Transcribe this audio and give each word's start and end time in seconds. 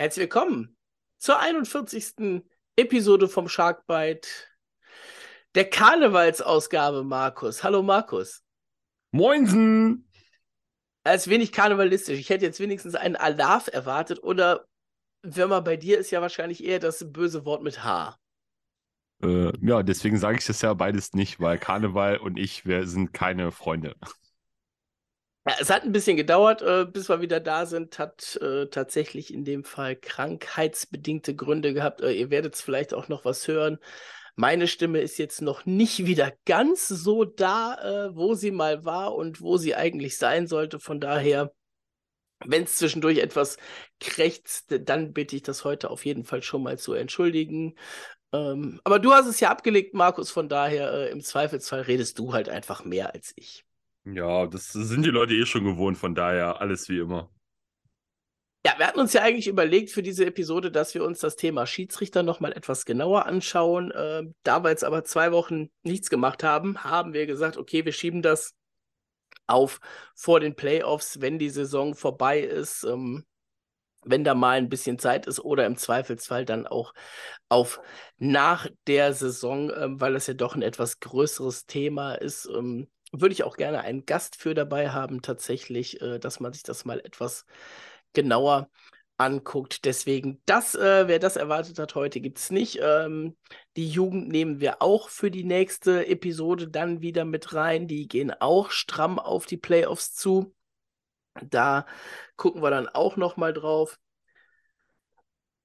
Herzlich 0.00 0.22
willkommen 0.22 0.76
zur 1.16 1.40
41. 1.40 2.44
Episode 2.76 3.28
vom 3.28 3.48
Sharkbite, 3.48 4.28
der 5.56 5.68
Karnevalsausgabe, 5.68 7.02
Markus. 7.02 7.64
Hallo, 7.64 7.82
Markus. 7.82 8.44
Moinsen! 9.10 10.08
Er 11.02 11.16
ist 11.16 11.26
wenig 11.28 11.50
karnevalistisch. 11.50 12.16
Ich 12.16 12.30
hätte 12.30 12.44
jetzt 12.44 12.60
wenigstens 12.60 12.94
einen 12.94 13.16
Alarv 13.16 13.66
erwartet 13.72 14.22
oder, 14.22 14.68
wenn 15.22 15.48
man 15.48 15.64
bei 15.64 15.76
dir 15.76 15.98
ist, 15.98 16.12
ja 16.12 16.22
wahrscheinlich 16.22 16.62
eher 16.62 16.78
das 16.78 17.04
böse 17.12 17.44
Wort 17.44 17.64
mit 17.64 17.82
H. 17.82 18.16
Äh, 19.20 19.50
ja, 19.60 19.82
deswegen 19.82 20.16
sage 20.16 20.38
ich 20.38 20.46
das 20.46 20.62
ja 20.62 20.74
beides 20.74 21.12
nicht, 21.14 21.40
weil 21.40 21.58
Karneval 21.58 22.18
und 22.18 22.38
ich, 22.38 22.64
wir 22.64 22.86
sind 22.86 23.12
keine 23.12 23.50
Freunde. 23.50 23.96
Es 25.60 25.70
hat 25.70 25.84
ein 25.84 25.92
bisschen 25.92 26.16
gedauert, 26.16 26.62
äh, 26.62 26.84
bis 26.84 27.08
wir 27.08 27.20
wieder 27.20 27.40
da 27.40 27.66
sind. 27.66 27.98
Hat 27.98 28.36
äh, 28.42 28.66
tatsächlich 28.66 29.32
in 29.32 29.44
dem 29.44 29.64
Fall 29.64 29.96
krankheitsbedingte 29.96 31.34
Gründe 31.34 31.74
gehabt. 31.74 32.00
Äh, 32.00 32.12
ihr 32.12 32.30
werdet 32.30 32.56
vielleicht 32.56 32.92
auch 32.94 33.08
noch 33.08 33.24
was 33.24 33.46
hören. 33.48 33.78
Meine 34.36 34.68
Stimme 34.68 35.00
ist 35.00 35.18
jetzt 35.18 35.42
noch 35.42 35.66
nicht 35.66 36.06
wieder 36.06 36.32
ganz 36.44 36.86
so 36.86 37.24
da, 37.24 38.12
wo 38.14 38.34
sie 38.34 38.52
mal 38.52 38.84
war 38.84 39.16
und 39.16 39.40
wo 39.40 39.56
sie 39.56 39.74
eigentlich 39.74 40.16
sein 40.16 40.46
sollte. 40.46 40.78
Von 40.78 41.00
daher, 41.00 41.52
wenn 42.44 42.62
es 42.62 42.76
zwischendurch 42.76 43.18
etwas 43.18 43.56
krächzt, 43.98 44.66
dann 44.82 45.12
bitte 45.12 45.34
ich 45.34 45.42
das 45.42 45.64
heute 45.64 45.90
auf 45.90 46.04
jeden 46.04 46.22
Fall 46.22 46.44
schon 46.44 46.62
mal 46.62 46.78
zu 46.78 46.94
entschuldigen. 46.94 47.74
Ähm, 48.32 48.80
aber 48.84 49.00
du 49.00 49.12
hast 49.12 49.26
es 49.26 49.40
ja 49.40 49.50
abgelegt, 49.50 49.94
Markus. 49.94 50.30
Von 50.30 50.48
daher, 50.48 51.10
im 51.10 51.20
Zweifelsfall 51.20 51.80
redest 51.80 52.16
du 52.20 52.32
halt 52.32 52.48
einfach 52.48 52.84
mehr 52.84 53.14
als 53.14 53.32
ich. 53.34 53.67
Ja, 54.14 54.46
das 54.46 54.72
sind 54.72 55.04
die 55.04 55.10
Leute 55.10 55.34
eh 55.34 55.44
schon 55.44 55.64
gewohnt, 55.64 55.98
von 55.98 56.14
daher 56.14 56.60
alles 56.60 56.88
wie 56.88 56.98
immer. 56.98 57.30
Ja, 58.64 58.74
wir 58.76 58.86
hatten 58.86 59.00
uns 59.00 59.12
ja 59.12 59.22
eigentlich 59.22 59.48
überlegt 59.48 59.90
für 59.90 60.02
diese 60.02 60.26
Episode, 60.26 60.70
dass 60.70 60.94
wir 60.94 61.04
uns 61.04 61.20
das 61.20 61.36
Thema 61.36 61.66
Schiedsrichter 61.66 62.22
nochmal 62.22 62.52
etwas 62.52 62.84
genauer 62.84 63.26
anschauen. 63.26 63.90
Äh, 63.90 64.24
da 64.42 64.62
wir 64.62 64.70
jetzt 64.70 64.84
aber 64.84 65.04
zwei 65.04 65.32
Wochen 65.32 65.70
nichts 65.82 66.10
gemacht 66.10 66.42
haben, 66.42 66.82
haben 66.84 67.12
wir 67.12 67.26
gesagt, 67.26 67.56
okay, 67.56 67.84
wir 67.84 67.92
schieben 67.92 68.22
das 68.22 68.54
auf 69.46 69.80
vor 70.14 70.40
den 70.40 70.54
Playoffs, 70.54 71.20
wenn 71.20 71.38
die 71.38 71.50
Saison 71.50 71.94
vorbei 71.94 72.40
ist, 72.40 72.84
ähm, 72.84 73.24
wenn 74.04 74.24
da 74.24 74.34
mal 74.34 74.58
ein 74.58 74.68
bisschen 74.68 74.98
Zeit 74.98 75.26
ist 75.26 75.40
oder 75.40 75.66
im 75.66 75.76
Zweifelsfall 75.76 76.44
dann 76.44 76.66
auch 76.66 76.92
auf 77.48 77.80
nach 78.16 78.68
der 78.86 79.12
Saison, 79.12 79.70
ähm, 79.70 80.00
weil 80.00 80.14
das 80.14 80.26
ja 80.26 80.34
doch 80.34 80.54
ein 80.54 80.62
etwas 80.62 81.00
größeres 81.00 81.66
Thema 81.66 82.14
ist. 82.14 82.46
Ähm, 82.46 82.88
würde 83.12 83.32
ich 83.32 83.44
auch 83.44 83.56
gerne 83.56 83.80
einen 83.80 84.06
Gast 84.06 84.36
für 84.36 84.54
dabei 84.54 84.90
haben, 84.90 85.22
tatsächlich, 85.22 86.00
äh, 86.00 86.18
dass 86.18 86.40
man 86.40 86.52
sich 86.52 86.62
das 86.62 86.84
mal 86.84 87.00
etwas 87.00 87.44
genauer 88.12 88.68
anguckt. 89.18 89.84
Deswegen, 89.84 90.40
das, 90.46 90.74
äh, 90.74 91.08
wer 91.08 91.18
das 91.18 91.36
erwartet 91.36 91.78
hat, 91.78 91.94
heute 91.94 92.20
gibt 92.20 92.38
es 92.38 92.50
nicht. 92.50 92.78
Ähm, 92.80 93.36
die 93.76 93.88
Jugend 93.88 94.28
nehmen 94.28 94.60
wir 94.60 94.80
auch 94.80 95.08
für 95.08 95.30
die 95.30 95.44
nächste 95.44 96.06
Episode 96.06 96.68
dann 96.68 97.02
wieder 97.02 97.24
mit 97.24 97.52
rein. 97.52 97.88
Die 97.88 98.08
gehen 98.08 98.32
auch 98.32 98.70
stramm 98.70 99.18
auf 99.18 99.46
die 99.46 99.56
Playoffs 99.56 100.14
zu. 100.14 100.54
Da 101.42 101.86
gucken 102.36 102.62
wir 102.62 102.70
dann 102.70 102.88
auch 102.88 103.16
noch 103.16 103.36
mal 103.36 103.52
drauf. 103.52 103.98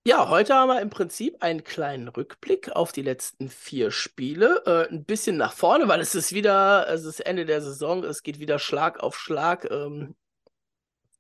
Ja, 0.05 0.27
heute 0.27 0.53
haben 0.53 0.67
wir 0.67 0.81
im 0.81 0.89
Prinzip 0.89 1.41
einen 1.41 1.63
kleinen 1.63 2.09
Rückblick 2.09 2.69
auf 2.75 2.91
die 2.91 3.01
letzten 3.01 3.47
vier 3.49 3.89
Spiele. 3.89 4.61
Äh, 4.65 4.89
ein 4.93 5.05
bisschen 5.05 5.37
nach 5.37 5.53
vorne, 5.53 5.87
weil 5.87 6.01
es 6.01 6.13
ist 6.13 6.33
wieder, 6.33 6.89
es 6.89 7.05
ist 7.05 7.21
Ende 7.21 7.45
der 7.45 7.61
Saison, 7.61 8.03
es 8.03 8.21
geht 8.21 8.39
wieder 8.39 8.59
Schlag 8.59 8.99
auf 8.99 9.17
Schlag. 9.17 9.69
Ähm, 9.71 10.15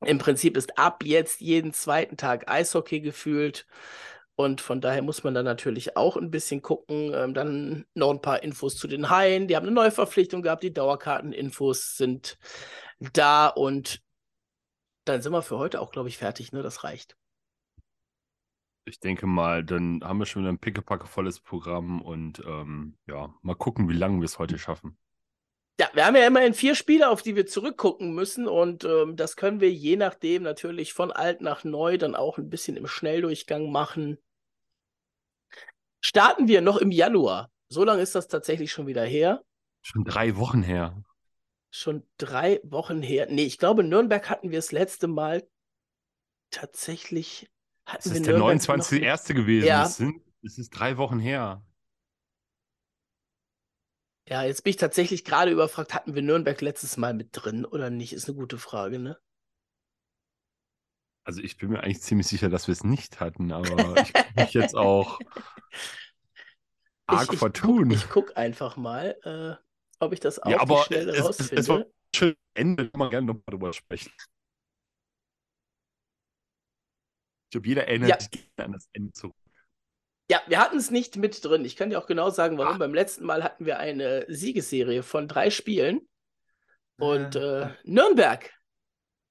Im 0.01 0.17
Prinzip 0.17 0.57
ist 0.57 0.77
ab 0.77 1.05
jetzt 1.05 1.39
jeden 1.39 1.71
zweiten 1.73 2.17
Tag 2.17 2.49
Eishockey 2.51 2.99
gefühlt. 2.99 3.65
Und 4.35 4.59
von 4.59 4.81
daher 4.81 5.01
muss 5.01 5.23
man 5.23 5.33
dann 5.33 5.45
natürlich 5.45 5.95
auch 5.95 6.17
ein 6.17 6.29
bisschen 6.31 6.61
gucken. 6.61 7.13
Ähm, 7.13 7.33
dann 7.33 7.85
noch 7.93 8.11
ein 8.11 8.21
paar 8.21 8.43
Infos 8.43 8.75
zu 8.77 8.87
den 8.87 9.09
Haien. 9.09 9.47
Die 9.47 9.55
haben 9.55 9.65
eine 9.65 9.75
neue 9.75 9.91
Verpflichtung 9.91 10.41
gehabt. 10.41 10.63
Die 10.63 10.73
Dauerkarteninfos 10.73 11.95
sind 11.95 12.37
da. 12.99 13.47
Und 13.47 14.01
dann 15.05 15.21
sind 15.21 15.31
wir 15.31 15.41
für 15.41 15.57
heute 15.57 15.79
auch, 15.79 15.91
glaube 15.91 16.09
ich, 16.09 16.17
fertig. 16.17 16.51
Ne? 16.51 16.63
Das 16.63 16.83
reicht 16.83 17.15
ich 18.85 18.99
denke 18.99 19.25
mal, 19.25 19.63
dann 19.63 20.01
haben 20.03 20.19
wir 20.19 20.25
schon 20.25 20.43
wieder 20.43 20.51
ein 20.51 20.59
pickepackevolles 20.59 21.39
Programm 21.39 22.01
und 22.01 22.41
ähm, 22.45 22.97
ja, 23.07 23.33
mal 23.41 23.55
gucken, 23.55 23.89
wie 23.89 23.93
lange 23.93 24.19
wir 24.19 24.25
es 24.25 24.39
heute 24.39 24.57
schaffen. 24.57 24.97
Ja, 25.79 25.89
wir 25.93 26.05
haben 26.05 26.15
ja 26.15 26.27
immerhin 26.27 26.53
vier 26.53 26.75
Spiele, 26.75 27.09
auf 27.09 27.23
die 27.23 27.35
wir 27.35 27.47
zurückgucken 27.47 28.13
müssen 28.13 28.47
und 28.47 28.83
ähm, 28.83 29.15
das 29.15 29.35
können 29.35 29.59
wir 29.59 29.71
je 29.71 29.95
nachdem 29.95 30.43
natürlich 30.43 30.93
von 30.93 31.11
alt 31.11 31.41
nach 31.41 31.63
neu 31.63 31.97
dann 31.97 32.15
auch 32.15 32.37
ein 32.37 32.49
bisschen 32.49 32.77
im 32.77 32.85
Schnelldurchgang 32.85 33.71
machen. 33.71 34.17
Starten 35.99 36.47
wir 36.47 36.61
noch 36.61 36.77
im 36.77 36.91
Januar. 36.91 37.49
So 37.69 37.83
lange 37.83 38.01
ist 38.01 38.13
das 38.13 38.27
tatsächlich 38.27 38.71
schon 38.71 38.85
wieder 38.85 39.03
her. 39.03 39.43
Schon 39.81 40.03
drei 40.03 40.37
Wochen 40.37 40.61
her. 40.61 41.03
Schon 41.71 42.03
drei 42.17 42.59
Wochen 42.63 43.01
her. 43.01 43.27
Nee, 43.31 43.45
ich 43.45 43.57
glaube, 43.57 43.83
Nürnberg 43.83 44.29
hatten 44.29 44.51
wir 44.51 44.59
das 44.59 44.71
letzte 44.71 45.07
Mal 45.07 45.47
tatsächlich 46.51 47.49
das 47.85 48.05
ist 48.05 48.25
der 48.25 48.37
29.1. 48.37 49.33
gewesen. 49.33 49.67
Ja. 49.67 49.83
Es, 49.85 49.97
sind, 49.97 50.21
es 50.43 50.57
ist 50.57 50.69
drei 50.71 50.97
Wochen 50.97 51.19
her. 51.19 51.63
Ja, 54.27 54.43
jetzt 54.43 54.63
bin 54.63 54.71
ich 54.71 54.77
tatsächlich 54.77 55.25
gerade 55.25 55.51
überfragt, 55.51 55.93
hatten 55.93 56.15
wir 56.15 56.21
Nürnberg 56.21 56.59
letztes 56.61 56.95
Mal 56.97 57.13
mit 57.13 57.29
drin 57.33 57.65
oder 57.65 57.89
nicht? 57.89 58.13
Ist 58.13 58.29
eine 58.29 58.37
gute 58.37 58.57
Frage, 58.57 58.99
ne? 58.99 59.17
Also 61.25 61.41
ich 61.41 61.57
bin 61.57 61.69
mir 61.69 61.81
eigentlich 61.81 62.01
ziemlich 62.01 62.27
sicher, 62.27 62.49
dass 62.49 62.67
wir 62.67 62.73
es 62.73 62.83
nicht 62.83 63.19
hatten, 63.19 63.51
aber 63.51 63.97
ich 64.01 64.13
kann 64.13 64.25
mich 64.35 64.53
jetzt 64.53 64.75
auch 64.75 65.19
arg 67.07 67.27
ich, 67.27 67.33
ich 67.33 67.39
vertun. 67.39 67.89
Guck, 67.89 67.97
ich 67.97 68.09
gucke 68.09 68.37
einfach 68.37 68.77
mal, 68.77 69.15
äh, 69.23 69.55
ob 69.99 70.13
ich 70.13 70.19
das 70.19 70.39
auch 70.39 70.49
ja, 70.49 70.59
aber 70.59 70.83
schnell 70.83 71.09
es, 71.09 71.23
rausfinde. 71.23 71.53
Es, 71.53 71.59
es 71.59 71.69
war 71.69 71.85
schön, 72.15 72.35
Ende, 72.53 72.89
kann 72.89 72.99
man 72.99 73.09
gerne 73.09 73.27
nochmal 73.27 73.43
drüber 73.47 73.73
sprechen. 73.73 74.11
Ich 77.53 77.55
glaube, 77.55 77.67
jeder 77.67 77.87
erinnert 77.87 78.09
ja. 78.09 78.19
sich 78.19 78.49
an 78.57 78.71
das 78.71 78.89
Ende 78.93 79.13
zurück. 79.13 79.35
Ja, 80.27 80.41
wir 80.47 80.59
hatten 80.59 80.77
es 80.77 80.89
nicht 80.89 81.17
mit 81.17 81.45
drin. 81.45 81.65
Ich 81.65 81.75
kann 81.75 81.91
dir 81.91 81.99
auch 81.99 82.07
genau 82.07 82.31
sagen, 82.31 82.57
warum. 82.57 82.73
Ach. 82.73 82.79
Beim 82.79 82.95
letzten 82.95 83.25
Mal 83.25 83.43
hatten 83.43 83.67
wir 83.67 83.77
eine 83.77 84.25
Siegesserie 84.27 85.03
von 85.03 85.27
drei 85.27 85.51
Spielen. 85.51 86.09
Und 86.97 87.35
äh, 87.35 87.69
Nürnberg 87.83 88.51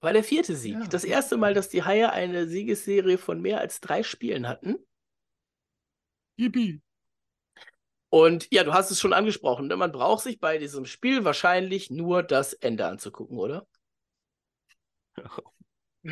war 0.00 0.12
der 0.12 0.22
vierte 0.22 0.54
Sieg. 0.54 0.74
Ja. 0.74 0.86
Das 0.86 1.02
erste 1.02 1.36
Mal, 1.36 1.52
dass 1.52 1.68
die 1.68 1.82
Haie 1.82 2.12
eine 2.12 2.46
Siegesserie 2.46 3.18
von 3.18 3.40
mehr 3.40 3.58
als 3.58 3.80
drei 3.80 4.04
Spielen 4.04 4.46
hatten. 4.46 4.76
Yippie. 6.36 6.80
Und 8.08 8.46
ja, 8.52 8.62
du 8.62 8.72
hast 8.72 8.92
es 8.92 9.00
schon 9.00 9.14
angesprochen. 9.14 9.66
Ne? 9.66 9.76
Man 9.76 9.90
braucht 9.90 10.22
sich 10.22 10.38
bei 10.38 10.58
diesem 10.58 10.86
Spiel 10.86 11.24
wahrscheinlich 11.24 11.90
nur 11.90 12.22
das 12.22 12.52
Ende 12.52 12.86
anzugucken, 12.86 13.38
oder? 13.38 13.66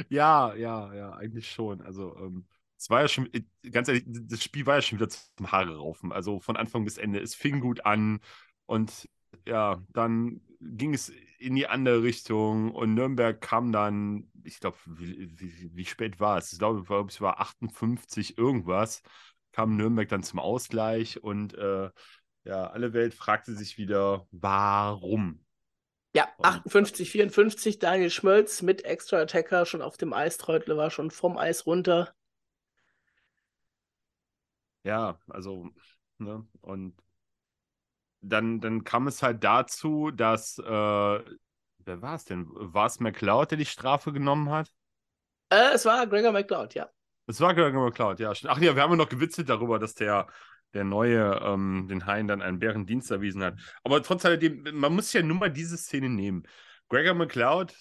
Ja, 0.08 0.54
ja, 0.54 0.92
ja, 0.94 1.12
eigentlich 1.14 1.50
schon. 1.50 1.80
Also, 1.82 2.16
ähm, 2.16 2.46
es 2.78 2.88
war 2.90 3.00
ja 3.02 3.08
schon, 3.08 3.28
äh, 3.34 3.42
ganz 3.70 3.88
ehrlich, 3.88 4.04
das 4.06 4.42
Spiel 4.42 4.66
war 4.66 4.76
ja 4.76 4.82
schon 4.82 4.98
wieder 4.98 5.08
zum 5.08 5.50
Haare 5.52 5.76
raufen. 5.76 6.12
Also 6.12 6.40
von 6.40 6.56
Anfang 6.56 6.84
bis 6.84 6.96
Ende. 6.98 7.20
Es 7.20 7.34
fing 7.34 7.60
gut 7.60 7.84
an 7.84 8.20
und 8.66 9.08
ja, 9.46 9.82
dann 9.92 10.40
ging 10.60 10.94
es 10.94 11.12
in 11.38 11.54
die 11.56 11.66
andere 11.66 12.02
Richtung 12.02 12.72
und 12.72 12.94
Nürnberg 12.94 13.40
kam 13.40 13.72
dann, 13.72 14.30
ich 14.44 14.60
glaube, 14.60 14.76
wie, 14.86 15.28
wie, 15.38 15.70
wie, 15.74 15.84
spät 15.86 16.20
war 16.20 16.38
es? 16.38 16.52
Ich 16.52 16.58
glaube, 16.58 16.80
es 17.08 17.20
war 17.20 17.40
58 17.40 18.36
irgendwas, 18.38 19.02
kam 19.52 19.76
Nürnberg 19.76 20.08
dann 20.08 20.22
zum 20.22 20.38
Ausgleich 20.38 21.22
und 21.22 21.54
äh, 21.54 21.90
ja, 22.44 22.66
alle 22.68 22.92
Welt 22.92 23.14
fragte 23.14 23.54
sich 23.54 23.78
wieder, 23.78 24.26
warum? 24.30 25.40
Ja, 26.12 26.28
58, 26.42 27.10
54, 27.10 27.78
Daniel 27.78 28.10
Schmölz 28.10 28.62
mit 28.62 28.84
Extra 28.84 29.18
Attacker 29.18 29.64
schon 29.64 29.80
auf 29.80 29.96
dem 29.96 30.12
Eis. 30.12 30.38
Treutle 30.38 30.76
war 30.76 30.90
schon 30.90 31.10
vom 31.10 31.38
Eis 31.38 31.66
runter. 31.66 32.12
Ja, 34.82 35.20
also, 35.28 35.68
ne, 36.18 36.46
und 36.62 36.94
dann, 38.22 38.60
dann 38.60 38.84
kam 38.84 39.06
es 39.06 39.22
halt 39.22 39.44
dazu, 39.44 40.10
dass, 40.10 40.58
äh, 40.58 40.62
wer 40.64 41.22
war 42.02 42.14
es 42.14 42.24
denn? 42.24 42.46
War 42.50 42.86
es 42.86 42.98
McLeod, 43.00 43.52
der 43.52 43.58
die 43.58 43.64
Strafe 43.66 44.12
genommen 44.12 44.50
hat? 44.50 44.72
Äh, 45.50 45.74
es 45.74 45.84
war 45.84 46.06
Gregor 46.06 46.32
McLeod, 46.32 46.74
ja. 46.74 46.90
Es 47.26 47.40
war 47.40 47.54
Gregor 47.54 47.84
McLeod, 47.84 48.20
ja. 48.20 48.32
Ach 48.46 48.58
ja, 48.58 48.74
wir 48.74 48.82
haben 48.82 48.90
ja 48.90 48.96
noch 48.96 49.08
gewitzelt 49.08 49.48
darüber, 49.48 49.78
dass 49.78 49.94
der 49.94 50.26
der 50.74 50.84
Neue 50.84 51.40
ähm, 51.44 51.86
den 51.88 52.06
Haien 52.06 52.28
dann 52.28 52.42
einen 52.42 52.58
Bärendienst 52.58 53.10
erwiesen 53.10 53.42
hat. 53.42 53.58
Aber 53.82 54.02
trotz 54.02 54.24
alledem, 54.24 54.64
man 54.72 54.94
muss 54.94 55.12
ja 55.12 55.22
nur 55.22 55.36
mal 55.36 55.50
diese 55.50 55.76
Szene 55.76 56.08
nehmen. 56.08 56.44
Gregor 56.88 57.14
McLeod 57.14 57.74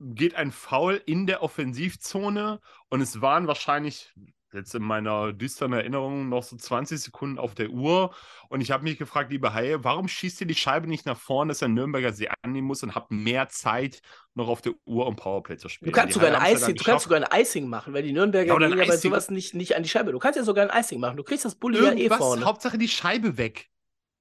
geht 0.00 0.34
ein 0.34 0.50
Foul 0.52 1.00
in 1.06 1.26
der 1.26 1.42
Offensivzone 1.42 2.60
und 2.88 3.00
es 3.00 3.20
waren 3.20 3.46
wahrscheinlich 3.46 4.12
jetzt 4.54 4.74
in 4.74 4.82
meiner 4.82 5.32
düsteren 5.32 5.72
Erinnerung 5.72 6.28
noch 6.28 6.42
so 6.42 6.56
20 6.56 7.00
Sekunden 7.00 7.38
auf 7.38 7.54
der 7.54 7.70
Uhr. 7.70 8.14
Und 8.48 8.60
ich 8.60 8.70
habe 8.70 8.84
mich 8.84 8.98
gefragt, 8.98 9.30
liebe 9.30 9.52
Haie, 9.52 9.84
warum 9.84 10.08
schießt 10.08 10.40
ihr 10.40 10.46
die 10.46 10.54
Scheibe 10.54 10.86
nicht 10.86 11.06
nach 11.06 11.18
vorne, 11.18 11.50
dass 11.50 11.58
der 11.58 11.68
Nürnberger 11.68 12.12
sie 12.12 12.28
annehmen 12.42 12.66
muss 12.66 12.82
und 12.82 12.94
habt 12.94 13.10
mehr 13.10 13.48
Zeit 13.48 14.00
noch 14.34 14.48
auf 14.48 14.62
der 14.62 14.72
Uhr, 14.84 15.06
um 15.06 15.16
Powerplay 15.16 15.56
zu 15.56 15.68
spielen? 15.68 15.92
Du 15.92 15.98
kannst, 15.98 16.14
sogar 16.14 16.40
ein, 16.40 16.54
Icing, 16.54 16.76
du 16.76 16.84
kannst 16.84 17.04
sogar 17.04 17.20
ein 17.20 17.40
Icing 17.40 17.68
machen, 17.68 17.92
weil 17.92 18.02
die 18.02 18.12
Nürnberger 18.12 18.60
ja, 18.60 18.68
gehen 18.68 18.78
ja 18.78 18.84
bei 18.86 18.96
sowas 18.96 19.30
nicht, 19.30 19.54
nicht 19.54 19.76
an 19.76 19.82
die 19.82 19.88
Scheibe. 19.88 20.12
Du 20.12 20.18
kannst 20.18 20.38
ja 20.38 20.44
sogar 20.44 20.70
ein 20.70 20.80
Icing 20.80 21.00
machen. 21.00 21.16
Du 21.16 21.24
kriegst 21.24 21.44
das 21.44 21.54
Bulli 21.54 21.82
ja 21.82 21.92
eh 21.92 22.08
vorne. 22.08 22.44
Hauptsache 22.44 22.78
die 22.78 22.88
Scheibe 22.88 23.36
weg 23.36 23.70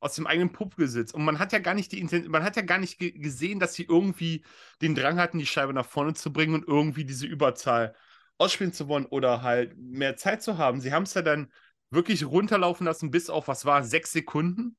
aus 0.04 0.16
dem 0.16 0.28
eigenen 0.28 0.52
Puppgesitz. 0.52 1.14
Und 1.14 1.24
man 1.24 1.40
hat 1.40 1.54
ja 1.54 1.60
gar 1.60 1.74
nicht 1.74 1.92
die 1.94 2.04
man 2.28 2.44
hat 2.44 2.58
ja 2.58 2.62
gar 2.62 2.78
nicht 2.78 3.00
gesehen, 3.00 3.60
dass 3.60 3.74
sie 3.74 3.84
irgendwie 3.84 4.44
den 4.82 4.96
Drang 4.96 5.18
hatten, 5.18 5.40
die 5.40 5.46
Scheibe 5.46 5.74
nach 5.74 5.86
vorne 5.86 6.14
zu 6.14 6.34
bringen 6.34 6.56
und 6.56 6.68
irgendwie 6.68 7.06
diese 7.06 7.26
Überzahl 7.26 7.96
ausspielen 8.38 8.74
zu 8.74 8.88
wollen 8.88 9.06
oder 9.06 9.42
halt 9.42 9.78
mehr 9.78 10.18
Zeit 10.18 10.44
zu 10.44 10.58
haben. 10.58 10.82
Sie 10.82 10.94
haben 10.94 11.04
es 11.04 11.14
ja 11.14 11.22
dann 11.22 11.52
wirklich 11.90 12.26
runterlaufen 12.26 12.86
lassen 12.86 13.12
bis 13.12 13.30
auf, 13.30 13.48
was 13.48 13.66
war, 13.66 13.84
sechs 13.84 14.12
Sekunden? 14.12 14.76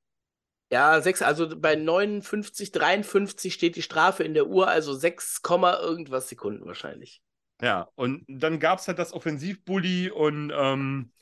Ja, 0.71 1.01
sechs, 1.01 1.23
also 1.23 1.49
bei 1.59 1.77
59, 1.77 2.73
53 2.73 3.55
steht 3.55 3.77
die 3.77 3.83
Strafe 3.83 4.25
in 4.25 4.35
der 4.35 4.47
Uhr, 4.49 4.69
also 4.69 4.95
6, 4.95 5.41
irgendwas 5.47 6.29
Sekunden 6.29 6.67
wahrscheinlich. 6.67 7.23
Ja, 7.63 7.89
und 7.95 8.25
dann 8.27 8.59
gab 8.59 8.81
es 8.81 8.89
halt 8.89 8.99
das 8.99 9.13
Offensivbully 9.13 10.11
und 10.11 10.53
ähm, 10.55 11.13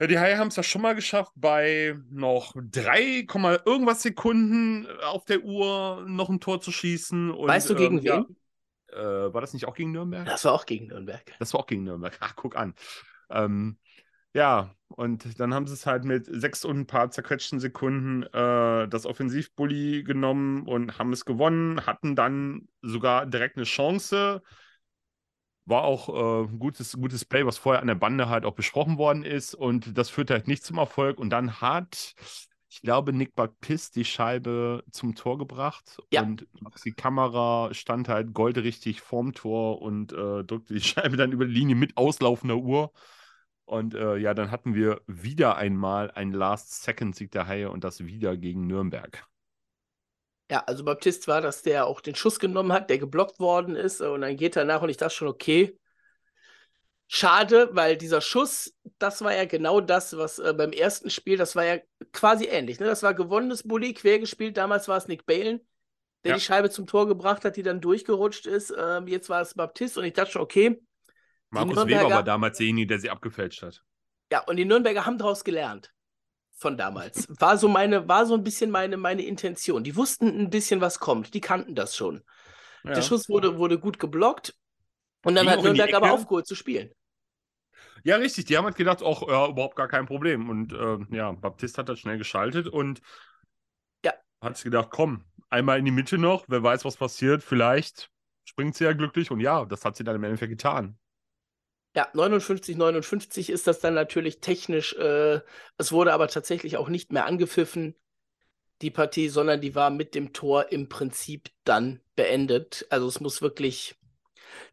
ja, 0.00 0.06
die 0.06 0.18
Haie 0.18 0.38
haben 0.38 0.48
es 0.48 0.56
ja 0.56 0.62
schon 0.62 0.80
mal 0.80 0.94
geschafft, 0.94 1.32
bei 1.34 1.94
noch 2.10 2.54
3, 2.56 3.26
irgendwas 3.66 4.02
Sekunden 4.02 4.86
auf 5.02 5.26
der 5.26 5.42
Uhr 5.42 6.06
noch 6.08 6.30
ein 6.30 6.40
Tor 6.40 6.62
zu 6.62 6.72
schießen. 6.72 7.30
Und, 7.30 7.48
weißt 7.48 7.68
du 7.68 7.74
gegen 7.74 7.98
ähm, 7.98 8.04
wen? 8.04 8.06
Ja, 8.06 8.26
äh, 8.92 9.32
war 9.32 9.40
das 9.40 9.52
nicht 9.52 9.66
auch 9.66 9.74
gegen 9.74 9.92
Nürnberg? 9.92 10.26
Das 10.26 10.44
war 10.44 10.52
auch 10.52 10.66
gegen 10.66 10.88
Nürnberg. 10.88 11.22
Das 11.38 11.52
war 11.52 11.60
auch 11.60 11.66
gegen 11.66 11.84
Nürnberg. 11.84 12.16
Ach, 12.20 12.34
guck 12.36 12.56
an. 12.56 12.74
Ähm, 13.30 13.78
ja, 14.34 14.74
und 14.88 15.40
dann 15.40 15.54
haben 15.54 15.66
sie 15.66 15.74
es 15.74 15.86
halt 15.86 16.04
mit 16.04 16.26
sechs 16.26 16.64
und 16.64 16.78
ein 16.78 16.86
paar 16.86 17.10
zerquetschten 17.10 17.60
Sekunden 17.60 18.22
äh, 18.22 18.88
das 18.88 19.06
Offensivbully 19.06 20.04
genommen 20.04 20.66
und 20.66 20.98
haben 20.98 21.12
es 21.12 21.24
gewonnen, 21.24 21.86
hatten 21.86 22.14
dann 22.14 22.68
sogar 22.82 23.26
direkt 23.26 23.56
eine 23.56 23.64
Chance 23.64 24.42
war 25.70 25.84
auch 25.84 26.08
äh, 26.08 26.48
ein 26.50 26.58
gutes, 26.58 26.92
gutes 26.92 27.24
Play, 27.24 27.46
was 27.46 27.56
vorher 27.56 27.80
an 27.80 27.86
der 27.86 27.94
Bande 27.94 28.28
halt 28.28 28.44
auch 28.44 28.54
besprochen 28.54 28.98
worden 28.98 29.24
ist. 29.24 29.54
Und 29.54 29.96
das 29.96 30.10
führte 30.10 30.34
halt 30.34 30.48
nicht 30.48 30.64
zum 30.64 30.78
Erfolg. 30.78 31.18
Und 31.18 31.30
dann 31.30 31.60
hat, 31.60 32.14
ich 32.70 32.82
glaube, 32.82 33.12
Nick 33.12 33.34
Baptiste 33.34 33.98
die 33.98 34.04
Scheibe 34.04 34.84
zum 34.92 35.16
Tor 35.16 35.38
gebracht. 35.38 35.98
Ja. 36.12 36.22
Und 36.22 36.46
die 36.84 36.92
Kamera 36.92 37.74
stand 37.74 38.08
halt 38.08 38.32
goldrichtig 38.32 39.00
vorm 39.00 39.32
Tor 39.32 39.82
und 39.82 40.12
äh, 40.12 40.44
drückte 40.44 40.74
die 40.74 40.80
Scheibe 40.80 41.16
dann 41.16 41.32
über 41.32 41.46
die 41.46 41.52
Linie 41.52 41.74
mit 41.74 41.96
auslaufender 41.96 42.56
Uhr. 42.56 42.92
Und 43.64 43.94
äh, 43.94 44.16
ja, 44.18 44.34
dann 44.34 44.52
hatten 44.52 44.74
wir 44.74 45.00
wieder 45.08 45.56
einmal 45.56 46.12
einen 46.12 46.32
Last-Second-Sieg 46.32 47.32
der 47.32 47.48
Haie 47.48 47.70
und 47.70 47.82
das 47.82 48.04
wieder 48.04 48.36
gegen 48.36 48.68
Nürnberg. 48.68 49.26
Ja, 50.48 50.64
also 50.66 50.84
Baptist 50.84 51.26
war, 51.26 51.40
dass 51.40 51.62
der 51.62 51.86
auch 51.86 52.00
den 52.00 52.14
Schuss 52.14 52.38
genommen 52.38 52.72
hat, 52.72 52.88
der 52.88 52.98
geblockt 52.98 53.40
worden 53.40 53.74
ist 53.74 54.00
und 54.00 54.20
dann 54.20 54.36
geht 54.36 54.56
er 54.56 54.64
nach 54.64 54.82
und 54.82 54.88
ich 54.88 54.96
dachte 54.96 55.14
schon, 55.14 55.28
okay, 55.28 55.76
schade, 57.12 57.70
weil 57.72 57.96
dieser 57.96 58.20
Schuss, 58.20 58.72
das 59.00 59.22
war 59.22 59.34
ja 59.34 59.44
genau 59.44 59.80
das, 59.80 60.16
was 60.16 60.38
äh, 60.38 60.54
beim 60.56 60.70
ersten 60.70 61.10
Spiel, 61.10 61.36
das 61.36 61.56
war 61.56 61.64
ja 61.64 61.78
quasi 62.12 62.44
ähnlich. 62.44 62.78
Ne? 62.78 62.86
Das 62.86 63.02
war 63.02 63.14
gewonnenes 63.14 63.64
Bulli, 63.64 63.92
quer 63.94 64.20
gespielt. 64.20 64.56
Damals 64.56 64.86
war 64.86 64.96
es 64.96 65.08
Nick 65.08 65.26
Balen, 65.26 65.60
der 66.22 66.30
ja. 66.30 66.36
die 66.36 66.40
Scheibe 66.40 66.70
zum 66.70 66.86
Tor 66.86 67.08
gebracht 67.08 67.44
hat, 67.44 67.56
die 67.56 67.64
dann 67.64 67.80
durchgerutscht 67.80 68.46
ist. 68.46 68.72
Ähm, 68.78 69.08
jetzt 69.08 69.28
war 69.28 69.40
es 69.40 69.54
Baptist 69.54 69.98
und 69.98 70.04
ich 70.04 70.12
dachte 70.12 70.30
schon, 70.30 70.42
okay. 70.42 70.80
Markus 71.50 71.84
Weber 71.84 72.10
war 72.10 72.22
damals 72.22 72.58
derjenige, 72.58 72.86
der 72.86 73.00
sie 73.00 73.10
abgefälscht 73.10 73.62
hat. 73.62 73.82
Ja, 74.30 74.44
und 74.44 74.56
die 74.56 74.64
Nürnberger 74.64 75.04
haben 75.04 75.18
daraus 75.18 75.42
gelernt 75.42 75.92
von 76.54 76.76
damals. 76.76 77.26
War 77.40 77.58
so 77.58 77.66
meine, 77.66 78.06
war 78.06 78.26
so 78.26 78.34
ein 78.34 78.44
bisschen 78.44 78.70
meine, 78.70 78.96
meine 78.96 79.22
Intention. 79.22 79.82
Die 79.82 79.96
wussten 79.96 80.28
ein 80.28 80.50
bisschen, 80.50 80.80
was 80.80 81.00
kommt. 81.00 81.34
Die 81.34 81.40
kannten 81.40 81.74
das 81.74 81.96
schon. 81.96 82.22
Ja. 82.84 82.92
Der 82.92 83.02
Schuss 83.02 83.28
wurde, 83.28 83.58
wurde 83.58 83.80
gut 83.80 83.98
geblockt 83.98 84.54
und 85.24 85.34
dann 85.34 85.46
Ging 85.46 85.54
hat 85.54 85.62
Nürnberg 85.64 85.92
aber 85.94 86.12
aufgeholt 86.12 86.46
zu 86.46 86.54
spielen. 86.54 86.92
Ja, 88.04 88.16
richtig. 88.16 88.46
Die 88.46 88.56
haben 88.56 88.64
halt 88.64 88.76
gedacht, 88.76 89.02
auch 89.02 89.28
ja, 89.28 89.48
überhaupt 89.48 89.76
gar 89.76 89.88
kein 89.88 90.06
Problem. 90.06 90.48
Und 90.48 90.72
äh, 90.72 90.98
ja, 91.14 91.32
Baptist 91.32 91.78
hat 91.78 91.88
das 91.88 91.98
schnell 91.98 92.18
geschaltet 92.18 92.68
und 92.68 93.00
ja. 94.04 94.12
hat 94.40 94.56
sich 94.56 94.64
gedacht, 94.64 94.88
komm, 94.90 95.24
einmal 95.48 95.78
in 95.78 95.84
die 95.84 95.90
Mitte 95.90 96.18
noch, 96.18 96.44
wer 96.48 96.62
weiß, 96.62 96.84
was 96.84 96.96
passiert. 96.96 97.42
Vielleicht 97.42 98.10
springt 98.44 98.74
sie 98.74 98.84
ja 98.84 98.92
glücklich. 98.92 99.30
Und 99.30 99.40
ja, 99.40 99.64
das 99.64 99.84
hat 99.84 99.96
sie 99.96 100.04
dann 100.04 100.16
im 100.16 100.24
Endeffekt 100.24 100.50
getan. 100.50 100.98
Ja, 101.94 102.08
59, 102.12 102.76
59 102.76 103.50
ist 103.50 103.66
das 103.66 103.80
dann 103.80 103.94
natürlich 103.94 104.40
technisch. 104.40 104.94
Äh, 104.94 105.40
es 105.76 105.92
wurde 105.92 106.12
aber 106.12 106.28
tatsächlich 106.28 106.76
auch 106.76 106.88
nicht 106.88 107.12
mehr 107.12 107.26
angepfiffen, 107.26 107.96
die 108.80 108.90
Partie, 108.90 109.28
sondern 109.28 109.60
die 109.60 109.74
war 109.74 109.90
mit 109.90 110.14
dem 110.14 110.32
Tor 110.32 110.70
im 110.70 110.88
Prinzip 110.88 111.50
dann 111.64 112.00
beendet. 112.14 112.86
Also 112.90 113.08
es 113.08 113.20
muss 113.20 113.42
wirklich 113.42 113.99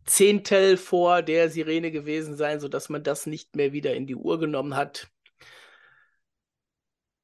Zehntel 0.06 0.78
vor 0.78 1.22
der 1.22 1.50
Sirene 1.50 1.92
gewesen 1.92 2.36
sein, 2.36 2.60
sodass 2.60 2.90
man 2.90 3.04
das 3.04 3.26
nicht 3.26 3.56
mehr 3.56 3.74
wieder 3.74 3.94
in 3.96 4.08
die 4.08 4.16
Uhr 4.16 4.40
genommen 4.40 4.76
hat. 4.76 5.10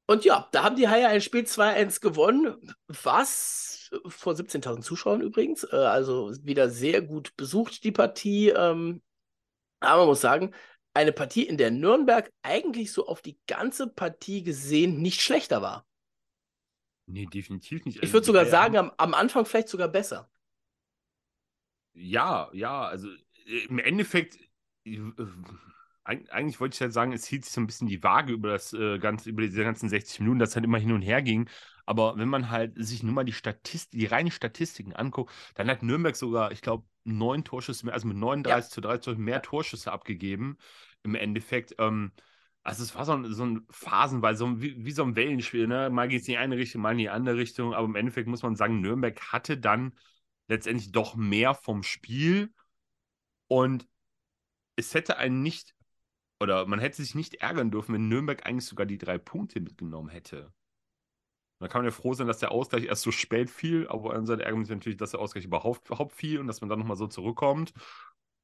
Und 0.05 0.25
ja, 0.25 0.49
da 0.51 0.63
haben 0.63 0.75
die 0.75 0.89
Haie 0.89 1.07
ein 1.07 1.21
Spiel 1.21 1.43
2-1 1.43 2.01
gewonnen, 2.01 2.75
was 2.87 3.89
vor 4.07 4.33
17.000 4.33 4.81
Zuschauern 4.81 5.21
übrigens, 5.21 5.63
äh, 5.63 5.75
also 5.75 6.31
wieder 6.43 6.69
sehr 6.69 7.01
gut 7.01 7.35
besucht, 7.37 7.83
die 7.83 7.91
Partie. 7.91 8.49
Ähm, 8.49 9.01
aber 9.79 9.99
man 10.01 10.07
muss 10.07 10.21
sagen, 10.21 10.53
eine 10.93 11.11
Partie, 11.11 11.43
in 11.43 11.57
der 11.57 11.71
Nürnberg 11.71 12.31
eigentlich 12.41 12.91
so 12.91 13.07
auf 13.07 13.21
die 13.21 13.39
ganze 13.47 13.87
Partie 13.87 14.43
gesehen 14.43 15.01
nicht 15.01 15.21
schlechter 15.21 15.61
war. 15.61 15.85
Nee, 17.05 17.25
definitiv 17.25 17.85
nicht. 17.85 17.97
Ich 17.97 18.09
würde 18.09 18.19
also, 18.19 18.27
sogar 18.27 18.45
sagen, 18.45 18.77
am, 18.77 18.91
am, 18.97 19.13
Anfang 19.13 19.45
vielleicht 19.45 19.69
sogar 19.69 19.89
besser. 19.89 20.29
Ja, 21.93 22.49
ja, 22.53 22.83
also 22.83 23.09
äh, 23.45 23.65
im 23.69 23.79
Endeffekt, 23.79 24.37
äh, 24.85 24.99
eigentlich 26.03 26.59
wollte 26.59 26.73
ich 26.73 26.79
ja 26.79 26.89
sagen, 26.89 27.13
es 27.13 27.25
hielt 27.25 27.45
sich 27.45 27.53
so 27.53 27.61
ein 27.61 27.67
bisschen 27.67 27.87
die 27.87 28.03
Waage 28.03 28.33
über 28.33 28.49
das 28.49 28.73
äh, 28.73 28.99
ganze, 28.99 29.29
über 29.29 29.41
diese 29.41 29.63
ganzen 29.63 29.89
60 29.89 30.19
Minuten, 30.19 30.39
das 30.39 30.55
halt 30.55 30.65
immer 30.65 30.79
hin 30.79 30.91
und 30.91 31.01
her 31.01 31.21
ging. 31.21 31.49
Aber 31.85 32.17
wenn 32.17 32.29
man 32.29 32.49
halt 32.49 32.73
sich 32.75 33.03
nur 33.03 33.13
mal 33.13 33.23
die 33.23 33.33
Statistik, 33.33 33.99
die 33.99 34.05
reinen 34.05 34.31
Statistiken 34.31 34.93
anguckt, 34.93 35.33
dann 35.55 35.69
hat 35.69 35.83
Nürnberg 35.83 36.15
sogar, 36.15 36.51
ich 36.51 36.61
glaube, 36.61 36.85
neun 37.03 37.43
Torschüsse 37.43 37.85
mehr, 37.85 37.93
also 37.93 38.07
mit 38.07 38.17
39 38.17 38.69
ja. 38.69 38.73
zu 38.73 38.81
30 38.81 39.17
mehr 39.17 39.41
Torschüsse 39.41 39.91
abgegeben. 39.91 40.57
Im 41.03 41.15
Endeffekt, 41.15 41.75
ähm, 41.79 42.11
also 42.63 42.83
es 42.83 42.95
war 42.95 43.05
so 43.05 43.13
ein, 43.13 43.33
so 43.33 43.45
ein 43.45 43.65
phasenweise, 43.69 44.39
so 44.39 44.61
wie, 44.61 44.85
wie, 44.85 44.91
so 44.91 45.03
ein 45.03 45.15
Wellenspiel, 45.15 45.67
ne? 45.67 45.89
Mal 45.89 46.07
geht 46.07 46.21
es 46.21 46.27
in 46.27 46.33
die 46.33 46.37
eine 46.37 46.57
Richtung, 46.57 46.81
mal 46.81 46.91
in 46.91 46.97
die 46.99 47.09
andere 47.09 47.37
Richtung, 47.37 47.73
aber 47.73 47.85
im 47.85 47.95
Endeffekt 47.95 48.27
muss 48.27 48.43
man 48.43 48.55
sagen, 48.55 48.79
Nürnberg 48.81 49.19
hatte 49.31 49.57
dann 49.57 49.93
letztendlich 50.47 50.91
doch 50.91 51.15
mehr 51.15 51.53
vom 51.53 51.83
Spiel 51.83 52.53
und 53.47 53.87
es 54.75 54.93
hätte 54.93 55.17
einen 55.17 55.43
nicht, 55.43 55.75
oder 56.39 56.65
man 56.65 56.79
hätte 56.79 56.97
sich 56.97 57.15
nicht 57.15 57.35
ärgern 57.35 57.71
dürfen, 57.71 57.93
wenn 57.93 58.07
Nürnberg 58.07 58.45
eigentlich 58.45 58.65
sogar 58.65 58.85
die 58.85 58.97
drei 58.97 59.17
Punkte 59.17 59.59
mitgenommen 59.59 60.09
hätte. 60.09 60.51
Da 61.59 61.67
kann 61.69 61.79
man 61.79 61.91
ja 61.91 61.95
froh 61.95 62.13
sein, 62.13 62.27
dass 62.27 62.39
der 62.39 62.51
Ausgleich 62.51 62.85
erst 62.85 63.03
so 63.03 63.11
spät 63.11 63.49
fiel, 63.49 63.87
aber 63.87 64.13
an 64.15 64.25
seiner 64.25 64.43
Ärger 64.43 64.57
natürlich, 64.57 64.97
dass 64.97 65.11
der 65.11 65.21
Ausgleich 65.21 65.45
überhaupt, 65.45 65.87
überhaupt 65.87 66.13
fiel 66.13 66.39
und 66.39 66.47
dass 66.47 66.59
man 66.59 66.69
dann 66.69 66.79
nochmal 66.79 66.97
so 66.97 67.07
zurückkommt. 67.07 67.73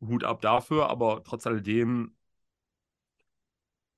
Hut 0.01 0.23
ab 0.23 0.41
dafür, 0.41 0.89
aber 0.89 1.23
trotz 1.25 1.45
alledem, 1.45 2.15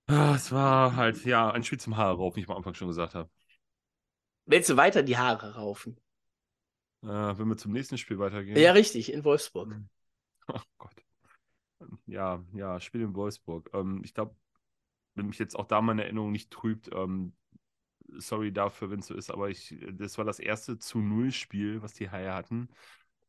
ah, 0.07 0.33
es 0.35 0.51
war 0.51 0.95
halt, 0.95 1.23
ja, 1.25 1.51
ein 1.51 1.63
Spiel 1.63 1.79
zum 1.79 1.97
Haare 1.97 2.17
rauf, 2.17 2.35
wie 2.35 2.41
ich 2.41 2.49
am 2.49 2.57
Anfang 2.57 2.73
schon 2.73 2.87
gesagt 2.87 3.13
habe. 3.13 3.29
Willst 4.45 4.69
du 4.69 4.77
weiter 4.77 5.03
die 5.03 5.17
Haare 5.17 5.55
raufen? 5.55 5.99
Äh, 7.03 7.07
wenn 7.07 7.47
wir 7.47 7.57
zum 7.57 7.71
nächsten 7.71 7.97
Spiel 7.97 8.19
weitergehen. 8.19 8.57
Ja, 8.57 8.71
richtig, 8.71 9.11
in 9.11 9.23
Wolfsburg. 9.23 9.69
Hm. 9.69 9.89
Oh 10.53 10.59
Gott. 10.77 10.95
Ja, 12.05 12.43
ja, 12.53 12.79
Spiel 12.79 13.01
in 13.01 13.15
Wolfsburg. 13.15 13.69
Ähm, 13.73 14.01
ich 14.03 14.13
glaube, 14.13 14.35
wenn 15.15 15.27
mich 15.27 15.39
jetzt 15.39 15.55
auch 15.55 15.65
da 15.65 15.81
meine 15.81 16.03
Erinnerung 16.03 16.31
nicht 16.31 16.51
trübt, 16.51 16.89
ähm, 16.93 17.33
sorry 18.17 18.51
dafür, 18.51 18.91
wenn 18.91 18.99
es 18.99 19.07
so 19.07 19.13
ist, 19.13 19.31
aber 19.31 19.49
ich, 19.49 19.75
das 19.93 20.17
war 20.17 20.25
das 20.25 20.39
erste 20.39 20.77
zu 20.77 20.99
Null-Spiel, 20.99 21.81
was 21.81 21.93
die 21.93 22.09
Haie 22.09 22.33
hatten. 22.33 22.69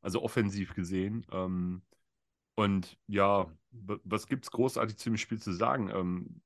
Also 0.01 0.23
offensiv 0.23 0.75
gesehen. 0.75 1.25
Ähm, 1.31 1.83
und 2.55 2.99
ja, 3.07 3.47
was 3.71 4.27
gibt 4.27 4.45
es 4.45 4.51
großartig 4.51 4.97
zu 4.97 5.11
dem 5.11 5.17
Spiel 5.17 5.41
zu 5.41 5.53
sagen? 5.53 5.91
Ähm, 5.91 6.43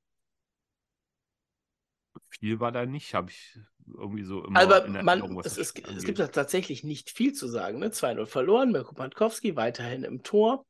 viel 2.29 2.61
war 2.61 2.73
da 2.73 2.87
nicht, 2.87 3.15
habe 3.15 3.31
ich 3.31 3.59
irgendwie 3.87 4.25
so 4.25 4.45
immer 4.45 4.61
Aber 4.61 4.89
man, 4.89 5.39
es, 5.45 5.59
es, 5.59 5.75
es, 5.75 6.05
gibt 6.05 6.19
da 6.19 6.27
tatsächlich 6.27 6.85
nicht 6.85 7.11
viel 7.11 7.33
zu 7.33 7.47
sagen. 7.49 7.79
Ne? 7.79 7.89
2-0 7.89 8.27
verloren, 8.27 8.73
Mirko 8.73 8.95
Pankowski 8.95 9.57
weiterhin 9.57 10.03
im 10.03 10.23
Tor. 10.23 10.67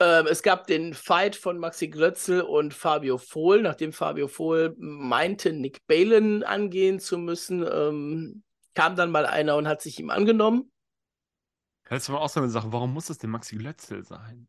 Ähm, 0.00 0.26
es 0.30 0.42
gab 0.42 0.66
den 0.66 0.94
Fight 0.94 1.34
von 1.34 1.58
Maxi 1.58 1.88
Glötzel 1.88 2.42
und 2.42 2.72
Fabio 2.72 3.18
Vohl, 3.18 3.62
nachdem 3.62 3.92
Fabio 3.92 4.28
Vohl 4.28 4.74
meinte, 4.78 5.52
Nick 5.52 5.86
Balen 5.86 6.44
angehen 6.44 7.00
zu 7.00 7.18
müssen, 7.18 7.66
ähm, 7.70 8.42
kam 8.74 8.94
dann 8.94 9.10
mal 9.10 9.26
einer 9.26 9.56
und 9.56 9.66
hat 9.66 9.82
sich 9.82 9.98
ihm 9.98 10.10
angenommen. 10.10 10.70
Das 11.90 12.08
war 12.10 12.20
auch 12.20 12.28
so 12.28 12.40
eine 12.40 12.50
Sache, 12.50 12.72
warum 12.72 12.92
muss 12.92 13.10
es 13.10 13.18
denn 13.18 13.30
Maxi 13.30 13.56
Glötzel 13.56 14.04
sein? 14.04 14.46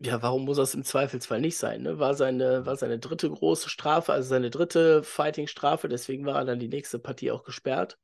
Ja, 0.00 0.22
warum 0.22 0.44
muss 0.44 0.56
das 0.56 0.74
im 0.74 0.84
Zweifelsfall 0.84 1.40
nicht 1.40 1.56
sein? 1.56 1.82
Ne? 1.82 1.98
War, 1.98 2.14
seine, 2.14 2.66
war 2.66 2.76
seine 2.76 2.98
dritte 2.98 3.28
große 3.30 3.68
Strafe, 3.68 4.12
also 4.12 4.28
seine 4.28 4.50
dritte 4.50 5.02
Fighting-Strafe, 5.02 5.88
deswegen 5.88 6.24
war 6.26 6.36
er 6.36 6.44
dann 6.44 6.58
die 6.58 6.68
nächste 6.68 6.98
Partie 6.98 7.30
auch 7.30 7.44
gesperrt. 7.44 7.98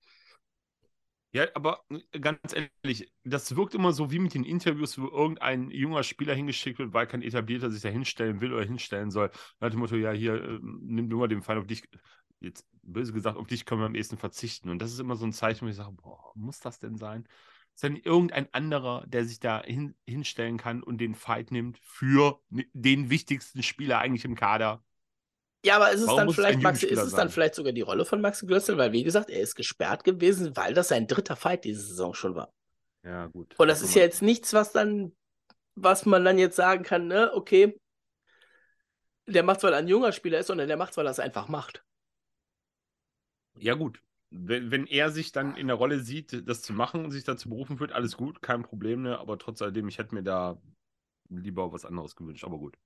Ja, 1.33 1.47
aber 1.55 1.85
äh, 1.91 2.19
ganz 2.19 2.41
ehrlich, 2.83 3.13
das 3.25 3.55
wirkt 3.55 3.75
immer 3.75 3.93
so 3.93 4.11
wie 4.11 4.19
mit 4.19 4.35
den 4.35 4.45
Interviews, 4.45 4.99
wo 4.99 5.07
irgendein 5.07 5.71
junger 5.71 6.03
Spieler 6.03 6.35
hingeschickt 6.35 6.79
wird, 6.79 6.93
weil 6.93 7.07
kein 7.07 7.23
Etablierter 7.23 7.71
sich 7.71 7.83
da 7.83 7.89
hinstellen 7.89 8.41
will 8.41 8.53
oder 8.53 8.65
hinstellen 8.65 9.11
soll. 9.11 9.31
Nach 9.61 9.71
dem 9.71 9.79
Motto, 9.79 9.95
ja, 9.97 10.11
hier, 10.11 10.35
äh, 10.43 10.59
nimm 10.63 11.09
du 11.09 11.19
mal 11.19 11.29
den 11.29 11.43
Fall 11.43 11.59
auf 11.59 11.67
dich, 11.67 11.85
jetzt 12.41 12.67
böse 12.83 13.13
gesagt, 13.13 13.37
auf 13.37 13.47
dich 13.47 13.65
können 13.65 13.81
wir 13.81 13.87
am 13.87 13.95
ehesten 13.95 14.17
verzichten. 14.17 14.71
Und 14.71 14.81
das 14.83 14.93
ist 14.93 14.99
immer 14.99 15.15
so 15.15 15.25
ein 15.25 15.33
Zeichen, 15.33 15.67
wo 15.67 15.71
ich 15.71 15.77
sage, 15.77 15.93
boah, 15.93 16.33
muss 16.35 16.59
das 16.61 16.81
denn 16.81 16.97
sein? 16.97 17.29
Ist 17.81 17.85
denn 17.85 17.97
irgendein 17.97 18.47
anderer, 18.53 19.07
der 19.07 19.25
sich 19.25 19.41
da 19.41 19.63
hin, 19.63 19.95
hinstellen 20.05 20.59
kann 20.59 20.83
und 20.83 20.99
den 20.99 21.15
Fight 21.15 21.51
nimmt 21.51 21.79
für 21.83 22.39
den 22.51 23.09
wichtigsten 23.09 23.63
Spieler 23.63 24.01
eigentlich 24.01 24.27
im 24.27 24.35
Kader? 24.35 24.85
Ja, 25.65 25.77
aber 25.77 25.91
ist 25.91 26.03
es 26.03 26.15
dann 26.15 26.31
vielleicht, 26.31 26.61
Max, 26.61 26.83
ist 26.83 26.99
es 27.01 27.15
dann 27.15 27.31
vielleicht 27.31 27.55
sogar 27.55 27.73
die 27.73 27.81
Rolle 27.81 28.05
von 28.05 28.21
Max 28.21 28.47
Glössel? 28.47 28.77
Weil, 28.77 28.93
wie 28.93 29.03
gesagt, 29.03 29.31
er 29.31 29.41
ist 29.41 29.55
gesperrt 29.55 30.05
gewesen, 30.05 30.55
weil 30.59 30.75
das 30.75 30.89
sein 30.89 31.07
dritter 31.07 31.37
Fight 31.37 31.65
diese 31.65 31.81
Saison 31.81 32.13
schon 32.13 32.35
war. 32.35 32.53
Ja, 33.03 33.29
gut. 33.29 33.59
Und 33.59 33.69
das, 33.69 33.81
ist 33.81 33.95
ja 33.95 34.03
jetzt 34.03 34.21
nichts, 34.21 34.53
was 34.53 34.73
dann, 34.73 35.17
was 35.75 36.05
man 36.05 36.23
dann 36.23 36.37
jetzt 36.37 36.57
sagen 36.57 36.83
kann, 36.83 37.07
ne, 37.07 37.31
okay, 37.33 37.81
der 39.27 39.43
macht, 39.43 39.63
weil 39.63 39.73
er 39.73 39.79
ein 39.79 39.89
junger 39.89 40.13
Spieler 40.13 40.41
ist, 40.41 40.49
sondern 40.49 40.69
der 40.69 40.77
macht, 40.77 40.99
weil 40.99 41.07
er 41.07 41.13
es 41.13 41.19
einfach 41.19 41.49
macht. 41.49 41.83
Ja, 43.57 43.73
gut. 43.73 44.03
Wenn, 44.31 44.71
wenn 44.71 44.87
er 44.87 45.11
sich 45.11 45.33
dann 45.33 45.57
in 45.57 45.67
der 45.67 45.77
Rolle 45.77 46.01
sieht, 46.01 46.49
das 46.49 46.63
zu 46.63 46.73
machen 46.73 47.05
und 47.05 47.11
sich 47.11 47.25
dazu 47.25 47.49
berufen 47.49 47.79
fühlt, 47.79 47.93
alles 47.93 48.17
gut, 48.17 48.43
kein 48.43 48.63
Problem, 48.63 49.03
ne? 49.03 49.19
Aber 49.19 49.39
trotz 49.39 49.61
alledem, 49.61 49.89
ich 49.89 49.99
hätte 49.99 50.15
mir 50.15 50.23
da 50.23 50.61
lieber 51.29 51.73
was 51.73 51.85
anderes 51.85 52.15
gewünscht, 52.15 52.45
aber 52.45 52.59
gut. 52.59 52.77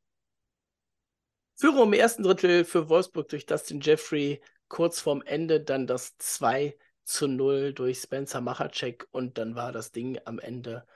Führung 1.57 1.89
im 1.89 1.93
ersten 1.93 2.23
Drittel 2.23 2.65
für 2.65 2.89
Wolfsburg 2.89 3.29
durch 3.29 3.47
Dustin 3.47 3.81
Jeffrey, 3.81 4.43
kurz 4.69 5.01
vorm 5.01 5.23
Ende 5.23 5.61
dann 5.61 5.87
das 5.87 6.17
2 6.19 6.77
zu 7.05 7.29
0 7.29 7.75
durch 7.75 7.99
Spencer 7.99 8.41
Machacek 8.41 9.07
und 9.11 9.39
dann 9.39 9.55
war 9.55 9.71
das 9.73 9.93
Ding 9.93 10.19
am 10.25 10.39
Ende 10.39 10.87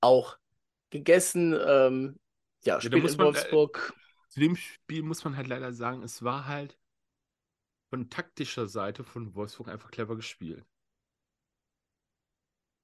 auch 0.00 0.36
gegessen. 0.90 1.56
Ähm, 1.66 2.18
ja, 2.64 2.80
Spiel 2.80 2.98
ja, 2.98 3.08
in 3.08 3.16
man, 3.16 3.26
Wolfsburg. 3.26 3.94
Äh, 3.94 4.30
zu 4.30 4.40
dem 4.40 4.56
Spiel 4.56 5.02
muss 5.02 5.24
man 5.24 5.36
halt 5.36 5.46
leider 5.46 5.72
sagen, 5.72 6.02
es 6.02 6.22
war 6.22 6.46
halt 6.46 6.76
von 7.90 8.10
taktischer 8.10 8.68
Seite 8.68 9.04
von 9.04 9.34
Wolfsburg 9.34 9.68
einfach 9.68 9.90
clever 9.90 10.16
gespielt. 10.16 10.64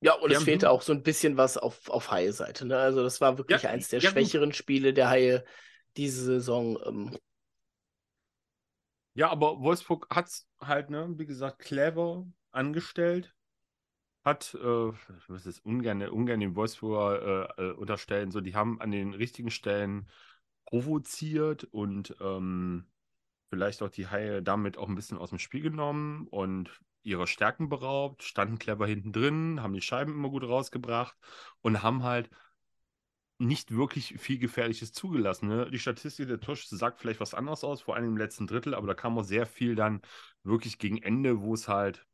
Ja, 0.01 0.15
und 0.15 0.31
Die 0.31 0.35
es 0.35 0.43
fehlte 0.43 0.71
auch 0.71 0.83
so 0.83 0.93
ein 0.93 1.05
bisschen 1.05 1.37
was 1.37 1.57
auf, 1.57 1.89
auf 1.89 2.11
Haie-Seite. 2.11 2.67
Ne? 2.67 2.77
Also, 2.77 3.03
das 3.03 3.21
war 3.21 3.39
wirklich 3.39 3.63
ja, 3.63 3.71
eins 3.71 3.89
der 3.89 4.01
ja, 4.01 4.11
schwächeren 4.11 4.51
gut. 4.51 4.57
Spiele 4.57 4.93
der 4.93 5.09
Haie 5.09 5.45
diese 5.97 6.25
Saison. 6.25 6.79
Ähm. 6.85 7.17
Ja, 9.15 9.31
aber 9.31 9.61
Wolfsburg 9.61 10.09
hat 10.11 10.27
es 10.27 10.49
halt, 10.61 10.91
ne, 10.91 11.09
wie 11.19 11.27
gesagt, 11.27 11.61
clever 11.61 12.27
angestellt. 12.51 13.33
Hat, 14.25 14.55
äh, 14.55 14.89
ich 14.89 15.29
muss 15.29 15.47
es 15.47 15.61
ungern, 15.61 16.03
ungern 16.03 16.41
den 16.41 16.57
Wolfsburger 16.57 17.57
äh, 17.59 17.63
äh, 17.63 17.73
unterstellen, 17.73 18.31
so, 18.31 18.41
die 18.41 18.55
haben 18.55 18.81
an 18.81 18.91
den 18.91 19.15
richtigen 19.15 19.51
Stellen 19.51 20.09
provoziert 20.65 21.65
und 21.65 22.17
ähm, 22.21 22.87
vielleicht 23.53 23.83
auch 23.83 23.91
die 23.91 24.09
Haie 24.09 24.43
damit 24.43 24.79
auch 24.79 24.89
ein 24.89 24.95
bisschen 24.95 25.19
aus 25.19 25.29
dem 25.29 25.39
Spiel 25.39 25.61
genommen 25.61 26.27
und 26.29 26.81
ihre 27.03 27.27
Stärken 27.27 27.69
beraubt, 27.69 28.23
standen 28.23 28.59
clever 28.59 28.87
hinten 28.87 29.13
drin, 29.13 29.61
haben 29.61 29.75
die 29.75 29.83
Scheiben 29.83 30.15
immer 30.15 30.31
gut 30.31 30.45
rausgebracht 30.45 31.15
und 31.61 31.83
haben 31.83 32.03
halt 32.03 32.31
nicht 33.37 33.71
wirklich 33.71 34.15
viel 34.19 34.39
Gefährliches 34.39 34.95
zugelassen. 34.95 35.49
Ne? 35.49 35.71
Die 35.71 35.79
Statistik 35.79 36.29
der 36.29 36.41
Tusch 36.41 36.65
sagt 36.65 36.99
vielleicht 36.99 37.21
was 37.21 37.35
anderes 37.35 37.63
aus, 37.63 37.83
vor 37.83 37.95
allem 37.95 38.07
im 38.07 38.17
letzten 38.17 38.47
Drittel, 38.47 38.75
aber 38.75 38.87
da 38.87 38.95
kam 38.95 39.19
auch 39.19 39.23
sehr 39.23 39.45
viel 39.45 39.75
dann 39.75 40.01
wirklich 40.45 40.79
gegen 40.79 40.97
Ende, 40.97 41.43
wo 41.43 41.53
es 41.53 41.69
halt 41.69 42.07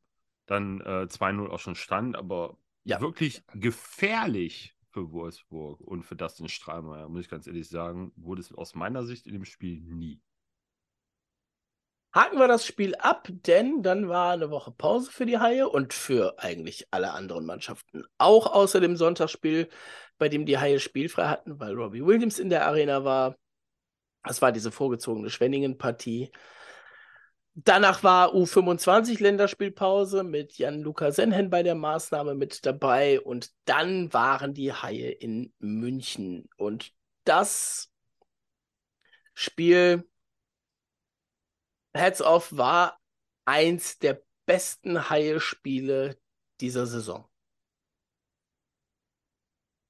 dann 0.47 0.81
äh, 0.81 1.07
2-0 1.09 1.51
auch 1.51 1.61
schon 1.61 1.77
stand, 1.77 2.17
aber 2.17 2.59
ja. 2.83 3.01
wirklich 3.01 3.45
gefährlich 3.55 4.75
für 4.91 5.13
Wolfsburg 5.13 5.81
und 5.83 6.03
für 6.03 6.17
Dustin 6.17 6.49
Strahlmeier, 6.49 7.09
muss 7.09 7.21
ich 7.21 7.31
ganz 7.31 7.47
ehrlich 7.47 7.69
sagen, 7.69 8.11
wurde 8.17 8.41
es 8.41 8.53
aus 8.53 8.75
meiner 8.75 9.05
Sicht 9.05 9.29
in 9.29 9.35
dem 9.35 9.45
Spiel 9.45 9.81
nie. 9.83 10.21
Haken 12.15 12.39
wir 12.39 12.49
das 12.49 12.65
Spiel 12.65 12.95
ab, 12.97 13.29
denn 13.31 13.83
dann 13.83 14.09
war 14.09 14.33
eine 14.33 14.51
Woche 14.51 14.71
Pause 14.71 15.11
für 15.11 15.27
die 15.27 15.39
Haie 15.39 15.69
und 15.69 15.93
für 15.93 16.39
eigentlich 16.39 16.89
alle 16.91 17.13
anderen 17.13 17.45
Mannschaften. 17.45 18.05
Auch 18.17 18.47
außer 18.47 18.81
dem 18.81 18.97
Sonntagsspiel, 18.97 19.69
bei 20.17 20.29
dem 20.29 20.47
die 20.47 20.59
Haie 20.59 20.81
spielfrei 20.81 21.27
hatten, 21.29 21.61
weil 21.61 21.75
Robbie 21.75 22.05
Williams 22.05 22.39
in 22.39 22.49
der 22.49 22.67
Arena 22.67 23.05
war. 23.05 23.37
Das 24.25 24.41
war 24.41 24.53
diese 24.53 24.73
vorgezogene 24.73 25.29
Schwenningen-Partie. 25.31 26.31
Danach 27.55 28.03
war 28.05 28.35
U25 28.35 29.21
Länderspielpause 29.21 30.23
mit 30.23 30.59
Jan-Luca 30.59 31.11
Senhen 31.11 31.51
bei 31.51 31.63
der 31.63 31.75
Maßnahme 31.75 32.35
mit 32.35 32.65
dabei 32.65 33.21
und 33.21 33.51
dann 33.65 34.13
waren 34.13 34.55
die 34.55 34.73
Haie 34.73 35.11
in 35.11 35.53
München 35.59 36.49
und 36.57 36.93
das 37.25 37.91
Spiel 39.35 40.09
Heads 41.99 42.23
Off 42.23 42.57
war 42.57 42.99
eins 43.45 43.99
der 43.99 44.23
besten 44.47 45.11
Haie-Spiele 45.11 46.19
dieser 46.61 46.87
Saison. 46.87 47.29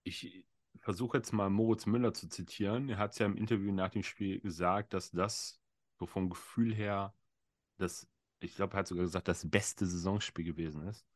Ich 0.04 0.44
versuche 0.80 1.18
jetzt 1.18 1.32
mal 1.32 1.50
Moritz 1.50 1.86
Müller 1.86 2.14
zu 2.14 2.28
zitieren. 2.28 2.88
Er 2.88 2.98
hat 2.98 3.12
es 3.12 3.18
ja 3.18 3.26
im 3.26 3.36
Interview 3.36 3.72
nach 3.72 3.90
dem 3.90 4.02
Spiel 4.02 4.40
gesagt, 4.40 4.94
dass 4.94 5.10
das 5.10 5.60
so 5.98 6.06
vom 6.06 6.30
Gefühl 6.30 6.74
her 6.74 7.14
das, 7.78 8.08
ich 8.40 8.56
glaube, 8.56 8.74
er 8.74 8.80
hat 8.80 8.88
sogar 8.88 9.04
gesagt, 9.04 9.28
das 9.28 9.48
beste 9.48 9.86
Saisonspiel 9.86 10.44
gewesen 10.44 10.86
ist. 10.88 11.06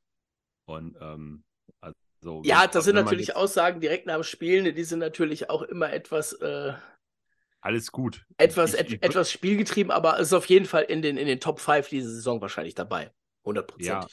Und 0.66 0.96
ähm, 1.00 1.44
also, 1.80 2.42
ja, 2.44 2.66
das 2.66 2.84
sind 2.84 2.94
natürlich 2.94 3.28
jetzt... 3.28 3.36
Aussagen 3.36 3.80
direkt 3.80 4.06
nach 4.06 4.14
dem 4.14 4.22
Spielen, 4.22 4.74
die 4.74 4.84
sind 4.84 5.00
natürlich 5.00 5.50
auch 5.50 5.62
immer 5.62 5.92
etwas 5.92 6.34
äh, 6.34 6.74
alles 7.62 7.92
gut. 7.92 8.26
Etwas, 8.36 8.74
et, 8.74 9.02
etwas 9.02 9.30
spielgetrieben, 9.30 9.90
aber 9.90 10.18
ist 10.18 10.32
auf 10.32 10.46
jeden 10.46 10.66
Fall 10.66 10.82
in 10.82 11.00
den, 11.00 11.16
in 11.16 11.26
den 11.26 11.40
Top 11.40 11.60
5 11.60 11.88
diese 11.88 12.12
Saison 12.12 12.40
wahrscheinlich 12.40 12.74
dabei. 12.74 13.12
100%. 13.44 13.64
Ja, 13.78 14.06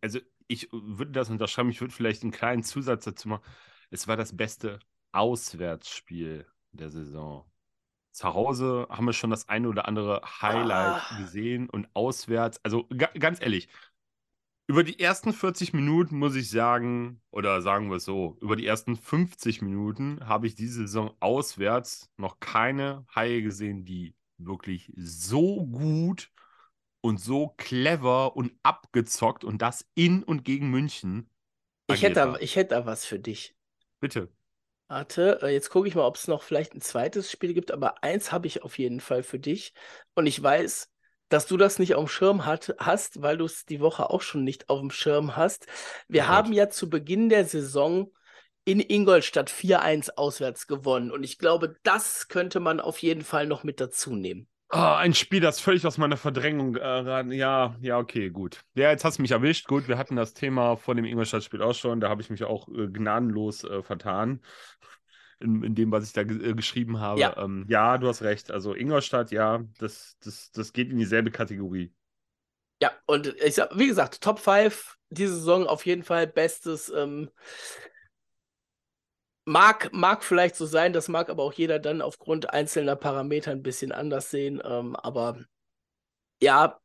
also 0.00 0.20
ich 0.48 0.68
würde 0.72 1.12
das 1.12 1.30
unterschreiben, 1.30 1.70
ich 1.70 1.80
würde 1.80 1.94
vielleicht 1.94 2.22
einen 2.22 2.32
kleinen 2.32 2.62
Zusatz 2.62 3.04
dazu 3.04 3.28
machen. 3.28 3.44
Es 3.90 4.08
war 4.08 4.16
das 4.16 4.36
beste 4.36 4.80
Auswärtsspiel 5.12 6.46
der 6.72 6.90
Saison. 6.90 7.44
Zu 8.12 8.34
Hause 8.34 8.86
haben 8.90 9.06
wir 9.06 9.12
schon 9.12 9.30
das 9.30 9.48
eine 9.48 9.68
oder 9.68 9.88
andere 9.88 10.20
Highlight 10.42 11.02
ah. 11.10 11.18
gesehen 11.18 11.70
und 11.70 11.88
auswärts, 11.94 12.60
also 12.62 12.88
ganz 13.18 13.40
ehrlich, 13.40 13.68
über 14.66 14.82
die 14.82 14.98
ersten 14.98 15.32
40 15.32 15.72
Minuten 15.72 16.18
muss 16.18 16.34
ich 16.36 16.48
sagen, 16.50 17.20
oder 17.30 17.60
sagen 17.60 17.90
wir 17.90 17.96
es 17.96 18.04
so, 18.04 18.38
über 18.40 18.56
die 18.56 18.66
ersten 18.66 18.96
50 18.96 19.62
Minuten 19.62 20.26
habe 20.26 20.46
ich 20.46 20.54
diese 20.54 20.82
Saison 20.82 21.14
auswärts 21.20 22.10
noch 22.16 22.40
keine 22.40 23.04
Haie 23.14 23.42
gesehen, 23.42 23.84
die 23.84 24.14
wirklich 24.38 24.92
so 24.96 25.66
gut 25.66 26.30
und 27.02 27.20
so 27.20 27.48
clever 27.56 28.36
und 28.36 28.52
abgezockt 28.62 29.44
und 29.44 29.60
das 29.60 29.86
in 29.94 30.22
und 30.22 30.44
gegen 30.44 30.70
München. 30.70 31.28
Ich 31.90 32.02
hätte, 32.02 32.38
ich 32.40 32.56
hätte 32.56 32.74
da 32.74 32.86
was 32.86 33.04
für 33.04 33.18
dich. 33.18 33.54
Bitte. 34.00 34.30
Warte, 34.88 35.40
äh, 35.42 35.48
jetzt 35.48 35.70
gucke 35.70 35.88
ich 35.88 35.94
mal, 35.94 36.06
ob 36.06 36.16
es 36.16 36.28
noch 36.28 36.42
vielleicht 36.42 36.74
ein 36.74 36.80
zweites 36.80 37.30
Spiel 37.30 37.52
gibt, 37.52 37.70
aber 37.70 38.02
eins 38.02 38.32
habe 38.32 38.46
ich 38.46 38.62
auf 38.62 38.78
jeden 38.78 39.00
Fall 39.00 39.22
für 39.22 39.38
dich. 39.38 39.74
Und 40.14 40.26
ich 40.26 40.42
weiß, 40.42 40.93
dass 41.34 41.46
du 41.48 41.56
das 41.56 41.80
nicht 41.80 41.96
auf 41.96 42.04
dem 42.04 42.08
Schirm 42.08 42.46
hat, 42.46 42.76
hast, 42.78 43.20
weil 43.20 43.36
du 43.36 43.44
es 43.46 43.66
die 43.66 43.80
Woche 43.80 44.08
auch 44.08 44.22
schon 44.22 44.44
nicht 44.44 44.68
auf 44.68 44.78
dem 44.78 44.92
Schirm 44.92 45.34
hast. 45.34 45.66
Wir 46.06 46.22
oh 46.22 46.28
haben 46.28 46.52
ja 46.52 46.70
zu 46.70 46.88
Beginn 46.88 47.28
der 47.28 47.44
Saison 47.44 48.12
in 48.64 48.78
Ingolstadt 48.78 49.50
4-1 49.50 50.10
auswärts 50.14 50.68
gewonnen 50.68 51.10
und 51.10 51.24
ich 51.24 51.38
glaube, 51.38 51.74
das 51.82 52.28
könnte 52.28 52.60
man 52.60 52.78
auf 52.78 52.98
jeden 52.98 53.22
Fall 53.22 53.48
noch 53.48 53.64
mit 53.64 53.80
dazu 53.80 54.14
nehmen. 54.14 54.46
Oh, 54.72 54.78
ein 54.78 55.12
Spiel, 55.12 55.40
das 55.40 55.58
völlig 55.58 55.84
aus 55.84 55.98
meiner 55.98 56.16
Verdrängung 56.16 56.76
äh, 56.76 57.34
Ja, 57.34 57.74
ja, 57.80 57.98
okay, 57.98 58.30
gut. 58.30 58.60
Ja, 58.76 58.90
jetzt 58.90 59.04
hast 59.04 59.18
du 59.18 59.22
mich 59.22 59.32
erwischt. 59.32 59.66
Gut, 59.66 59.88
wir 59.88 59.98
hatten 59.98 60.14
das 60.14 60.34
Thema 60.34 60.76
vor 60.76 60.94
dem 60.94 61.04
Ingolstadt-Spiel 61.04 61.62
auch 61.62 61.74
schon. 61.74 62.00
Da 62.00 62.08
habe 62.08 62.22
ich 62.22 62.30
mich 62.30 62.44
auch 62.44 62.68
äh, 62.68 62.86
gnadenlos 62.86 63.64
äh, 63.64 63.82
vertan 63.82 64.40
in, 65.40 65.62
in 65.62 65.74
dem, 65.74 65.90
was 65.92 66.04
ich 66.04 66.12
da 66.12 66.22
äh, 66.22 66.54
geschrieben 66.54 67.00
habe. 67.00 67.20
Ja. 67.20 67.36
Ähm, 67.36 67.66
ja, 67.68 67.98
du 67.98 68.08
hast 68.08 68.22
recht. 68.22 68.50
Also 68.50 68.74
Ingolstadt, 68.74 69.30
ja, 69.30 69.64
das, 69.78 70.16
das, 70.22 70.50
das 70.52 70.72
geht 70.72 70.90
in 70.90 70.98
dieselbe 70.98 71.30
Kategorie. 71.30 71.92
Ja, 72.82 72.92
und 73.06 73.34
ich 73.42 73.54
sag, 73.54 73.70
wie 73.78 73.86
gesagt, 73.86 74.20
Top 74.20 74.38
5 74.38 74.96
diese 75.10 75.34
Saison 75.34 75.66
auf 75.66 75.86
jeden 75.86 76.02
Fall 76.02 76.26
bestes. 76.26 76.90
Ähm, 76.90 77.30
mag, 79.44 79.92
mag 79.92 80.24
vielleicht 80.24 80.56
so 80.56 80.66
sein, 80.66 80.92
das 80.92 81.08
mag 81.08 81.30
aber 81.30 81.42
auch 81.42 81.52
jeder 81.52 81.78
dann 81.78 82.02
aufgrund 82.02 82.50
einzelner 82.52 82.96
Parameter 82.96 83.50
ein 83.50 83.62
bisschen 83.62 83.92
anders 83.92 84.30
sehen. 84.30 84.60
Ähm, 84.64 84.96
aber 84.96 85.44
ja, 86.42 86.78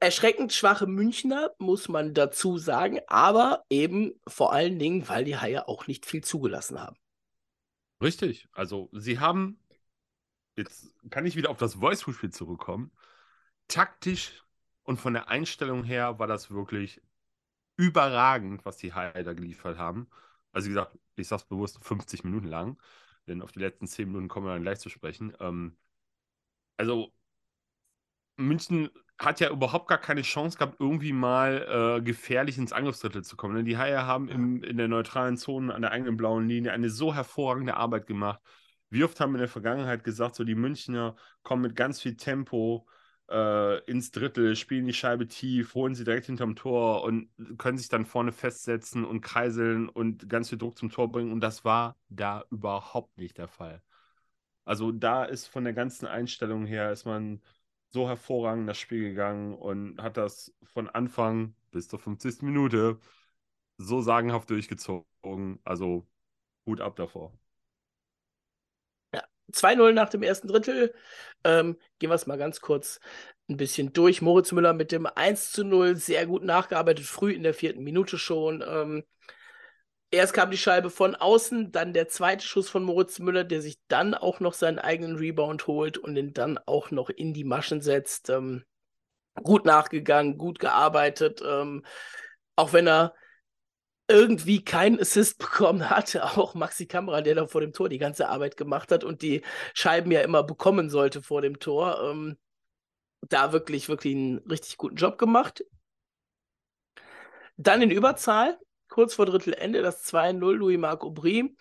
erschreckend 0.00 0.52
schwache 0.52 0.86
Münchner, 0.86 1.52
muss 1.58 1.88
man 1.88 2.14
dazu 2.14 2.58
sagen, 2.58 3.00
aber 3.06 3.64
eben 3.70 4.20
vor 4.26 4.52
allen 4.52 4.78
Dingen, 4.78 5.08
weil 5.08 5.24
die 5.24 5.36
Haie 5.36 5.66
auch 5.68 5.86
nicht 5.86 6.06
viel 6.06 6.22
zugelassen 6.22 6.80
haben. 6.80 6.96
Richtig. 8.00 8.48
Also, 8.52 8.88
sie 8.92 9.18
haben, 9.18 9.58
jetzt 10.56 10.94
kann 11.10 11.26
ich 11.26 11.36
wieder 11.36 11.50
auf 11.50 11.58
das 11.58 11.74
Voice-Spiel 11.76 12.30
zurückkommen. 12.32 12.92
Taktisch 13.68 14.44
und 14.84 14.98
von 15.00 15.14
der 15.14 15.28
Einstellung 15.28 15.84
her 15.84 16.18
war 16.18 16.26
das 16.28 16.50
wirklich 16.50 17.02
überragend, 17.76 18.64
was 18.66 18.78
die 18.78 18.90
da 18.90 19.34
geliefert 19.34 19.78
haben. 19.78 20.08
Also, 20.52 20.66
wie 20.66 20.70
gesagt, 20.70 20.98
ich 21.16 21.28
sag's 21.28 21.44
bewusst 21.46 21.78
50 21.84 22.24
Minuten 22.24 22.48
lang, 22.48 22.80
denn 23.28 23.42
auf 23.42 23.52
die 23.52 23.60
letzten 23.60 23.86
10 23.88 24.08
Minuten 24.08 24.28
kommen 24.28 24.46
wir 24.46 24.54
dann 24.54 24.62
gleich 24.62 24.80
zu 24.80 24.90
sprechen. 24.90 25.34
Ähm, 25.40 25.76
also, 26.76 27.12
München 28.38 28.90
hat 29.18 29.40
ja 29.40 29.50
überhaupt 29.50 29.88
gar 29.88 29.98
keine 29.98 30.22
Chance 30.22 30.58
gehabt, 30.58 30.76
irgendwie 30.78 31.12
mal 31.12 31.98
äh, 31.98 32.02
gefährlich 32.02 32.56
ins 32.56 32.72
Angriffsdrittel 32.72 33.24
zu 33.24 33.36
kommen. 33.36 33.64
Die 33.64 33.76
Haie 33.76 34.06
haben 34.06 34.28
im, 34.28 34.62
in 34.62 34.76
der 34.76 34.88
neutralen 34.88 35.36
Zone 35.36 35.74
an 35.74 35.82
der 35.82 35.90
eigenen 35.90 36.16
blauen 36.16 36.48
Linie 36.48 36.72
eine 36.72 36.88
so 36.88 37.14
hervorragende 37.14 37.76
Arbeit 37.76 38.06
gemacht. 38.06 38.40
Wie 38.90 39.04
oft 39.04 39.18
haben 39.20 39.32
wir 39.32 39.38
in 39.38 39.42
der 39.42 39.48
Vergangenheit 39.48 40.04
gesagt, 40.04 40.36
so 40.36 40.44
die 40.44 40.54
Münchner 40.54 41.16
kommen 41.42 41.62
mit 41.62 41.76
ganz 41.76 42.00
viel 42.00 42.16
Tempo 42.16 42.86
äh, 43.28 43.84
ins 43.84 44.12
Drittel, 44.12 44.56
spielen 44.56 44.86
die 44.86 44.94
Scheibe 44.94 45.26
tief, 45.26 45.74
holen 45.74 45.94
sie 45.94 46.04
direkt 46.04 46.26
hinterm 46.26 46.56
Tor 46.56 47.02
und 47.02 47.28
können 47.58 47.76
sich 47.76 47.88
dann 47.88 48.06
vorne 48.06 48.32
festsetzen 48.32 49.04
und 49.04 49.20
kreiseln 49.20 49.88
und 49.88 50.28
ganz 50.28 50.48
viel 50.48 50.58
Druck 50.58 50.78
zum 50.78 50.90
Tor 50.90 51.10
bringen. 51.10 51.32
Und 51.32 51.40
das 51.40 51.64
war 51.64 51.96
da 52.08 52.44
überhaupt 52.50 53.18
nicht 53.18 53.36
der 53.36 53.48
Fall. 53.48 53.82
Also 54.64 54.92
da 54.92 55.24
ist 55.24 55.46
von 55.46 55.64
der 55.64 55.72
ganzen 55.72 56.06
Einstellung 56.06 56.66
her, 56.66 56.92
ist 56.92 57.04
man 57.06 57.40
so 57.90 58.08
hervorragend 58.08 58.68
das 58.68 58.78
Spiel 58.78 59.10
gegangen 59.10 59.54
und 59.54 60.00
hat 60.02 60.16
das 60.16 60.54
von 60.64 60.88
Anfang 60.88 61.54
bis 61.70 61.88
zur 61.88 61.98
50. 61.98 62.44
Minute 62.44 62.98
so 63.78 64.00
sagenhaft 64.02 64.50
durchgezogen. 64.50 65.60
Also 65.64 66.06
Hut 66.66 66.80
ab 66.80 66.96
davor. 66.96 67.32
Ja, 69.14 69.24
2-0 69.52 69.92
nach 69.92 70.08
dem 70.10 70.22
ersten 70.22 70.48
Drittel. 70.48 70.94
Ähm, 71.44 71.76
gehen 71.98 72.10
wir 72.10 72.14
es 72.14 72.26
mal 72.26 72.38
ganz 72.38 72.60
kurz 72.60 73.00
ein 73.48 73.56
bisschen 73.56 73.92
durch. 73.92 74.22
Moritz 74.22 74.52
Müller 74.52 74.74
mit 74.74 74.92
dem 74.92 75.06
1 75.06 75.56
0 75.58 75.96
sehr 75.96 76.26
gut 76.26 76.44
nachgearbeitet, 76.44 77.06
früh 77.06 77.32
in 77.32 77.42
der 77.42 77.54
vierten 77.54 77.82
Minute 77.84 78.18
schon. 78.18 78.62
Ähm, 78.66 79.04
Erst 80.10 80.32
kam 80.32 80.50
die 80.50 80.56
Scheibe 80.56 80.88
von 80.88 81.14
außen, 81.14 81.70
dann 81.70 81.92
der 81.92 82.08
zweite 82.08 82.46
Schuss 82.46 82.70
von 82.70 82.82
Moritz 82.82 83.18
Müller, 83.18 83.44
der 83.44 83.60
sich 83.60 83.78
dann 83.88 84.14
auch 84.14 84.40
noch 84.40 84.54
seinen 84.54 84.78
eigenen 84.78 85.16
Rebound 85.16 85.66
holt 85.66 85.98
und 85.98 86.14
den 86.14 86.32
dann 86.32 86.58
auch 86.64 86.90
noch 86.90 87.10
in 87.10 87.34
die 87.34 87.44
Maschen 87.44 87.82
setzt. 87.82 88.30
Ähm, 88.30 88.64
gut 89.42 89.66
nachgegangen, 89.66 90.38
gut 90.38 90.58
gearbeitet. 90.58 91.42
Ähm, 91.44 91.84
auch 92.56 92.72
wenn 92.72 92.88
er 92.88 93.14
irgendwie 94.08 94.64
keinen 94.64 94.98
Assist 94.98 95.38
bekommen 95.38 95.90
hatte, 95.90 96.24
auch 96.24 96.54
Maxi 96.54 96.86
Kamera, 96.86 97.20
der 97.20 97.34
da 97.34 97.46
vor 97.46 97.60
dem 97.60 97.74
Tor 97.74 97.90
die 97.90 97.98
ganze 97.98 98.28
Arbeit 98.28 98.56
gemacht 98.56 98.90
hat 98.90 99.04
und 99.04 99.20
die 99.20 99.42
Scheiben 99.74 100.10
ja 100.10 100.22
immer 100.22 100.42
bekommen 100.42 100.88
sollte 100.88 101.22
vor 101.22 101.42
dem 101.42 101.58
Tor. 101.58 102.00
Ähm, 102.02 102.38
da 103.28 103.52
wirklich, 103.52 103.88
wirklich 103.88 104.14
einen 104.14 104.38
richtig 104.38 104.76
guten 104.78 104.96
Job 104.96 105.18
gemacht. 105.18 105.64
Dann 107.56 107.82
in 107.82 107.90
Überzahl, 107.90 108.58
kurz 108.98 109.14
vor 109.14 109.26
Drittelende 109.26 109.80
das 109.80 110.04
2-0 110.12 110.54
Louis-Marc 110.54 111.04
Aubry. 111.04 111.54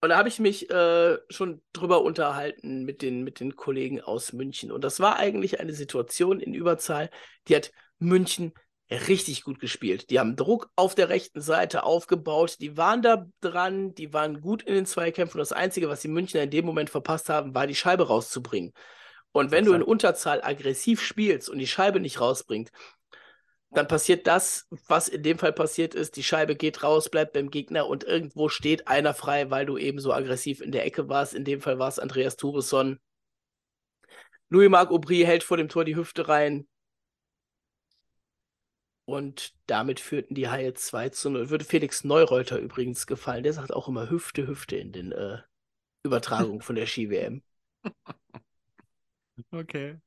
Und 0.00 0.08
da 0.08 0.16
habe 0.16 0.30
ich 0.30 0.38
mich 0.38 0.70
äh, 0.70 1.18
schon 1.28 1.60
drüber 1.74 2.00
unterhalten 2.00 2.86
mit 2.86 3.02
den, 3.02 3.22
mit 3.22 3.38
den 3.38 3.54
Kollegen 3.54 4.00
aus 4.00 4.32
München. 4.32 4.72
Und 4.72 4.82
das 4.82 4.98
war 4.98 5.16
eigentlich 5.16 5.60
eine 5.60 5.74
Situation 5.74 6.40
in 6.40 6.54
Überzahl, 6.54 7.10
die 7.48 7.56
hat 7.56 7.70
München 7.98 8.54
richtig 8.90 9.42
gut 9.42 9.60
gespielt. 9.60 10.08
Die 10.08 10.18
haben 10.18 10.36
Druck 10.36 10.70
auf 10.74 10.94
der 10.94 11.10
rechten 11.10 11.42
Seite 11.42 11.82
aufgebaut, 11.82 12.56
die 12.60 12.78
waren 12.78 13.02
da 13.02 13.26
dran, 13.42 13.94
die 13.94 14.14
waren 14.14 14.40
gut 14.40 14.62
in 14.62 14.72
den 14.72 14.86
Zweikämpfen. 14.86 15.36
Das 15.36 15.52
Einzige, 15.52 15.90
was 15.90 16.00
die 16.00 16.08
Münchner 16.08 16.44
in 16.44 16.50
dem 16.50 16.64
Moment 16.64 16.88
verpasst 16.88 17.28
haben, 17.28 17.54
war 17.54 17.66
die 17.66 17.74
Scheibe 17.74 18.06
rauszubringen. 18.06 18.72
Und 19.32 19.50
wenn 19.50 19.66
du 19.66 19.74
in 19.74 19.82
Unterzahl 19.82 20.42
aggressiv 20.42 21.02
spielst 21.02 21.50
und 21.50 21.58
die 21.58 21.66
Scheibe 21.66 22.00
nicht 22.00 22.22
rausbringt, 22.22 22.70
dann 23.70 23.86
passiert 23.86 24.26
das, 24.26 24.66
was 24.86 25.08
in 25.08 25.22
dem 25.22 25.38
Fall 25.38 25.52
passiert 25.52 25.94
ist. 25.94 26.16
Die 26.16 26.22
Scheibe 26.22 26.56
geht 26.56 26.82
raus, 26.82 27.10
bleibt 27.10 27.34
beim 27.34 27.50
Gegner 27.50 27.86
und 27.86 28.02
irgendwo 28.04 28.48
steht 28.48 28.88
einer 28.88 29.12
frei, 29.12 29.50
weil 29.50 29.66
du 29.66 29.76
eben 29.76 30.00
so 30.00 30.12
aggressiv 30.12 30.60
in 30.60 30.72
der 30.72 30.86
Ecke 30.86 31.08
warst. 31.08 31.34
In 31.34 31.44
dem 31.44 31.60
Fall 31.60 31.78
war 31.78 31.88
es 31.88 31.98
Andreas 31.98 32.36
Thuresson. 32.36 32.98
Louis-Marc 34.48 34.90
Aubry 34.90 35.20
hält 35.20 35.42
vor 35.42 35.58
dem 35.58 35.68
Tor 35.68 35.84
die 35.84 35.96
Hüfte 35.96 36.28
rein. 36.28 36.66
Und 39.04 39.54
damit 39.66 40.00
führten 40.00 40.34
die 40.34 40.48
Haie 40.48 40.72
2 40.74 41.10
zu 41.10 41.30
0. 41.30 41.50
Würde 41.50 41.64
Felix 41.64 42.04
Neureuter 42.04 42.58
übrigens 42.58 43.06
gefallen. 43.06 43.42
Der 43.42 43.52
sagt 43.52 43.72
auch 43.72 43.88
immer 43.88 44.10
Hüfte, 44.10 44.46
Hüfte 44.46 44.76
in 44.76 44.92
den 44.92 45.12
äh, 45.12 45.38
Übertragungen 46.02 46.62
von 46.62 46.76
der 46.76 46.86
Ski-WM. 46.86 47.42
Okay 49.52 50.00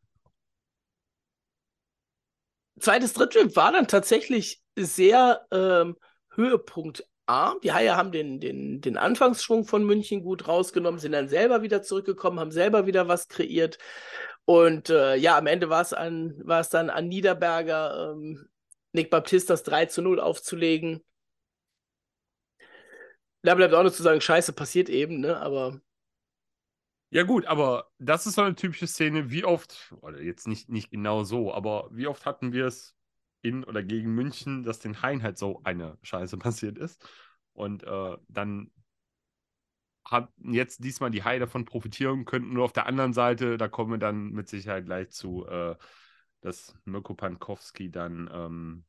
zweites 2.80 3.14
Drittel 3.14 3.56
war 3.56 3.72
dann 3.72 3.88
tatsächlich 3.88 4.62
sehr 4.78 5.46
ähm, 5.52 5.98
Höhepunkt 6.34 7.06
A. 7.28 7.56
Die 7.64 7.72
Haie 7.72 7.96
haben 7.96 8.12
den, 8.12 8.40
den, 8.40 8.82
den 8.82 8.98
Anfangsschwung 8.98 9.66
von 9.66 9.86
München 9.86 10.24
gut 10.24 10.48
rausgenommen, 10.48 11.00
sind 11.00 11.14
dann 11.14 11.30
selber 11.30 11.62
wieder 11.62 11.82
zurückgekommen, 11.82 12.40
haben 12.40 12.52
selber 12.52 12.86
wieder 12.86 13.08
was 13.08 13.28
kreiert. 13.28 13.78
Und 14.46 14.90
äh, 14.90 15.16
ja, 15.16 15.38
am 15.38 15.48
Ende 15.48 15.70
war 15.70 15.82
es 15.82 15.94
an, 15.94 16.42
war 16.44 16.60
es 16.60 16.70
dann 16.70 16.90
an 16.90 17.08
Niederberger, 17.08 18.12
ähm, 18.12 18.50
Nick 18.94 19.10
Baptist 19.10 19.50
das 19.50 19.64
3 19.64 19.86
zu 19.86 20.02
0 20.02 20.20
aufzulegen. 20.20 21.04
Da 23.44 23.56
bleibt 23.56 23.74
auch 23.74 23.84
noch 23.84 23.94
zu 23.94 24.04
sagen, 24.04 24.22
scheiße, 24.22 24.54
passiert 24.54 24.90
eben, 24.90 25.20
ne? 25.20 25.40
Aber 25.40 25.80
ja, 27.12 27.24
gut, 27.24 27.46
aber 27.46 27.92
das 28.00 28.26
ist 28.26 28.36
so 28.36 28.42
eine 28.42 28.56
typische 28.56 28.88
Szene. 28.88 29.30
Wie 29.30 29.44
oft, 29.44 29.94
oder 30.02 30.22
jetzt 30.22 30.48
nicht, 30.48 30.70
nicht 30.70 30.92
genau 30.92 31.24
so, 31.24 31.54
aber 31.54 31.90
wie 31.92 32.08
oft 32.08 32.26
hatten 32.26 32.54
wir 32.54 32.66
es 32.66 32.96
in 33.42 33.66
oder 33.66 33.84
gegen 33.84 34.16
München, 34.16 34.64
dass 34.64 34.80
den 34.80 35.02
Hain 35.02 35.22
halt 35.22 35.38
so 35.38 35.62
eine 35.66 35.98
Scheiße 36.04 36.38
passiert 36.38 36.78
ist. 36.78 37.06
Und 37.52 37.84
äh, 37.84 38.18
dann 38.30 38.72
hat 40.06 40.30
jetzt 40.38 40.86
diesmal 40.86 41.12
die 41.12 41.24
Hai 41.24 41.38
davon 41.38 41.66
profitieren 41.66 42.24
könnten. 42.24 42.54
Nur 42.54 42.64
auf 42.64 42.74
der 42.74 42.86
anderen 42.86 43.12
Seite, 43.12 43.58
da 43.58 43.68
kommen 43.68 43.92
wir 43.92 43.98
dann 44.00 44.32
mit 44.32 44.48
Sicherheit 44.48 44.86
gleich 44.86 45.10
zu, 45.12 45.46
äh, 45.48 45.76
dass 46.40 46.74
Mirko 46.86 47.14
Pankowski 47.14 47.92
dann 47.92 48.30
ähm, 48.34 48.86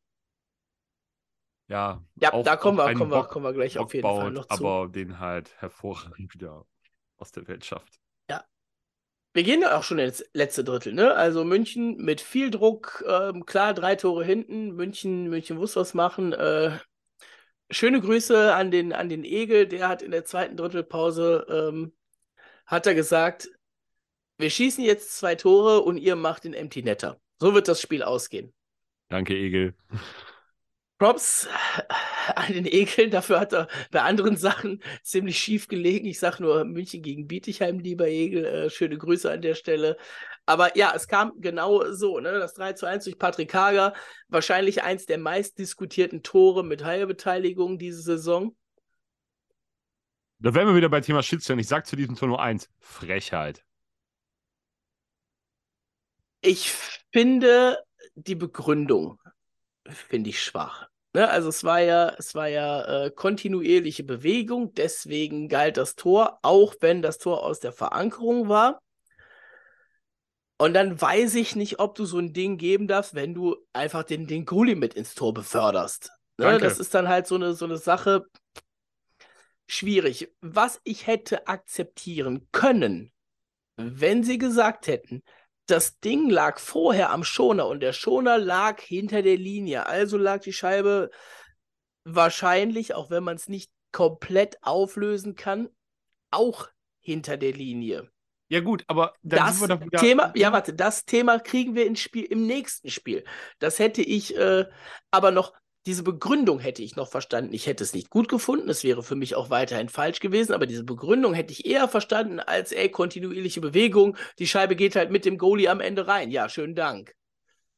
ja, 1.67 2.05
ja 2.15 2.33
auf, 2.33 2.45
da 2.45 2.57
kommen 2.57 2.79
wir, 2.79 2.95
kommen, 2.95 3.11
wir, 3.11 3.25
kommen 3.25 3.45
wir 3.45 3.53
gleich 3.53 3.75
Bock 3.75 3.87
auf 3.87 3.95
jeden 3.95 4.03
baut, 4.03 4.21
Fall 4.21 4.31
noch 4.33 4.47
zu. 4.47 4.65
Aber 4.65 4.89
den 4.89 5.19
halt 5.19 5.55
hervorragend 5.61 6.33
wieder 6.35 6.67
aus 7.17 7.33
der 7.33 7.49
Welt 7.49 7.65
schafft. 7.65 8.02
Wir 9.35 9.45
gehen 9.45 9.63
ja 9.63 9.79
auch 9.79 9.83
schon 9.83 9.99
ins 9.99 10.25
letzte 10.35 10.63
Drittel, 10.63 10.93
ne? 10.93 11.15
Also 11.15 11.45
München 11.45 11.97
mit 11.97 12.21
viel 12.21 12.51
Druck, 12.51 13.03
ähm, 13.09 13.47
klar, 13.47 13.73
drei 13.73 13.97
Tore 13.97 14.25
hinten. 14.25 14.73
München, 14.73 15.29
München 15.29 15.57
muss 15.57 15.75
was 15.75 15.95
machen. 15.95 16.33
Äh, 16.33 16.79
schöne 17.71 18.01
Grüße 18.01 18.55
an 18.55 18.71
den, 18.71 18.93
an 18.93 19.09
den 19.09 19.25
Egel, 19.25 19.67
der 19.67 19.89
hat 19.89 20.03
in 20.03 20.11
der 20.11 20.25
zweiten 20.25 20.57
Drittelpause, 20.57 21.47
ähm, 21.49 21.93
hat 22.67 22.87
er 22.87 22.95
gesagt, 22.95 23.49
wir 24.37 24.51
schießen 24.51 24.85
jetzt 24.85 25.17
zwei 25.17 25.35
Tore 25.35 25.81
und 25.81 25.97
ihr 25.97 26.17
macht 26.17 26.45
den 26.45 26.55
Empty 26.55 26.83
Netter. 26.83 27.19
So 27.39 27.55
wird 27.55 27.69
das 27.69 27.81
Spiel 27.81 28.03
ausgehen. 28.03 28.53
Danke, 29.09 29.35
Egel. 29.35 29.75
Props 31.03 31.49
an 32.37 32.53
den 32.53 32.65
Ekeln. 32.65 33.11
Dafür 33.11 33.41
hat 33.41 33.53
er 33.53 33.67
bei 33.91 34.03
anderen 34.03 34.37
Sachen 34.37 34.81
ziemlich 35.03 35.37
schief 35.37 35.67
gelegen. 35.67 36.07
Ich 36.07 36.21
sage 36.21 36.41
nur 36.41 36.65
München 36.65 37.03
gegen 37.03 37.27
Bietigheim, 37.27 37.81
lieber 37.81 38.07
Egel. 38.07 38.45
Äh, 38.45 38.71
schöne 38.71 38.97
Grüße 38.97 39.29
an 39.29 39.43
der 39.43 39.57
Stelle. 39.57 39.97
Aber 40.47 40.77
ja, 40.77 40.93
es 40.95 41.09
kam 41.09 41.33
genau 41.41 41.91
so. 41.91 42.21
Ne? 42.21 42.39
Das 42.39 42.55
3 42.55 42.75
zu 42.75 42.87
1 42.87 43.03
durch 43.03 43.19
Patrick 43.19 43.53
Hager. 43.53 43.95
Wahrscheinlich 44.29 44.85
eins 44.85 45.05
der 45.05 45.19
meist 45.19 45.59
diskutierten 45.59 46.23
Tore 46.23 46.63
mit 46.63 46.85
Haie-Beteiligung 46.85 47.79
diese 47.79 48.03
Saison. 48.03 48.55
Da 50.39 50.55
wären 50.55 50.69
wir 50.69 50.77
wieder 50.77 50.89
bei 50.89 51.01
Thema 51.01 51.25
Schiedsrichter. 51.25 51.61
Ich 51.61 51.67
sage 51.67 51.83
zu 51.83 51.97
diesem 51.97 52.15
Tor 52.15 52.29
nur 52.29 52.41
eins: 52.41 52.71
Frechheit. 52.79 53.65
Ich 56.43 56.71
finde 57.11 57.83
die 58.15 58.37
Begründung 58.37 59.19
finde 59.91 60.31
ich 60.31 60.43
schwach. 60.43 60.89
Ne, 61.15 61.29
also 61.29 61.51
es 61.51 61.63
war 61.63 61.81
ja, 61.81 62.15
es 62.19 62.35
war 62.35 62.49
ja 62.49 63.05
äh, 63.05 63.11
kontinuierliche 63.11 64.03
Bewegung, 64.03 64.73
deswegen 64.73 65.49
galt 65.49 65.77
das 65.77 65.95
Tor, 65.95 66.39
auch 66.41 66.75
wenn 66.81 67.03
das 67.03 67.19
Tor 67.19 67.45
aus 67.45 67.61
der 67.61 67.73
Verankerung 67.73 68.49
war. 68.49 68.81
Und 70.57 70.75
dann 70.75 70.99
weiß 70.99 71.35
ich 71.35 71.55
nicht, 71.55 71.81
ob 71.81 71.97
du 71.97 72.07
so 72.07 72.19
ein 72.19 72.33
Ding 72.33 72.57
geben 72.57 72.87
darfst, 72.87 73.15
wenn 73.15 73.35
du 73.35 73.57
einfach 73.73 74.05
den, 74.05 74.27
den 74.27 74.47
Gulli 74.47 74.75
mit 74.75 74.95
ins 74.95 75.15
Tor 75.15 75.35
beförderst. 75.35 76.11
Ne, 76.39 76.59
das 76.59 76.79
ist 76.79 76.95
dann 76.95 77.09
halt 77.09 77.27
so 77.27 77.35
eine, 77.35 77.53
so 77.53 77.67
eine 77.67 77.77
Sache 77.77 78.25
schwierig. 79.67 80.33
Was 80.41 80.81
ich 80.85 81.07
hätte 81.07 81.47
akzeptieren 81.47 82.49
können, 82.53 83.13
wenn 83.77 84.25
sie 84.25 84.39
gesagt 84.39 84.87
hätten, 84.87 85.23
das 85.67 86.01
Ding 86.01 86.29
lag 86.29 86.59
vorher 86.59 87.11
am 87.11 87.25
Schoner 87.25 87.67
und 87.69 87.81
der 87.81 87.93
Schoner 87.93 88.39
lag 88.39 88.81
hinter 88.81 89.23
der 89.23 89.37
Linie. 89.37 89.87
Also 89.87 90.17
lag 90.17 90.41
die 90.41 90.53
Scheibe 90.53 91.11
wahrscheinlich, 92.05 92.95
auch 92.95 93.11
wenn 93.11 93.25
man 93.25 93.37
es 93.37 93.49
nicht 93.49 93.71
komplett 93.93 94.63
auflösen 94.63 95.35
kann, 95.35 95.69
auch 96.31 96.69
hinter 97.01 97.37
der 97.37 97.53
Linie. 97.53 98.11
Ja, 98.49 98.61
gut, 98.61 98.85
aber 98.87 99.15
das 99.23 99.59
sind 99.59 99.69
wir 99.69 99.77
doch 99.77 99.85
wieder. 99.85 99.99
Thema, 99.99 100.33
ja, 100.35 100.53
warte, 100.53 100.75
das 100.75 101.07
Thema 101.07 101.39
kriegen 101.39 101.75
wir 101.75 101.87
ins 101.87 102.01
Spiel, 102.01 102.25
im 102.25 102.47
nächsten 102.47 102.91
Spiel. 102.91 103.25
Das 103.59 103.79
hätte 103.79 104.03
ich 104.03 104.37
äh, 104.37 104.67
aber 105.11 105.31
noch, 105.31 105.55
diese 105.87 106.03
Begründung 106.03 106.61
hätte 106.61 106.83
ich 106.83 106.97
noch 106.97 107.09
verstanden. 107.09 107.53
Ich 107.53 107.67
hätte 107.67 107.83
es 107.83 107.93
nicht 107.93 108.11
gut 108.11 108.29
gefunden, 108.29 108.69
es 108.69 108.85
wäre 108.85 109.03
für 109.03 109.17
mich 109.17 109.35
auch 109.35 109.51
weiterhin 109.51 109.89
falsch 109.89 110.21
gewesen, 110.21 110.53
aber 110.53 110.67
diese 110.67 110.85
Begründung 110.85 111.35
hätte 111.35 111.53
ich 111.53 111.67
eher 111.67 111.89
verstanden 111.89 112.39
als, 112.41 112.73
ey, 112.73 112.89
kontinuierliche 112.89 113.61
Bewegung, 113.61 114.17
die 114.39 114.47
Scheibe 114.47 114.77
geht 114.77 114.95
halt 114.95 115.11
mit 115.11 115.25
dem 115.25 115.39
Goalie 115.39 115.69
am 115.69 115.81
Ende 115.81 116.07
rein. 116.07 116.31
Ja, 116.31 116.49
schönen 116.49 116.75
Dank. 116.75 117.15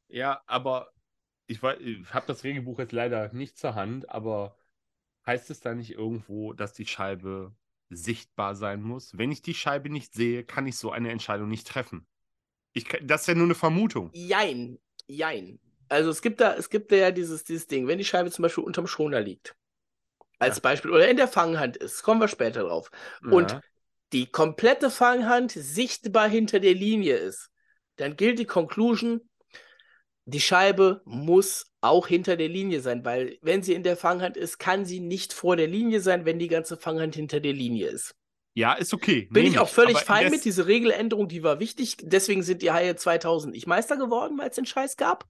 Ja, 0.09 0.43
aber 0.47 0.93
ich, 1.47 1.63
ich 1.63 2.15
habe 2.15 2.27
das 2.27 2.45
Regelbuch 2.45 2.79
jetzt 2.79 2.93
leider 2.93 3.33
nicht 3.33 3.59
zur 3.59 3.75
Hand, 3.75 4.09
aber 4.11 4.57
heißt 5.27 5.51
es 5.51 5.61
da 5.61 5.75
nicht 5.75 5.93
irgendwo, 5.93 6.53
dass 6.53 6.73
die 6.73 6.87
Scheibe 6.87 7.55
sichtbar 7.89 8.55
sein 8.55 8.83
muss. 8.83 9.17
Wenn 9.17 9.33
ich 9.33 9.43
die 9.43 9.55
Scheibe 9.55 9.89
nicht 9.89 10.13
sehe, 10.13 10.45
kann 10.45 10.67
ich 10.67 10.77
so 10.77 10.91
eine 10.91 11.11
Entscheidung 11.11 11.49
nicht 11.49 11.67
treffen. 11.67 12.07
Ich, 12.73 12.85
das 13.03 13.23
ist 13.23 13.27
ja 13.29 13.35
nur 13.35 13.45
eine 13.45 13.55
Vermutung. 13.55 14.11
Jein, 14.13 14.79
jein. 15.07 15.61
Also 15.89 16.11
es 16.11 16.23
gibt 16.23 16.41
da, 16.41 16.55
es 16.55 16.71
gibt 16.71 16.93
da 16.93 16.97
ja 16.97 17.11
dieses, 17.11 17.45
dieses 17.45 17.67
Ding, 17.67 17.87
wenn 17.87 17.99
die 17.99 18.05
Scheibe 18.05 18.31
zum 18.31 18.43
Beispiel 18.43 18.65
unterm 18.65 18.87
Schoner 18.87 19.21
liegt, 19.21 19.55
als 20.39 20.57
ja. 20.57 20.61
Beispiel, 20.63 20.91
oder 20.91 21.09
in 21.09 21.17
der 21.17 21.29
Fanghand 21.29 21.77
ist, 21.77 22.03
kommen 22.03 22.21
wir 22.21 22.29
später 22.29 22.63
drauf, 22.63 22.91
ja. 23.25 23.31
und 23.31 23.61
die 24.13 24.27
komplette 24.27 24.91
Fanghand 24.91 25.53
sichtbar 25.53 26.29
hinter 26.29 26.61
der 26.61 26.75
Linie 26.75 27.17
ist, 27.17 27.51
dann 27.97 28.17
gilt 28.17 28.39
die 28.39 28.47
Conclusion, 28.47 29.29
die 30.27 30.41
Scheibe 30.41 31.03
muss 31.05 31.67
auch 31.81 32.07
hinter 32.07 32.37
der 32.37 32.49
Linie 32.49 32.81
sein, 32.81 33.05
weil 33.05 33.39
wenn 33.43 33.63
sie 33.63 33.75
in 33.75 33.83
der 33.83 33.97
Fanghand 33.97 34.37
ist, 34.37 34.59
kann 34.59 34.87
sie 34.87 35.01
nicht 35.01 35.33
vor 35.33 35.57
der 35.57 35.67
Linie 35.67 36.01
sein, 36.01 36.25
wenn 36.25 36.39
die 36.39 36.49
ganze 36.49 36.77
Fanghand 36.77 37.15
hinter 37.15 37.41
der 37.41 37.53
Linie 37.53 37.89
ist. 37.89 38.15
Ja, 38.55 38.75
ist 38.75 38.95
okay. 38.95 39.29
Bin 39.33 39.47
ich 39.47 39.59
auch 39.59 39.69
völlig 39.69 39.99
fein 39.99 40.31
mit. 40.31 40.45
Diese 40.45 40.67
Regeländerung, 40.67 41.29
die 41.29 41.43
war 41.43 41.59
wichtig. 41.59 41.97
Deswegen 42.01 42.43
sind 42.45 42.63
die 42.63 42.71
Haie 42.71 42.95
2000 42.95 43.53
nicht 43.53 43.67
Meister 43.67 43.97
geworden, 43.97 44.39
weil 44.39 44.49
es 44.49 44.55
den 44.55 44.65
Scheiß 44.65 44.97
gab. 44.97 45.29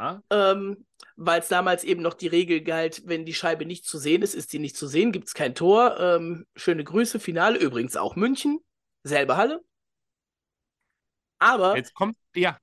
Ja. 0.00 0.22
Ähm, 0.30 0.86
weil 1.16 1.40
es 1.40 1.48
damals 1.48 1.84
eben 1.84 2.00
noch 2.00 2.14
die 2.14 2.26
Regel 2.26 2.62
galt, 2.62 3.02
wenn 3.04 3.26
die 3.26 3.34
Scheibe 3.34 3.66
nicht 3.66 3.84
zu 3.84 3.98
sehen 3.98 4.22
ist, 4.22 4.34
ist 4.34 4.54
die 4.54 4.58
nicht 4.58 4.76
zu 4.76 4.86
sehen, 4.86 5.12
gibt 5.12 5.28
es 5.28 5.34
kein 5.34 5.54
Tor. 5.54 6.00
Ähm, 6.00 6.46
schöne 6.56 6.84
Grüße, 6.84 7.20
Finale 7.20 7.58
übrigens 7.58 7.96
auch 7.96 8.16
München, 8.16 8.60
selbe 9.02 9.36
Halle. 9.36 9.62
Aber. 11.38 11.76
Jetzt 11.76 11.94
kommt, 11.94 12.16
ja, 12.34 12.58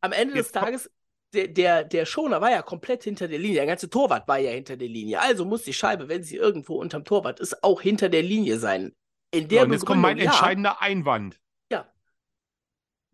am 0.00 0.10
Ende 0.10 0.34
des 0.34 0.50
Tages, 0.50 0.90
der, 1.32 1.46
der, 1.46 1.84
der 1.84 2.04
Schoner 2.04 2.40
war 2.40 2.50
ja 2.50 2.62
komplett 2.62 3.04
hinter 3.04 3.28
der 3.28 3.38
Linie. 3.38 3.56
Der 3.56 3.66
ganze 3.66 3.88
Torwart 3.88 4.26
war 4.26 4.38
ja 4.38 4.50
hinter 4.50 4.76
der 4.76 4.88
Linie. 4.88 5.20
Also 5.20 5.44
muss 5.44 5.62
die 5.62 5.72
Scheibe, 5.72 6.08
wenn 6.08 6.24
sie 6.24 6.36
irgendwo 6.36 6.74
unterm 6.76 7.04
Torwart 7.04 7.38
ist, 7.38 7.62
auch 7.62 7.80
hinter 7.80 8.08
der 8.08 8.22
Linie 8.22 8.58
sein. 8.58 8.92
In 9.30 9.46
der 9.46 9.60
so, 9.60 9.66
und 9.66 9.72
jetzt 9.72 9.86
kommt 9.86 10.02
mein 10.02 10.18
ja, 10.18 10.24
entscheidender 10.24 10.80
Einwand. 10.80 11.38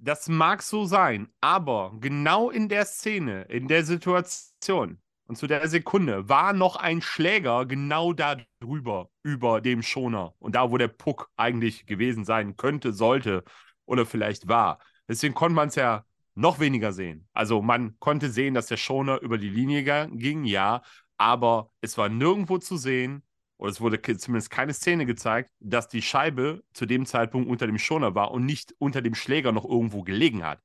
Das 0.05 0.29
mag 0.29 0.63
so 0.63 0.85
sein, 0.85 1.29
aber 1.41 1.93
genau 2.01 2.51
in 2.51 2.69
der 2.69 2.87
Szene, 2.87 3.43
in 3.43 3.69
der 3.69 3.85
Situation 3.85 5.01
und 5.29 5.37
zu 5.37 5.47
der 5.47 5.69
Sekunde 5.69 6.29
war 6.29 6.53
noch 6.53 6.75
ein 6.75 7.01
Schläger 7.01 7.67
genau 7.67 8.13
da 8.13 8.37
drüber, 8.59 9.11
über 9.23 9.61
dem 9.61 9.81
Schoner. 9.81 10.35
Und 10.41 10.57
da, 10.57 10.73
wo 10.73 10.77
der 10.77 10.89
Puck 10.89 11.31
eigentlich 11.37 11.87
gewesen 11.87 12.25
sein 12.25 12.57
könnte, 12.57 12.93
sollte 12.93 13.45
oder 13.87 14.05
vielleicht 14.05 14.49
war. 14.49 14.81
Deswegen 15.07 15.35
konnte 15.35 15.55
man 15.55 15.69
es 15.69 15.77
ja 15.77 16.05
noch 16.35 16.59
weniger 16.59 16.93
sehen. 16.93 17.29
Also 17.33 17.63
man 17.63 17.97
konnte 18.01 18.29
sehen, 18.29 18.55
dass 18.55 18.67
der 18.67 18.79
Schoner 18.79 19.21
über 19.21 19.39
die 19.39 19.51
Linie 19.51 20.09
ging, 20.11 20.45
ja, 20.45 20.83
aber 21.17 21.71
es 21.81 21.97
war 21.97 22.09
nirgendwo 22.09 22.59
zu 22.59 22.77
sehen, 22.77 23.23
oder 23.63 23.71
es 23.71 23.81
wurde 23.81 24.03
zumindest 24.19 24.51
keine 24.51 24.75
Szene 24.75 25.07
gezeigt, 25.07 25.49
dass 25.61 25.87
die 25.87 26.03
Scheibe 26.03 26.65
zu 26.73 26.85
dem 26.85 27.07
Zeitpunkt 27.07 27.49
unter 27.49 27.67
dem 27.67 27.79
Schoner 27.79 28.13
war 28.17 28.33
und 28.33 28.45
nicht 28.45 28.75
unter 28.79 29.03
dem 29.03 29.15
Schläger 29.15 29.53
noch 29.53 29.65
irgendwo 29.65 30.03
gelegen 30.03 30.43
hat. 30.43 30.61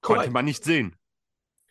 Konnte 0.00 0.20
Correct. 0.20 0.32
man 0.32 0.46
nicht 0.46 0.64
sehen. 0.64 0.96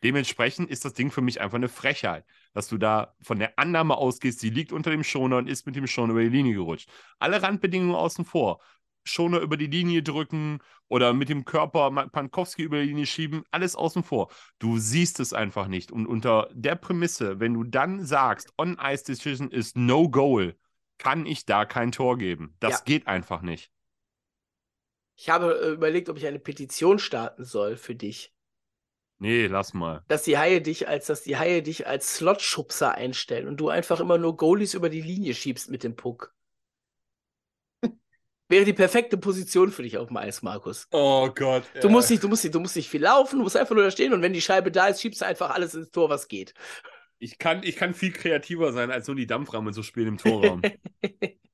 Dementsprechend 0.04 0.70
ist 0.70 0.86
das 0.86 0.94
Ding 0.94 1.10
für 1.10 1.22
mich 1.22 1.42
einfach 1.42 1.56
eine 1.56 1.68
Frechheit, 1.68 2.26
dass 2.54 2.68
du 2.68 2.78
da 2.78 3.16
von 3.24 3.40
der 3.40 3.58
Annahme 3.58 3.98
ausgehst, 3.98 4.40
sie 4.40 4.52
liegt 4.52 4.72
unter 4.72 4.92
dem 4.92 5.04
Schoner 5.04 5.38
und 5.38 5.50
ist 5.50 5.66
mit 5.66 5.76
dem 5.76 5.88
Schoner 5.88 6.12
über 6.12 6.22
die 6.22 6.30
Linie 6.30 6.54
gerutscht. 6.54 6.92
Alle 7.18 7.42
Randbedingungen 7.42 7.96
außen 7.96 8.24
vor. 8.24 8.62
Schoner 9.08 9.40
über 9.40 9.58
die 9.58 9.68
Linie 9.68 10.04
drücken 10.04 10.60
oder 10.88 11.14
mit 11.14 11.30
dem 11.30 11.46
Körper 11.46 11.90
Pankowski 12.08 12.64
über 12.64 12.80
die 12.82 12.88
Linie 12.88 13.06
schieben, 13.06 13.44
alles 13.52 13.76
außen 13.76 14.04
vor. 14.04 14.30
Du 14.60 14.78
siehst 14.78 15.20
es 15.20 15.34
einfach 15.34 15.68
nicht. 15.68 15.92
Und 15.92 16.08
unter 16.08 16.50
der 16.54 16.76
Prämisse, 16.76 17.40
wenn 17.40 17.54
du 17.54 17.64
dann 17.64 18.06
sagst, 18.06 18.54
On-Ice-Decision 18.58 19.52
ist 19.52 19.78
No 19.78 20.10
Goal, 20.10 20.56
kann 20.98 21.26
ich 21.26 21.46
da 21.46 21.66
kein 21.66 21.92
Tor 21.92 22.18
geben. 22.18 22.56
Das 22.60 22.80
ja. 22.80 22.84
geht 22.86 23.08
einfach 23.08 23.42
nicht. 23.42 23.72
Ich 25.16 25.30
habe 25.30 25.60
äh, 25.60 25.70
überlegt, 25.72 26.10
ob 26.10 26.18
ich 26.18 26.28
eine 26.28 26.40
Petition 26.40 27.00
starten 27.00 27.44
soll 27.44 27.76
für 27.76 27.96
dich. 27.96 28.34
Nee, 29.20 29.48
lass 29.48 29.74
mal. 29.74 30.04
Dass 30.08 30.24
die 30.24 30.38
Haie 30.38 30.62
dich 30.62 30.88
als, 30.88 31.08
dass 31.08 31.24
die 31.24 31.38
Haie 31.38 31.64
dich 31.64 31.88
als 31.88 32.18
Slotschubser 32.18 32.94
einstellen 32.94 33.48
und 33.48 33.58
du 33.58 33.70
einfach 33.70 34.00
immer 34.00 34.20
nur 34.20 34.38
Goalies 34.38 34.76
über 34.76 34.90
die 34.90 35.02
Linie 35.02 35.34
schiebst 35.34 35.72
mit 35.72 35.84
dem 35.84 35.96
Puck. 35.96 36.36
Wäre 38.50 38.64
die 38.64 38.74
perfekte 38.74 39.18
Position 39.18 39.72
für 39.72 39.84
dich 39.84 39.98
auf 39.98 40.08
dem 40.08 40.18
Eis, 40.18 40.42
Markus. 40.42 40.88
Oh 40.92 41.30
Gott. 41.36 41.64
Du, 41.82 41.90
musst 41.90 42.10
nicht, 42.10 42.24
du, 42.24 42.30
musst 42.30 42.46
nicht, 42.46 42.56
du 42.56 42.62
musst 42.62 42.78
nicht 42.78 42.90
viel 42.90 43.02
laufen, 43.02 43.38
du 43.38 43.44
musst 43.44 43.58
einfach 43.58 43.76
nur 43.76 43.84
da 43.84 43.92
stehen 43.92 44.14
und 44.14 44.22
wenn 44.22 44.32
die 44.34 44.42
Scheibe 44.42 44.72
da 44.72 44.88
ist, 44.88 45.02
schiebst 45.02 45.22
du 45.22 45.26
einfach 45.26 45.50
alles 45.50 45.76
ins 45.76 45.92
Tor, 45.92 46.10
was 46.10 46.30
geht. 46.30 46.54
Ich 47.20 47.40
kann, 47.40 47.64
ich 47.64 47.76
kann 47.76 47.94
viel 47.94 48.14
kreativer 48.14 48.72
sein, 48.72 48.90
als 48.92 49.08
nur 49.08 49.16
die 49.16 49.28
Dampfrahmen 49.28 49.74
zu 49.74 49.84
spielen 49.84 50.08
im 50.08 50.18
Torraum. 50.18 50.62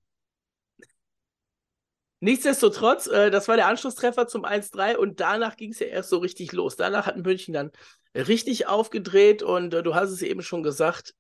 Nichtsdestotrotz, 2.20 3.08
äh, 3.08 3.32
das 3.32 3.48
war 3.48 3.58
der 3.58 3.68
Anschlusstreffer 3.68 4.28
zum 4.28 4.46
1-3 4.46 4.96
und 4.96 5.20
danach 5.20 5.58
ging 5.58 5.72
es 5.72 5.80
ja 5.80 5.88
erst 5.88 6.10
so 6.10 6.20
richtig 6.20 6.54
los. 6.54 6.78
Danach 6.78 7.06
hat 7.06 7.18
München 7.18 7.54
dann 7.54 7.72
richtig 8.16 8.68
aufgedreht 8.68 9.44
und 9.44 9.74
äh, 9.74 9.84
du 9.84 9.96
hast 9.96 10.10
es 10.10 10.22
eben 10.22 10.42
schon 10.42 10.64
gesagt, 10.64 11.16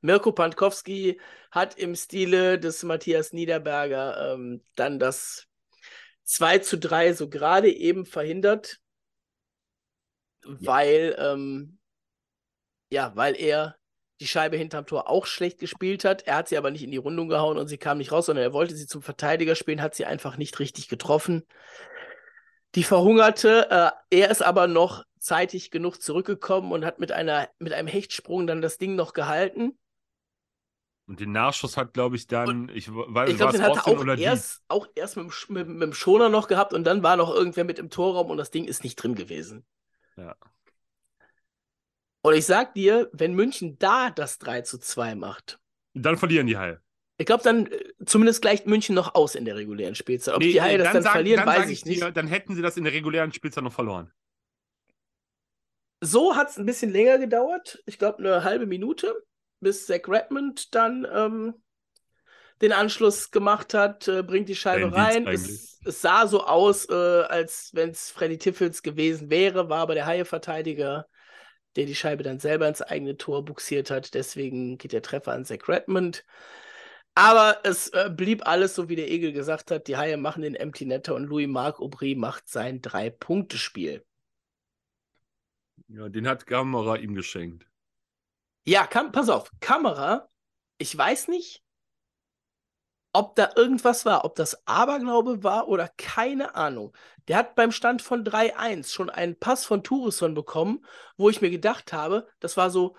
Mirko 0.00 0.32
Pankowski 0.32 1.20
hat 1.50 1.78
im 1.78 1.94
Stile 1.94 2.58
des 2.58 2.82
Matthias 2.82 3.32
Niederberger 3.32 4.34
ähm, 4.34 4.62
dann 4.74 4.98
das 4.98 5.48
2 6.24 6.58
zu 6.58 6.78
3 6.78 7.12
so 7.14 7.28
gerade 7.28 7.70
eben 7.70 8.06
verhindert, 8.06 8.80
ja. 10.44 10.50
weil, 10.60 11.16
ähm, 11.18 11.78
ja, 12.90 13.12
weil 13.14 13.38
er 13.38 13.76
die 14.20 14.28
Scheibe 14.28 14.56
hinterm 14.56 14.86
Tor 14.86 15.10
auch 15.10 15.26
schlecht 15.26 15.58
gespielt 15.58 16.04
hat. 16.04 16.22
Er 16.22 16.36
hat 16.36 16.48
sie 16.48 16.56
aber 16.56 16.70
nicht 16.70 16.84
in 16.84 16.92
die 16.92 16.96
Rundung 16.96 17.28
gehauen 17.28 17.58
und 17.58 17.66
sie 17.66 17.78
kam 17.78 17.98
nicht 17.98 18.12
raus, 18.12 18.26
sondern 18.26 18.44
er 18.44 18.52
wollte 18.52 18.76
sie 18.76 18.86
zum 18.86 19.02
Verteidiger 19.02 19.56
spielen, 19.56 19.82
hat 19.82 19.96
sie 19.96 20.04
einfach 20.04 20.36
nicht 20.36 20.60
richtig 20.60 20.88
getroffen. 20.88 21.44
Die 22.76 22.84
verhungerte, 22.84 23.68
äh, 23.70 23.90
er 24.16 24.30
ist 24.30 24.42
aber 24.42 24.68
noch 24.68 25.04
zeitig 25.22 25.70
genug 25.70 26.02
zurückgekommen 26.02 26.72
und 26.72 26.84
hat 26.84 26.98
mit, 26.98 27.12
einer, 27.12 27.48
mit 27.58 27.72
einem 27.72 27.88
Hechtsprung 27.88 28.46
dann 28.46 28.60
das 28.60 28.78
Ding 28.78 28.94
noch 28.94 29.12
gehalten. 29.12 29.78
Und 31.06 31.20
den 31.20 31.32
Nachschuss 31.32 31.76
hat, 31.76 31.94
glaube 31.94 32.16
ich, 32.16 32.26
dann, 32.26 32.70
ich 32.72 32.88
weiß 32.92 33.30
ich 33.30 33.36
glaube, 33.36 33.52
den 33.52 33.62
hat 33.62 33.76
er 33.76 33.86
auch 33.86 34.18
erst, 34.18 34.62
auch 34.68 34.86
erst 34.94 35.16
mit, 35.16 35.26
mit, 35.48 35.68
mit, 35.68 35.82
dem 35.82 35.94
Schoner 35.94 36.28
noch 36.28 36.48
gehabt 36.48 36.72
und 36.72 36.84
dann 36.84 37.02
war 37.02 37.16
noch 37.16 37.34
irgendwer 37.34 37.64
mit 37.64 37.78
im 37.78 37.90
Torraum 37.90 38.30
und 38.30 38.38
das 38.38 38.50
Ding 38.50 38.64
ist 38.64 38.84
nicht 38.84 38.96
drin 38.96 39.14
gewesen. 39.14 39.64
Ja. 40.16 40.36
Und 42.22 42.34
ich 42.34 42.46
sag 42.46 42.74
dir, 42.74 43.10
wenn 43.12 43.34
München 43.34 43.78
da 43.78 44.10
das 44.10 44.38
3 44.38 44.62
zu 44.62 44.78
2 44.78 45.16
macht. 45.16 45.60
Dann 45.94 46.16
verlieren 46.16 46.46
die 46.46 46.56
Haie. 46.56 46.80
Ich 47.18 47.26
glaube, 47.26 47.42
dann 47.42 47.66
äh, 47.66 47.78
zumindest 48.06 48.42
gleicht 48.42 48.66
München 48.66 48.94
noch 48.94 49.14
aus 49.14 49.34
in 49.34 49.44
der 49.44 49.56
regulären 49.56 49.94
Spielzeit. 49.94 50.34
Ob 50.34 50.40
nee, 50.40 50.52
die 50.52 50.62
Haie 50.62 50.78
das 50.78 50.92
dann, 50.92 51.02
dann 51.02 51.12
verlieren, 51.12 51.44
dann 51.44 51.54
weiß 51.54 51.68
ich, 51.68 51.80
ich 51.80 51.84
nicht. 51.84 52.02
Dir, 52.02 52.10
dann 52.10 52.26
hätten 52.26 52.54
sie 52.54 52.62
das 52.62 52.76
in 52.76 52.84
der 52.84 52.92
regulären 52.92 53.32
Spielzeit 53.32 53.64
noch 53.64 53.72
verloren. 53.72 54.12
So 56.04 56.34
hat 56.34 56.50
es 56.50 56.58
ein 56.58 56.66
bisschen 56.66 56.90
länger 56.90 57.18
gedauert. 57.18 57.80
Ich 57.86 57.96
glaube, 57.96 58.18
eine 58.18 58.42
halbe 58.42 58.66
Minute 58.66 59.14
bis 59.60 59.86
Zach 59.86 60.08
Redmond 60.08 60.74
dann 60.74 61.06
ähm, 61.08 61.54
den 62.60 62.72
Anschluss 62.72 63.30
gemacht 63.30 63.72
hat, 63.72 64.08
äh, 64.08 64.24
bringt 64.24 64.48
die 64.48 64.56
Scheibe 64.56 64.92
rein. 64.92 65.28
Es, 65.28 65.78
es, 65.84 66.02
sah 66.02 66.26
so 66.26 66.44
aus, 66.44 66.88
äh, 66.88 66.92
als 66.92 67.70
wenn 67.74 67.90
es 67.90 68.10
Freddy 68.10 68.36
Tiffels 68.36 68.82
gewesen 68.82 69.30
wäre, 69.30 69.68
war 69.68 69.78
aber 69.78 69.94
der 69.94 70.06
Haie-Verteidiger, 70.06 71.06
der 71.76 71.86
die 71.86 71.94
Scheibe 71.94 72.24
dann 72.24 72.40
selber 72.40 72.66
ins 72.66 72.82
eigene 72.82 73.16
Tor 73.16 73.44
buxiert 73.44 73.88
hat. 73.88 74.14
Deswegen 74.14 74.78
geht 74.78 74.92
der 74.92 75.02
Treffer 75.02 75.30
an 75.30 75.44
Zach 75.44 75.68
Redmond. 75.68 76.24
Aber 77.14 77.60
es 77.62 77.90
äh, 77.90 78.10
blieb 78.10 78.44
alles 78.44 78.74
so, 78.74 78.88
wie 78.88 78.96
der 78.96 79.08
Egel 79.08 79.32
gesagt 79.32 79.70
hat. 79.70 79.86
Die 79.86 79.96
Haie 79.96 80.16
machen 80.16 80.42
den 80.42 80.56
Empty 80.56 80.84
Netter 80.84 81.14
und 81.14 81.26
Louis-Marc 81.26 81.78
Aubry 81.78 82.16
macht 82.16 82.48
sein 82.48 82.82
Drei-Punkte-Spiel. 82.82 84.04
Ja, 85.94 86.08
den 86.08 86.26
hat 86.26 86.46
Kamera 86.46 86.96
ihm 86.96 87.14
geschenkt. 87.14 87.66
Ja, 88.64 88.86
kam, 88.86 89.12
pass 89.12 89.28
auf, 89.28 89.50
Kamera, 89.60 90.30
ich 90.78 90.96
weiß 90.96 91.28
nicht, 91.28 91.62
ob 93.12 93.36
da 93.36 93.50
irgendwas 93.56 94.06
war, 94.06 94.24
ob 94.24 94.34
das 94.36 94.66
Aberglaube 94.66 95.42
war 95.44 95.68
oder 95.68 95.88
keine 95.98 96.54
Ahnung. 96.54 96.96
Der 97.28 97.36
hat 97.36 97.54
beim 97.54 97.72
Stand 97.72 98.00
von 98.00 98.24
3-1 98.24 98.90
schon 98.90 99.10
einen 99.10 99.38
Pass 99.38 99.66
von 99.66 99.84
Tourisson 99.84 100.32
bekommen, 100.32 100.84
wo 101.18 101.28
ich 101.28 101.42
mir 101.42 101.50
gedacht 101.50 101.92
habe, 101.92 102.26
das 102.40 102.56
war 102.56 102.70
so 102.70 102.96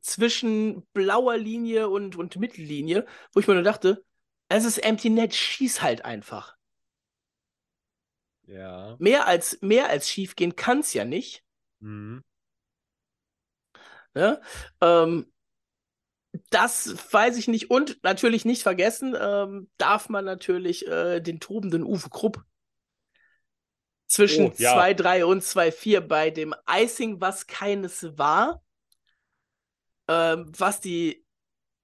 zwischen 0.00 0.86
blauer 0.92 1.36
Linie 1.36 1.88
und, 1.88 2.14
und 2.14 2.36
Mittellinie, 2.36 3.04
wo 3.32 3.40
ich 3.40 3.48
mir 3.48 3.54
nur 3.54 3.62
dachte, 3.64 4.04
es 4.48 4.64
ist 4.64 4.78
Empty 4.78 5.10
Net, 5.10 5.34
schieß 5.34 5.82
halt 5.82 6.04
einfach. 6.04 6.56
Ja. 8.46 8.96
Mehr 9.00 9.26
als, 9.26 9.60
mehr 9.60 9.88
als 9.88 10.08
schief 10.08 10.36
gehen 10.36 10.54
kann 10.54 10.80
es 10.80 10.92
ja 10.92 11.04
nicht. 11.04 11.41
Mhm. 11.82 12.22
Ne? 14.14 14.40
Ähm, 14.80 15.26
das 16.50 16.94
weiß 17.12 17.36
ich 17.36 17.48
nicht. 17.48 17.70
Und 17.70 18.02
natürlich 18.02 18.44
nicht 18.44 18.62
vergessen, 18.62 19.16
ähm, 19.18 19.70
darf 19.78 20.08
man 20.08 20.24
natürlich 20.24 20.86
äh, 20.86 21.20
den 21.20 21.40
tobenden 21.40 21.82
Uwe 21.82 22.08
Krupp 22.10 22.44
zwischen 24.06 24.46
Oh, 24.46 24.52
ja. 24.58 24.74
2-3 24.74 25.24
und 25.24 25.42
2-4 25.42 26.00
bei 26.00 26.30
dem 26.30 26.54
Icing, 26.68 27.20
was 27.20 27.46
keines 27.46 28.18
war. 28.18 28.62
Ähm, 30.08 30.52
was 30.56 30.80
die, 30.80 31.24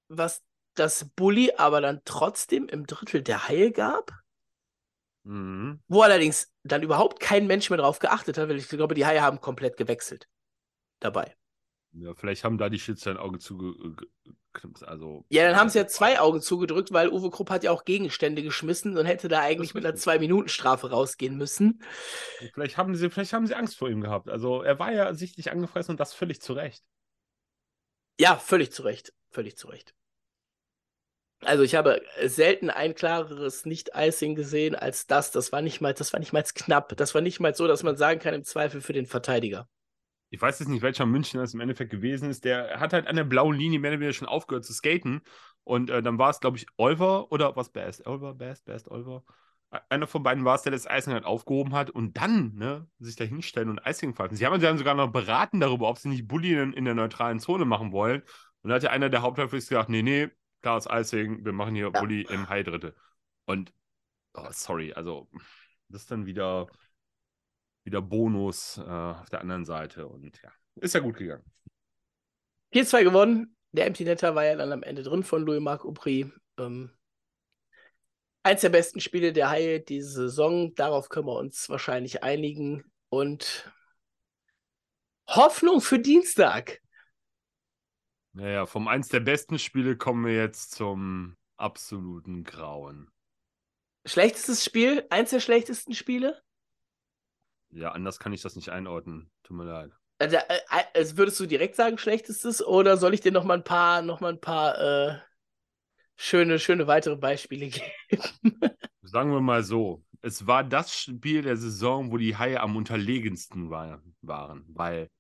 was 0.08 0.42
das 0.74 1.08
Bully 1.16 1.52
aber 1.56 1.80
dann 1.80 2.02
trotzdem 2.04 2.68
im 2.68 2.86
Drittel 2.86 3.22
der 3.22 3.48
Haie 3.48 3.72
gab. 3.72 4.12
Mhm. 5.28 5.80
Wo 5.88 6.00
allerdings 6.00 6.50
dann 6.62 6.82
überhaupt 6.82 7.20
kein 7.20 7.46
Mensch 7.46 7.68
mehr 7.68 7.78
drauf 7.78 7.98
geachtet 7.98 8.38
hat, 8.38 8.48
weil 8.48 8.56
ich 8.56 8.68
glaube, 8.68 8.94
die 8.94 9.04
Haie 9.04 9.20
haben 9.20 9.42
komplett 9.42 9.76
gewechselt 9.76 10.26
dabei. 11.00 11.36
Ja, 11.92 12.14
vielleicht 12.14 12.44
haben 12.44 12.56
da 12.56 12.70
die 12.70 12.78
Schützer 12.78 13.10
ein 13.10 13.18
Auge 13.18 13.38
zugeknipst. 13.38 14.84
Also, 14.86 15.26
Ja, 15.28 15.46
dann 15.46 15.56
haben 15.56 15.68
sie 15.68 15.78
ja 15.78 15.86
zwei 15.86 16.18
Augen 16.18 16.40
zugedrückt, 16.40 16.92
weil 16.92 17.10
Uwe 17.10 17.28
Krupp 17.28 17.50
hat 17.50 17.62
ja 17.62 17.72
auch 17.72 17.84
Gegenstände 17.84 18.42
geschmissen 18.42 18.96
und 18.96 19.04
hätte 19.04 19.28
da 19.28 19.40
eigentlich 19.40 19.74
mit 19.74 19.84
einer. 19.84 19.94
Zwei-Minuten-Strafe 19.96 20.90
rausgehen 20.90 21.36
müssen. 21.36 21.82
Vielleicht 22.54 22.78
haben, 22.78 22.94
sie, 22.94 23.10
vielleicht 23.10 23.34
haben 23.34 23.46
sie 23.46 23.54
Angst 23.54 23.76
vor 23.76 23.90
ihm 23.90 24.00
gehabt. 24.00 24.30
Also, 24.30 24.62
er 24.62 24.78
war 24.78 24.92
ja 24.92 25.12
sichtlich 25.12 25.50
angefressen 25.50 25.92
und 25.92 26.00
das 26.00 26.14
völlig 26.14 26.40
zu 26.40 26.54
Recht. 26.54 26.82
Ja, 28.18 28.36
völlig 28.36 28.72
zu 28.72 28.82
Recht. 28.82 29.12
Völlig 29.30 29.58
zu 29.58 29.68
Recht. 29.68 29.94
Also 31.44 31.62
ich 31.62 31.74
habe 31.76 32.02
selten 32.24 32.68
ein 32.70 32.94
klareres 32.94 33.64
Nicht-Icing 33.64 34.34
gesehen 34.34 34.74
als 34.74 35.06
das. 35.06 35.30
Das 35.30 35.52
war 35.52 35.62
nicht 35.62 35.80
mal, 35.80 35.94
das 35.94 36.12
war 36.12 36.20
nicht 36.20 36.32
mal 36.32 36.42
knapp. 36.42 36.96
Das 36.96 37.14
war 37.14 37.20
nicht 37.22 37.38
mal 37.40 37.54
so, 37.54 37.66
dass 37.68 37.82
man 37.84 37.96
sagen 37.96 38.18
kann, 38.20 38.34
im 38.34 38.44
Zweifel 38.44 38.80
für 38.80 38.92
den 38.92 39.06
Verteidiger. 39.06 39.68
Ich 40.30 40.42
weiß 40.42 40.58
jetzt 40.58 40.68
nicht, 40.68 40.82
welcher 40.82 41.06
Münchner 41.06 41.42
es 41.42 41.54
im 41.54 41.60
Endeffekt 41.60 41.90
gewesen 41.90 42.28
ist. 42.28 42.44
Der 42.44 42.80
hat 42.80 42.92
halt 42.92 43.06
an 43.06 43.16
der 43.16 43.24
blauen 43.24 43.56
Linie 43.56 43.78
mehr 43.78 43.92
oder 43.92 44.00
weniger 44.00 44.12
schon 44.12 44.28
aufgehört 44.28 44.64
zu 44.64 44.74
skaten. 44.74 45.22
Und 45.64 45.90
äh, 45.90 46.02
dann 46.02 46.18
war 46.18 46.30
es, 46.30 46.40
glaube 46.40 46.58
ich, 46.58 46.66
Olver 46.76 47.32
oder 47.32 47.56
was 47.56 47.70
Best? 47.70 48.06
Olver, 48.06 48.34
Best, 48.34 48.64
Best, 48.66 48.90
Olver. 48.90 49.24
E- 49.72 49.78
Einer 49.88 50.06
von 50.06 50.22
beiden 50.22 50.44
war 50.44 50.54
es, 50.56 50.62
der 50.62 50.72
das 50.72 50.86
Icing 50.86 51.14
halt 51.14 51.24
aufgehoben 51.24 51.74
hat 51.74 51.90
und 51.90 52.16
dann 52.18 52.54
ne, 52.56 52.86
sich 52.98 53.16
da 53.16 53.24
hinstellen 53.24 53.70
und 53.70 53.80
Icing 53.86 54.14
pfeifen. 54.14 54.36
Sie 54.36 54.44
haben 54.46 54.60
dann 54.60 54.76
sogar 54.78 54.94
noch 54.94 55.10
beraten 55.12 55.60
darüber, 55.60 55.88
ob 55.88 55.98
sie 55.98 56.08
nicht 56.08 56.28
Bully 56.28 56.54
in, 56.60 56.72
in 56.74 56.84
der 56.84 56.94
neutralen 56.94 57.40
Zone 57.40 57.64
machen 57.64 57.92
wollen. 57.92 58.22
Und 58.62 58.70
da 58.70 58.76
hat 58.76 58.82
ja 58.82 58.90
einer 58.90 59.08
der 59.08 59.22
Hauptreferees 59.22 59.68
gesagt, 59.68 59.88
nee, 59.88 60.02
nee, 60.02 60.28
klares 60.62 60.86
Icing, 60.90 61.44
wir 61.44 61.52
machen 61.52 61.74
hier 61.74 61.90
Ja. 61.92 62.00
Bully 62.00 62.22
im 62.22 62.48
High 62.48 62.64
Dritte. 62.64 62.94
Und, 63.46 63.72
oh, 64.34 64.46
sorry, 64.50 64.92
also 64.92 65.28
das 65.88 66.02
ist 66.02 66.10
dann 66.10 66.26
wieder, 66.26 66.66
wieder 67.84 68.02
Bonus 68.02 68.78
äh, 68.78 68.82
auf 68.82 69.30
der 69.30 69.40
anderen 69.40 69.64
Seite. 69.64 70.06
Und 70.06 70.40
ja, 70.42 70.52
ist 70.76 70.94
ja 70.94 71.00
gut 71.00 71.16
gegangen. 71.16 71.44
4-2 72.72 73.04
gewonnen. 73.04 73.56
Der 73.72 73.86
Empty 73.86 74.04
Netter 74.04 74.34
war 74.34 74.44
ja 74.44 74.56
dann 74.56 74.72
am 74.72 74.82
Ende 74.82 75.02
drin 75.02 75.22
von 75.22 75.44
Louis-Marc 75.44 75.84
Aubry. 75.84 76.30
Ähm, 76.58 76.90
eins 78.42 78.62
der 78.62 78.70
besten 78.70 79.00
Spiele 79.00 79.32
der 79.32 79.50
Haie 79.50 79.80
diese 79.80 80.10
Saison. 80.10 80.74
Darauf 80.74 81.08
können 81.08 81.26
wir 81.26 81.36
uns 81.36 81.68
wahrscheinlich 81.68 82.22
einigen. 82.22 82.84
Und 83.10 83.70
Hoffnung 85.26 85.80
für 85.80 85.98
Dienstag. 85.98 86.80
Naja, 88.38 88.66
vom 88.66 88.86
eins 88.86 89.08
der 89.08 89.18
besten 89.18 89.58
Spiele 89.58 89.96
kommen 89.96 90.24
wir 90.24 90.32
jetzt 90.32 90.70
zum 90.70 91.36
absoluten 91.56 92.44
Grauen. 92.44 93.10
Schlechtestes 94.06 94.64
Spiel? 94.64 95.04
Eins 95.10 95.30
der 95.30 95.40
schlechtesten 95.40 95.92
Spiele? 95.92 96.40
Ja, 97.70 97.90
anders 97.90 98.20
kann 98.20 98.32
ich 98.32 98.40
das 98.40 98.54
nicht 98.54 98.68
einordnen. 98.68 99.28
Tut 99.42 99.56
mir 99.56 99.64
leid. 99.64 99.90
Also, 100.20 100.36
äh, 100.36 100.60
also 100.94 101.16
würdest 101.16 101.40
du 101.40 101.46
direkt 101.46 101.74
sagen, 101.74 101.98
schlechtestes 101.98 102.64
oder 102.64 102.96
soll 102.96 103.12
ich 103.12 103.20
dir 103.20 103.32
noch 103.32 103.42
mal 103.42 103.54
ein 103.54 103.64
paar, 103.64 104.02
noch 104.02 104.20
mal 104.20 104.34
ein 104.34 104.40
paar 104.40 104.78
äh, 104.78 105.18
schöne, 106.14 106.60
schöne 106.60 106.86
weitere 106.86 107.16
Beispiele 107.16 107.66
geben? 108.08 108.60
Sagen 109.02 109.32
wir 109.32 109.40
mal 109.40 109.64
so, 109.64 110.04
es 110.22 110.46
war 110.46 110.62
das 110.62 110.96
Spiel 110.96 111.42
der 111.42 111.56
Saison, 111.56 112.12
wo 112.12 112.18
die 112.18 112.36
Haie 112.36 112.60
am 112.60 112.76
unterlegensten 112.76 113.68
war, 113.68 114.00
waren, 114.22 114.64
weil 114.68 115.10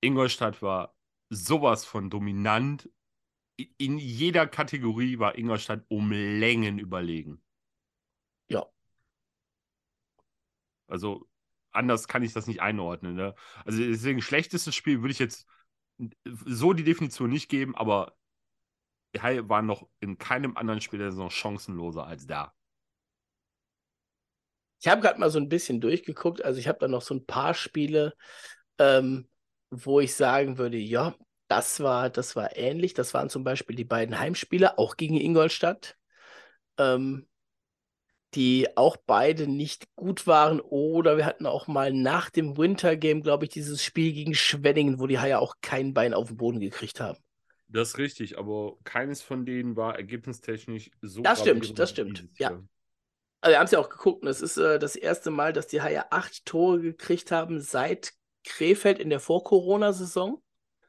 Ingolstadt 0.00 0.62
war 0.62 0.95
sowas 1.28 1.84
von 1.84 2.10
dominant. 2.10 2.90
In 3.78 3.98
jeder 3.98 4.46
Kategorie 4.46 5.18
war 5.18 5.38
Ingolstadt 5.38 5.84
um 5.88 6.12
Längen 6.12 6.78
überlegen. 6.78 7.42
Ja. 8.48 8.66
Also 10.88 11.26
anders 11.72 12.08
kann 12.08 12.22
ich 12.22 12.32
das 12.32 12.46
nicht 12.46 12.60
einordnen. 12.60 13.14
Ne? 13.14 13.34
Also 13.64 13.78
deswegen 13.78 14.22
schlechtestes 14.22 14.74
Spiel 14.74 15.00
würde 15.00 15.12
ich 15.12 15.18
jetzt 15.18 15.46
so 16.34 16.72
die 16.72 16.84
Definition 16.84 17.30
nicht 17.30 17.48
geben, 17.48 17.74
aber 17.74 18.16
Haie 19.22 19.48
waren 19.48 19.66
noch 19.66 19.88
in 20.00 20.18
keinem 20.18 20.56
anderen 20.56 20.80
Spiel 20.80 20.98
der 20.98 21.10
Saison 21.10 21.30
chancenloser 21.30 22.06
als 22.06 22.26
da. 22.26 22.52
Ich 24.80 24.88
habe 24.88 25.00
gerade 25.00 25.18
mal 25.18 25.30
so 25.30 25.38
ein 25.38 25.48
bisschen 25.48 25.80
durchgeguckt. 25.80 26.44
Also 26.44 26.60
ich 26.60 26.68
habe 26.68 26.78
da 26.78 26.88
noch 26.88 27.02
so 27.02 27.14
ein 27.14 27.24
paar 27.24 27.54
Spiele, 27.54 28.14
ähm, 28.78 29.26
wo 29.70 30.00
ich 30.00 30.14
sagen 30.14 30.58
würde, 30.58 30.76
ja, 30.76 31.14
das 31.48 31.80
war, 31.80 32.10
das 32.10 32.36
war 32.36 32.56
ähnlich. 32.56 32.94
Das 32.94 33.14
waren 33.14 33.30
zum 33.30 33.44
Beispiel 33.44 33.76
die 33.76 33.84
beiden 33.84 34.18
Heimspiele, 34.18 34.78
auch 34.78 34.96
gegen 34.96 35.20
Ingolstadt, 35.20 35.96
ähm, 36.78 37.26
die 38.34 38.76
auch 38.76 38.96
beide 38.96 39.46
nicht 39.46 39.94
gut 39.94 40.26
waren. 40.26 40.60
Oder 40.60 41.16
wir 41.16 41.26
hatten 41.26 41.46
auch 41.46 41.68
mal 41.68 41.92
nach 41.92 42.30
dem 42.30 42.56
Winter 42.56 42.96
Game, 42.96 43.22
glaube 43.22 43.44
ich, 43.44 43.50
dieses 43.50 43.82
Spiel 43.82 44.12
gegen 44.12 44.34
Schwenningen, 44.34 44.98
wo 44.98 45.06
die 45.06 45.18
Haie 45.18 45.38
auch 45.38 45.56
kein 45.60 45.94
Bein 45.94 46.14
auf 46.14 46.28
den 46.28 46.36
Boden 46.36 46.60
gekriegt 46.60 47.00
haben. 47.00 47.18
Das 47.68 47.88
ist 47.88 47.98
richtig, 47.98 48.38
aber 48.38 48.76
keines 48.84 49.22
von 49.22 49.44
denen 49.44 49.76
war 49.76 49.96
ergebnistechnisch 49.96 50.90
so. 51.00 51.22
Das 51.22 51.40
stimmt, 51.40 51.78
das 51.78 51.90
stimmt, 51.90 52.28
ja. 52.38 52.62
Also 53.40 53.52
wir 53.52 53.58
haben 53.58 53.66
es 53.66 53.70
ja 53.72 53.78
auch 53.78 53.88
geguckt 53.88 54.22
und 54.22 54.28
es 54.28 54.40
ist 54.40 54.56
äh, 54.56 54.78
das 54.78 54.96
erste 54.96 55.30
Mal, 55.30 55.52
dass 55.52 55.66
die 55.66 55.82
Haie 55.82 56.10
acht 56.10 56.44
Tore 56.46 56.80
gekriegt 56.80 57.30
haben 57.30 57.60
seit 57.60 58.12
Krefeld 58.46 58.98
in 58.98 59.10
der 59.10 59.20
Vor-Corona-Saison. 59.20 60.42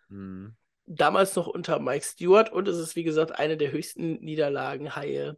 Mhm. 0.09 0.55
Damals 0.85 1.35
noch 1.35 1.47
unter 1.47 1.79
Mike 1.79 2.05
Stewart 2.05 2.51
und 2.51 2.67
es 2.67 2.77
ist, 2.77 2.95
wie 2.95 3.03
gesagt, 3.03 3.37
eine 3.37 3.57
der 3.57 3.71
höchsten 3.71 4.13
Niederlagen 4.23 4.95
Haie 4.95 5.37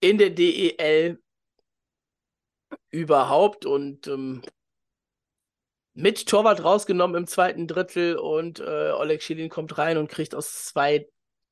in 0.00 0.16
der 0.16 0.30
DEL 0.30 1.18
überhaupt 2.90 3.66
und 3.66 4.06
ähm, 4.06 4.42
mit 5.92 6.26
Torwart 6.26 6.62
rausgenommen 6.62 7.16
im 7.16 7.26
zweiten 7.26 7.66
Drittel 7.66 8.16
und 8.16 8.60
äh, 8.60 8.92
Oleg 8.92 9.22
Schilin 9.22 9.48
kommt 9.48 9.76
rein 9.78 9.98
und 9.98 10.10
kriegt 10.10 10.34
aus 10.34 10.64
zwei 10.66 11.06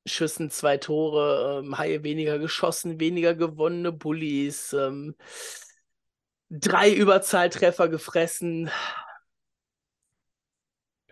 Schüssen 0.06 0.50
zwei 0.50 0.76
Tore, 0.76 1.62
ähm, 1.64 1.78
Haie 1.78 2.02
weniger 2.02 2.38
geschossen, 2.38 3.00
weniger 3.00 3.34
gewonnene 3.34 3.90
Bullies, 3.90 4.74
ähm, 4.74 5.14
drei 6.50 6.92
Überzahltreffer 6.92 7.88
gefressen. 7.88 8.70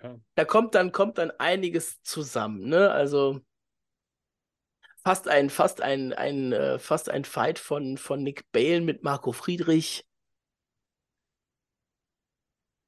Ja. 0.03 0.19
Da 0.35 0.45
kommt 0.45 0.75
dann, 0.75 0.93
kommt 0.93 1.19
dann 1.19 1.31
einiges 1.33 2.03
zusammen, 2.03 2.69
ne? 2.69 2.91
Also 2.91 3.41
fast 5.05 5.29
ein, 5.29 5.51
fast 5.51 5.81
ein, 5.81 6.13
ein, 6.13 6.53
äh, 6.53 6.79
fast 6.79 7.11
ein 7.11 7.25
Fight 7.25 7.59
von, 7.59 7.99
von 7.99 8.23
Nick 8.23 8.51
Bale 8.53 8.81
mit 8.81 9.03
Marco 9.03 9.33
Friedrich. 9.33 10.07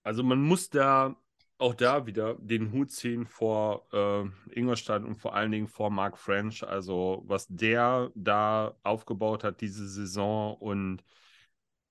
Also 0.03 0.23
man 0.23 0.41
muss 0.41 0.69
da 0.71 1.17
auch 1.59 1.75
da 1.75 2.07
wieder 2.07 2.35
den 2.35 2.73
Hut 2.73 2.91
ziehen 2.91 3.27
vor 3.27 3.87
äh, 3.93 4.25
Ingolstadt 4.59 5.05
und 5.05 5.15
vor 5.15 5.35
allen 5.35 5.53
Dingen 5.53 5.69
vor 5.69 5.91
Mark 5.91 6.19
French. 6.19 6.67
Also 6.67 7.23
was 7.27 7.47
der 7.49 8.11
da 8.15 8.77
aufgebaut 8.83 9.45
hat 9.45 9.61
diese 9.61 9.89
Saison 9.89 10.57
und 10.57 11.03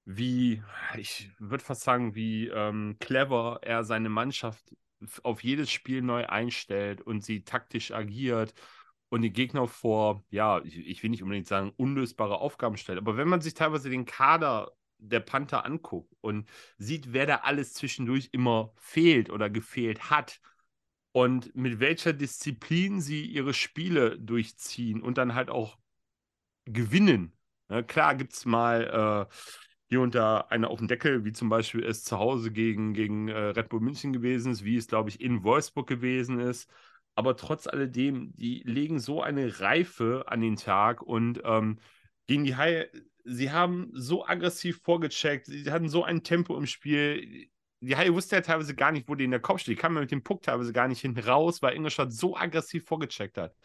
wie, 0.06 0.62
ich 0.98 1.32
würde 1.40 1.64
fast 1.64 1.82
sagen, 1.82 2.14
wie 2.14 2.48
ähm, 2.50 2.98
clever 3.00 3.60
er 3.64 3.84
seine 3.84 4.10
Mannschaft 4.10 4.76
auf 5.24 5.44
jedes 5.44 5.72
Spiel 5.72 6.02
neu 6.02 6.26
einstellt 6.26 7.02
und 7.02 7.24
sie 7.24 7.44
taktisch 7.44 7.92
agiert 7.92 8.54
und 9.10 9.22
die 9.22 9.32
Gegner 9.32 9.68
vor, 9.68 10.24
ja, 10.30 10.62
ich, 10.64 11.04
will 11.04 11.12
nicht 11.12 11.22
unbedingt 11.22 11.48
sagen, 11.48 11.72
unlösbare 11.78 12.40
Aufgaben 12.40 12.78
stellt. 12.78 12.98
Aber 12.98 13.16
wenn 13.16 13.28
man 13.28 13.42
sich 13.42 13.54
teilweise 13.54 13.90
den 13.90 14.06
Kader 14.06 14.72
der 14.98 15.20
Panther 15.20 15.66
anguckt 15.66 16.14
und 16.22 16.50
sieht, 16.78 17.14
wer 17.14 17.26
da 17.26 17.36
alles 17.38 17.74
zwischendurch 17.74 18.30
immer 18.32 18.74
fehlt 18.78 19.30
oder 19.30 19.50
gefehlt 19.50 20.10
hat 20.10 20.40
und 21.12 21.56
mit 21.56 21.80
welcher 21.80 22.14
Disziplin 22.14 23.02
sie 23.02 23.26
ihre 23.26 23.54
Spiele 23.54 24.18
durchziehen 24.20 25.02
und 25.02 25.18
dann 25.18 25.36
halt 25.36 25.50
auch 25.50 25.78
gewinnen. 26.66 27.34
Ne, 27.70 27.84
klar 27.84 28.16
gibt 28.16 28.34
es 28.34 28.46
mal 28.46 29.30
äh, 29.30 29.34
hier 29.94 30.02
und 30.02 30.16
da 30.16 30.40
eine 30.50 30.70
auf 30.70 30.80
dem 30.80 30.88
Deckel, 30.88 31.24
wie 31.24 31.34
zum 31.34 31.50
Beispiel 31.50 31.84
es 31.84 32.04
zu 32.04 32.18
Hause 32.18 32.52
gegen, 32.52 32.94
gegen 32.96 33.28
äh, 33.28 33.38
Red 33.38 33.70
Bull 33.70 33.80
München 33.80 34.12
gewesen 34.12 34.52
ist, 34.52 34.64
wie 34.66 34.76
es, 34.76 34.88
glaube 34.88 35.10
ich, 35.10 35.22
in 35.22 35.44
Wolfsburg 35.44 35.88
gewesen 35.88 36.40
ist. 36.40 36.68
aber 37.16 37.36
trotz 37.38 37.68
alledem, 37.68 38.36
die 38.36 38.64
legen 38.66 39.00
so 39.00 39.22
eine 39.22 39.60
Reife 39.60 40.26
an 40.28 40.42
den 40.42 40.56
Tag 40.56 41.04
und 41.04 41.42
ähm, 41.46 41.80
gegen 42.26 42.44
die 42.44 42.56
Haie, 42.56 42.90
sie 43.24 43.52
haben 43.52 43.92
so 43.94 44.26
aggressiv 44.26 44.82
vorgecheckt, 44.82 45.46
sie 45.46 45.70
hatten 45.72 45.90
so 45.90 46.04
ein 46.04 46.24
Tempo 46.24 46.58
im 46.58 46.66
Spiel. 46.66 47.50
Die 47.82 47.96
Haie 47.96 48.14
wussten 48.16 48.36
ja 48.36 48.42
teilweise 48.42 48.74
gar 48.76 48.92
nicht, 48.92 49.08
wo 49.08 49.16
die 49.16 49.26
in 49.26 49.32
der 49.32 49.42
Kopf 49.42 49.60
steht. 49.62 49.78
Die 49.78 49.82
kamen 49.82 50.00
mit 50.00 50.12
dem 50.12 50.24
Puck 50.24 50.42
teilweise 50.42 50.74
gar 50.74 50.88
nicht 50.88 51.02
hinten 51.02 51.20
raus, 51.20 51.62
weil 51.62 51.76
Ingolstadt 51.76 52.14
so 52.14 52.36
aggressiv 52.36 52.86
vorgecheckt 52.86 53.38
hat. 53.38 53.56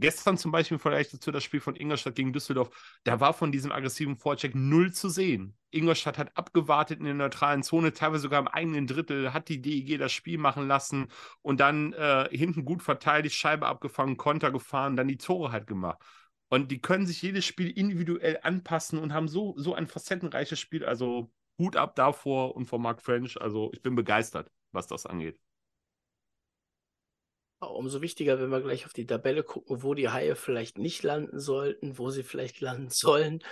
Gestern 0.00 0.38
zum 0.38 0.52
Beispiel 0.52 0.78
vielleicht 0.78 1.12
dazu 1.12 1.32
das 1.32 1.42
Spiel 1.42 1.60
von 1.60 1.74
Ingolstadt 1.74 2.14
gegen 2.14 2.32
Düsseldorf, 2.32 2.70
da 3.04 3.18
war 3.20 3.34
von 3.34 3.50
diesem 3.50 3.72
aggressiven 3.72 4.16
Vorcheck 4.16 4.54
null 4.54 4.92
zu 4.92 5.08
sehen. 5.08 5.56
Ingolstadt 5.70 6.18
hat 6.18 6.36
abgewartet 6.36 7.00
in 7.00 7.04
der 7.04 7.14
neutralen 7.14 7.62
Zone, 7.62 7.92
teilweise 7.92 8.22
sogar 8.22 8.40
im 8.40 8.48
eigenen 8.48 8.86
Drittel, 8.86 9.32
hat 9.32 9.48
die 9.48 9.60
DEG 9.60 9.98
das 9.98 10.12
Spiel 10.12 10.38
machen 10.38 10.68
lassen 10.68 11.08
und 11.42 11.60
dann 11.60 11.92
äh, 11.94 12.28
hinten 12.30 12.64
gut 12.64 12.82
verteidigt, 12.82 13.34
Scheibe 13.34 13.66
abgefangen, 13.66 14.16
Konter 14.16 14.52
gefahren, 14.52 14.96
dann 14.96 15.08
die 15.08 15.18
Tore 15.18 15.50
halt 15.50 15.66
gemacht. 15.66 15.98
Und 16.48 16.70
die 16.70 16.80
können 16.80 17.06
sich 17.06 17.20
jedes 17.20 17.44
Spiel 17.44 17.70
individuell 17.70 18.38
anpassen 18.42 18.98
und 18.98 19.12
haben 19.12 19.28
so, 19.28 19.54
so 19.58 19.74
ein 19.74 19.86
facettenreiches 19.86 20.58
Spiel. 20.58 20.84
Also 20.84 21.30
Hut 21.58 21.76
ab 21.76 21.94
davor 21.96 22.56
und 22.56 22.66
von 22.66 22.80
Mark 22.80 23.02
French. 23.02 23.40
Also 23.40 23.70
ich 23.74 23.82
bin 23.82 23.94
begeistert, 23.94 24.50
was 24.72 24.86
das 24.86 25.06
angeht. 25.06 25.38
Umso 27.60 28.00
wichtiger, 28.02 28.40
wenn 28.40 28.50
wir 28.50 28.60
gleich 28.60 28.86
auf 28.86 28.92
die 28.92 29.06
Tabelle 29.06 29.42
gucken, 29.42 29.82
wo 29.82 29.94
die 29.94 30.08
Haie 30.08 30.36
vielleicht 30.36 30.78
nicht 30.78 31.02
landen 31.02 31.40
sollten, 31.40 31.98
wo 31.98 32.10
sie 32.10 32.22
vielleicht 32.22 32.60
landen 32.60 32.90
sollen. 32.90 33.42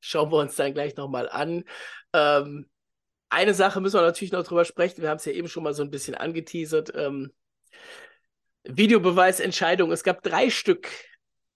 Schauen 0.00 0.30
wir 0.32 0.38
uns 0.38 0.56
dann 0.56 0.74
gleich 0.74 0.96
nochmal 0.96 1.28
an. 1.28 1.64
Ähm, 2.12 2.68
eine 3.28 3.54
Sache 3.54 3.80
müssen 3.80 3.96
wir 3.96 4.02
natürlich 4.02 4.32
noch 4.32 4.44
drüber 4.44 4.64
sprechen. 4.64 5.02
Wir 5.02 5.10
haben 5.10 5.16
es 5.16 5.24
ja 5.24 5.32
eben 5.32 5.48
schon 5.48 5.62
mal 5.62 5.74
so 5.74 5.82
ein 5.82 5.90
bisschen 5.90 6.14
angeteasert. 6.14 6.92
Ähm, 6.94 7.32
Videobeweisentscheidung. 8.64 9.92
Es 9.92 10.04
gab 10.04 10.22
drei 10.22 10.50
Stück 10.50 10.88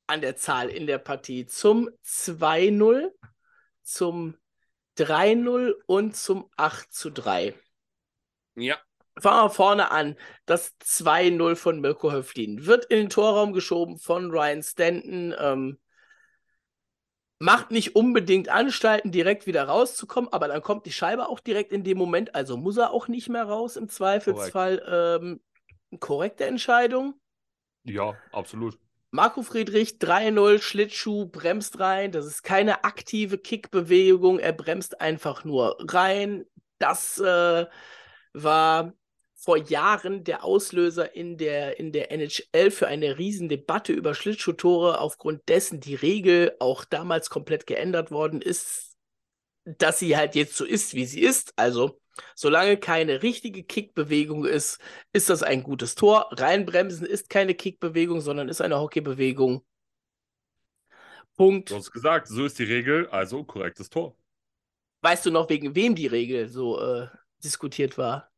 an 0.07 0.20
der 0.20 0.37
Zahl 0.37 0.68
in 0.68 0.87
der 0.87 0.98
Partie. 0.98 1.46
Zum 1.46 1.88
2-0, 2.05 3.11
zum 3.83 4.37
3-0 4.98 5.74
und 5.87 6.16
zum 6.16 6.51
8-3. 6.57 7.55
Ja. 8.57 8.79
Fangen 9.20 9.44
wir 9.44 9.50
vorne 9.50 9.90
an. 9.90 10.16
Das 10.46 10.78
2-0 10.81 11.57
von 11.57 11.81
Mirko 11.81 12.12
Höflin 12.12 12.66
wird 12.66 12.85
in 12.87 12.98
den 12.98 13.11
Torraum 13.11 13.52
geschoben 13.52 13.98
von 13.98 14.31
Ryan 14.31 14.62
Stanton. 14.62 15.35
Ähm, 15.38 15.78
macht 17.38 17.70
nicht 17.70 17.94
unbedingt 17.94 18.48
Anstalten, 18.48 19.12
direkt 19.12 19.46
wieder 19.46 19.64
rauszukommen, 19.64 20.33
aber 20.33 20.48
dann 20.48 20.62
kommt 20.62 20.87
die 20.87 20.92
Scheibe 20.92 21.28
auch 21.28 21.40
direkt 21.40 21.72
in 21.72 21.85
dem 21.85 21.98
Moment, 21.98 22.35
also 22.35 22.57
muss 22.57 22.76
er 22.76 22.90
auch 22.90 23.09
nicht 23.09 23.28
mehr 23.28 23.44
raus 23.44 23.76
im 23.76 23.88
Zweifelsfall. 23.88 25.20
Ähm, 25.20 25.40
korrekte 26.00 26.46
Entscheidung. 26.46 27.14
Ja, 27.85 28.16
absolut. 28.33 28.78
Marco 29.11 29.42
Friedrich 29.42 29.98
3-0, 29.98 30.61
Schlittschuh, 30.61 31.26
bremst 31.26 31.81
rein. 31.81 32.12
Das 32.12 32.26
ist 32.26 32.42
keine 32.42 32.85
aktive 32.85 33.38
Kickbewegung. 33.38 34.38
Er 34.38 34.52
bremst 34.52 35.00
einfach 35.00 35.44
nur 35.44 35.78
rein. 35.81 36.44
Das 36.78 37.18
äh, 37.18 37.66
war 38.35 38.92
vor 39.48 39.56
Jahren 39.56 40.24
der 40.24 40.44
Auslöser 40.44 41.16
in 41.16 41.38
der, 41.38 41.78
in 41.78 41.90
der 41.90 42.12
NHL 42.12 42.70
für 42.70 42.87
eine 42.87 43.16
Riesendebatte 43.16 43.94
über 43.94 44.12
Schlittschuhtore, 44.12 45.00
aufgrund 45.00 45.48
dessen 45.48 45.80
die 45.80 45.94
Regel 45.94 46.54
auch 46.58 46.84
damals 46.84 47.30
komplett 47.30 47.66
geändert 47.66 48.11
worden 48.11 48.42
ist, 48.42 48.98
dass 49.64 50.00
sie 50.00 50.18
halt 50.18 50.34
jetzt 50.34 50.54
so 50.54 50.66
ist, 50.66 50.92
wie 50.92 51.06
sie 51.06 51.22
ist. 51.22 51.54
Also, 51.56 51.98
solange 52.34 52.76
keine 52.76 53.22
richtige 53.22 53.64
Kickbewegung 53.64 54.44
ist, 54.44 54.82
ist 55.14 55.30
das 55.30 55.42
ein 55.42 55.62
gutes 55.62 55.94
Tor. 55.94 56.28
Reinbremsen 56.32 57.06
ist 57.06 57.30
keine 57.30 57.54
Kickbewegung, 57.54 58.20
sondern 58.20 58.50
ist 58.50 58.61
eine 58.61 58.78
Hockeybewegung. 58.78 59.64
Punkt. 61.38 61.70
Hast 61.70 61.90
gesagt, 61.90 62.28
so 62.28 62.44
ist 62.44 62.58
die 62.58 62.64
Regel, 62.64 63.08
also 63.08 63.44
korrektes 63.44 63.88
Tor. 63.88 64.14
Weißt 65.00 65.24
du 65.24 65.30
noch, 65.30 65.48
wegen 65.48 65.74
wem 65.74 65.94
die 65.94 66.06
Regel 66.06 66.50
so 66.50 66.78
äh, 66.78 67.06
diskutiert 67.42 67.96
war? 67.96 68.30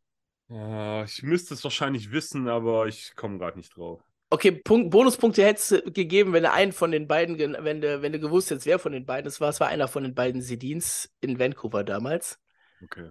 Uh, 0.50 1.04
ich 1.04 1.22
müsste 1.22 1.54
es 1.54 1.62
wahrscheinlich 1.62 2.10
wissen, 2.10 2.48
aber 2.48 2.86
ich 2.86 3.14
komme 3.14 3.38
gerade 3.38 3.56
nicht 3.56 3.76
drauf. 3.76 4.02
Okay, 4.30 4.50
Punkt, 4.50 4.90
Bonuspunkte 4.90 5.44
hättest 5.44 5.70
du 5.70 5.92
gegeben, 5.92 6.32
wenn 6.32 6.42
du 6.42 6.50
einen 6.50 6.72
von 6.72 6.90
den 6.90 7.06
beiden, 7.06 7.38
wenn 7.38 7.80
du, 7.80 8.02
wenn 8.02 8.12
du 8.12 8.18
gewusst 8.18 8.50
hättest, 8.50 8.66
wer 8.66 8.80
von 8.80 8.92
den 8.92 9.06
beiden 9.06 9.28
es 9.28 9.40
war. 9.40 9.48
Es 9.48 9.60
war 9.60 9.68
einer 9.68 9.86
von 9.86 10.02
den 10.02 10.14
beiden 10.14 10.42
Sedins 10.42 11.12
in 11.20 11.38
Vancouver 11.38 11.84
damals. 11.84 12.40
Okay. 12.82 13.10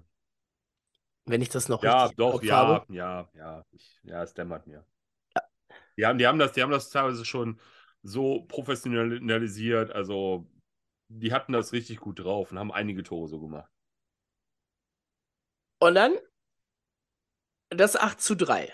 Wenn 1.25 1.41
ich 1.41 1.49
das 1.49 1.69
noch 1.69 1.82
ja, 1.84 2.04
richtig 2.04 2.17
doch, 2.17 2.43
ja, 2.43 2.56
habe. 2.56 2.93
ja, 2.93 3.30
ja, 3.34 3.65
ich, 3.71 3.99
ja, 4.04 4.23
es 4.23 4.34
dämmert 4.34 4.67
mir. 4.67 4.86
Ja. 5.36 5.41
Die 5.97 6.06
haben, 6.06 6.17
die 6.17 6.28
haben 6.28 6.39
das, 6.39 6.52
die 6.54 6.62
haben 6.62 6.71
das 6.71 6.89
teilweise 6.89 7.23
schon 7.23 7.60
so 8.02 8.43
professionalisiert, 8.47 9.91
also 9.91 10.49
die 11.10 11.34
hatten 11.34 11.54
das 11.54 11.73
richtig 11.73 11.99
gut 11.99 12.19
drauf 12.19 12.52
und 12.52 12.60
haben 12.60 12.71
einige 12.71 13.04
Tore 13.04 13.28
so 13.28 13.39
gemacht. 13.39 13.69
Und 15.80 15.95
dann 15.95 16.13
das 17.69 17.95
8 17.95 18.21
zu 18.21 18.36
3. 18.36 18.73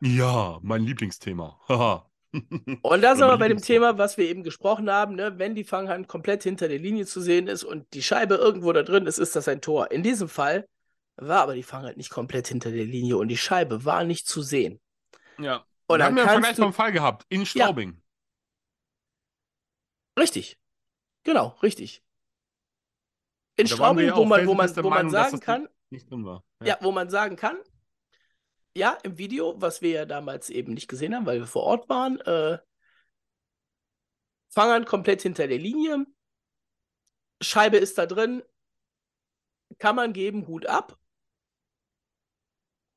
Ja, 0.00 0.58
mein 0.62 0.82
Lieblingsthema. 0.82 1.60
und 2.82 3.02
da 3.02 3.14
sind 3.14 3.26
wir 3.26 3.36
bei 3.38 3.48
dem 3.48 3.60
Thema, 3.60 3.98
was 3.98 4.16
wir 4.16 4.28
eben 4.28 4.42
gesprochen 4.42 4.90
haben, 4.90 5.14
ne? 5.14 5.38
wenn 5.38 5.54
die 5.54 5.64
Fanghand 5.64 6.08
komplett 6.08 6.42
hinter 6.42 6.68
der 6.68 6.78
Linie 6.78 7.06
zu 7.06 7.20
sehen 7.20 7.46
ist 7.46 7.62
und 7.62 7.92
die 7.94 8.02
Scheibe 8.02 8.34
irgendwo 8.36 8.72
da 8.72 8.82
drin 8.82 9.06
ist, 9.06 9.18
ist 9.18 9.36
das 9.36 9.48
ein 9.48 9.60
Tor. 9.60 9.90
In 9.90 10.02
diesem 10.02 10.28
Fall 10.28 10.66
war 11.16 11.42
aber 11.42 11.54
die 11.54 11.62
Fanghand 11.62 11.96
nicht 11.96 12.10
komplett 12.10 12.48
hinter 12.48 12.70
der 12.70 12.84
Linie 12.84 13.16
und 13.18 13.28
die 13.28 13.36
Scheibe 13.36 13.84
war 13.84 14.04
nicht 14.04 14.26
zu 14.26 14.42
sehen. 14.42 14.80
Ja. 15.38 15.64
Und 15.86 15.98
wir 15.98 16.06
haben 16.06 16.16
ja 16.16 16.26
Vergleich 16.26 16.56
du... 16.56 16.72
Fall 16.72 16.92
gehabt, 16.92 17.26
in 17.28 17.44
Straubing. 17.44 17.92
Ja. 20.16 20.22
Richtig. 20.22 20.58
Genau, 21.24 21.56
richtig. 21.62 22.02
In 23.56 23.66
Straubing, 23.66 24.14
wo 24.14 24.24
man, 24.24 24.46
wo 24.46 24.54
man, 24.54 24.74
wo 24.76 24.90
man 24.90 25.10
sagen 25.10 25.38
kann, 25.40 25.68
nicht 25.90 26.10
drin 26.10 26.24
war. 26.24 26.42
Ja. 26.60 26.68
ja, 26.68 26.78
wo 26.80 26.90
man 26.90 27.10
sagen 27.10 27.36
kann, 27.36 27.58
ja, 28.74 28.98
im 29.02 29.18
Video, 29.18 29.60
was 29.60 29.82
wir 29.82 29.90
ja 29.90 30.04
damals 30.04 30.50
eben 30.50 30.74
nicht 30.74 30.88
gesehen 30.88 31.14
haben, 31.14 31.26
weil 31.26 31.40
wir 31.40 31.46
vor 31.46 31.64
Ort 31.64 31.88
waren, 31.88 32.20
äh, 32.20 32.58
Fangern 34.48 34.84
komplett 34.84 35.22
hinter 35.22 35.46
der 35.46 35.58
Linie. 35.58 36.06
Scheibe 37.40 37.78
ist 37.78 37.98
da 37.98 38.06
drin. 38.06 38.42
Kann 39.78 39.96
man 39.96 40.12
geben, 40.12 40.46
Hut 40.46 40.66
ab. 40.66 40.98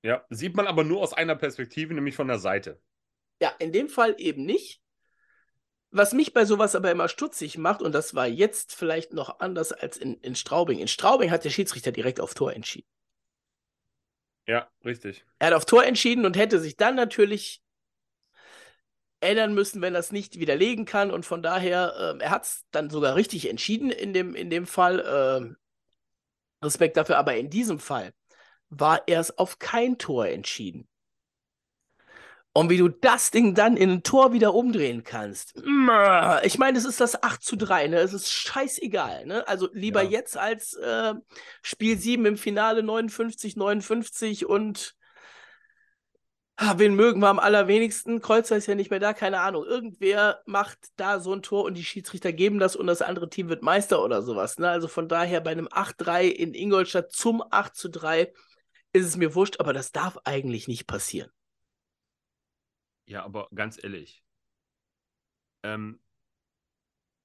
Ja, 0.03 0.25
sieht 0.29 0.55
man 0.55 0.67
aber 0.67 0.83
nur 0.83 1.01
aus 1.01 1.13
einer 1.13 1.35
Perspektive, 1.35 1.93
nämlich 1.93 2.15
von 2.15 2.27
der 2.27 2.39
Seite. 2.39 2.81
Ja, 3.41 3.49
in 3.59 3.71
dem 3.71 3.89
Fall 3.89 4.15
eben 4.17 4.45
nicht. 4.45 4.81
Was 5.91 6.13
mich 6.13 6.33
bei 6.33 6.43
sowas 6.43 6.75
aber 6.75 6.91
immer 6.91 7.07
stutzig 7.07 7.57
macht, 7.57 7.81
und 7.81 7.93
das 7.93 8.13
war 8.13 8.27
jetzt 8.27 8.75
vielleicht 8.75 9.13
noch 9.13 9.39
anders 9.39 9.71
als 9.71 9.97
in, 9.97 10.15
in 10.15 10.35
Straubing. 10.35 10.79
In 10.79 10.89
Straubing 10.89 11.31
hat 11.31 11.45
der 11.45 11.49
Schiedsrichter 11.49 11.93
direkt 11.93 12.19
auf 12.19 12.33
Tor 12.33 12.53
entschieden. 12.53 12.87
Ja, 14.47 14.67
richtig. 14.83 15.25
Er 15.39 15.47
hat 15.47 15.53
auf 15.53 15.65
Tor 15.65 15.83
entschieden 15.83 16.25
und 16.25 16.37
hätte 16.37 16.59
sich 16.59 16.77
dann 16.77 16.95
natürlich 16.95 17.61
ändern 19.19 19.53
müssen, 19.53 19.81
wenn 19.81 19.95
er 19.95 19.99
es 19.99 20.11
nicht 20.11 20.39
widerlegen 20.39 20.85
kann. 20.85 21.11
Und 21.11 21.25
von 21.25 21.41
daher, 21.41 22.17
äh, 22.19 22.23
er 22.23 22.29
hat 22.29 22.43
es 22.43 22.65
dann 22.71 22.89
sogar 22.89 23.15
richtig 23.15 23.49
entschieden 23.49 23.89
in 23.89 24.13
dem, 24.13 24.35
in 24.35 24.49
dem 24.49 24.67
Fall. 24.67 24.99
Äh, 24.99 25.55
Respekt 26.63 26.97
dafür, 26.97 27.17
aber 27.17 27.35
in 27.35 27.49
diesem 27.49 27.79
Fall 27.79 28.13
war 28.69 29.03
er 29.07 29.19
es 29.19 29.37
auf 29.37 29.59
kein 29.59 29.97
Tor 29.97 30.27
entschieden. 30.27 30.87
Und 32.57 32.69
wie 32.69 32.77
du 32.77 32.87
das 32.87 33.31
Ding 33.31 33.53
dann 33.53 33.75
in 33.75 33.89
ein 33.89 34.03
Tor 34.03 34.31
wieder 34.31 34.53
umdrehen 34.53 35.03
kannst. 35.03 35.61
Ich 36.45 36.57
meine, 36.57 36.77
es 36.77 36.85
ist 36.85 37.01
das 37.01 37.21
8 37.21 37.43
zu 37.43 37.57
3, 37.57 37.87
ne? 37.87 37.97
Es 37.97 38.13
ist 38.13 38.31
scheißegal, 38.31 39.25
ne? 39.25 39.45
Also 39.45 39.67
lieber 39.73 40.03
ja. 40.03 40.11
jetzt 40.11 40.37
als 40.37 40.73
äh, 40.75 41.15
Spiel 41.61 41.97
7 41.97 42.25
im 42.25 42.37
Finale 42.37 42.81
59, 42.81 43.57
59 43.57 44.45
und 44.45 44.95
ah, 46.55 46.75
wen 46.77 46.95
mögen 46.95 47.19
wir 47.19 47.27
am 47.27 47.39
allerwenigsten? 47.39 48.21
Kreuzer 48.21 48.55
ist 48.55 48.67
ja 48.67 48.75
nicht 48.75 48.89
mehr 48.89 49.01
da, 49.01 49.11
keine 49.11 49.41
Ahnung. 49.41 49.65
Irgendwer 49.65 50.41
macht 50.45 50.79
da 50.95 51.19
so 51.19 51.33
ein 51.33 51.41
Tor 51.41 51.65
und 51.65 51.73
die 51.73 51.83
Schiedsrichter 51.83 52.31
geben 52.31 52.59
das 52.59 52.77
und 52.77 52.87
das 52.87 53.01
andere 53.01 53.29
Team 53.29 53.49
wird 53.49 53.63
Meister 53.63 54.01
oder 54.01 54.21
sowas. 54.21 54.59
Ne? 54.59 54.69
Also 54.69 54.87
von 54.87 55.09
daher 55.09 55.41
bei 55.41 55.51
einem 55.51 55.67
8-3 55.67 56.29
in 56.29 56.53
Ingolstadt 56.53 57.11
zum 57.11 57.43
8 57.49 57.75
zu 57.75 57.89
3 57.89 58.31
ist 58.93 59.05
es 59.05 59.17
mir 59.17 59.35
wurscht, 59.35 59.59
aber 59.59 59.73
das 59.73 59.91
darf 59.91 60.17
eigentlich 60.23 60.69
nicht 60.69 60.87
passieren. 60.87 61.29
Ja, 63.05 63.23
aber 63.23 63.47
ganz 63.53 63.81
ehrlich, 63.83 64.23
ähm, 65.63 65.99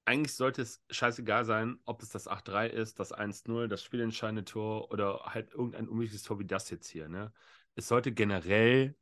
eigentlich 0.04 0.34
sollte 0.34 0.62
es 0.62 0.82
scheißegal 0.90 1.44
sein, 1.44 1.78
ob 1.84 2.02
es 2.02 2.08
das 2.08 2.26
8-3 2.26 2.66
ist, 2.66 2.98
das 2.98 3.12
1-0, 3.12 3.68
das 3.68 3.82
spielentscheidende 3.84 4.44
Tor 4.44 4.90
oder 4.90 5.20
halt 5.26 5.52
irgendein 5.52 5.88
unwichtiges 5.88 6.24
Tor 6.24 6.38
wie 6.38 6.46
das 6.46 6.68
jetzt 6.70 6.88
hier. 6.88 7.08
Ne? 7.08 7.32
Es 7.76 7.88
sollte 7.88 8.12
generell 8.12 8.96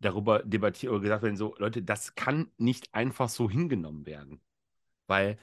darüber 0.00 0.42
debattiert 0.42 0.92
oder 0.92 1.00
gesagt 1.00 1.22
werden, 1.22 1.36
so, 1.36 1.54
Leute, 1.58 1.82
das 1.82 2.14
kann 2.14 2.50
nicht 2.58 2.94
einfach 2.94 3.28
so 3.28 3.48
hingenommen 3.50 4.04
werden. 4.06 4.42
Weil 5.06 5.38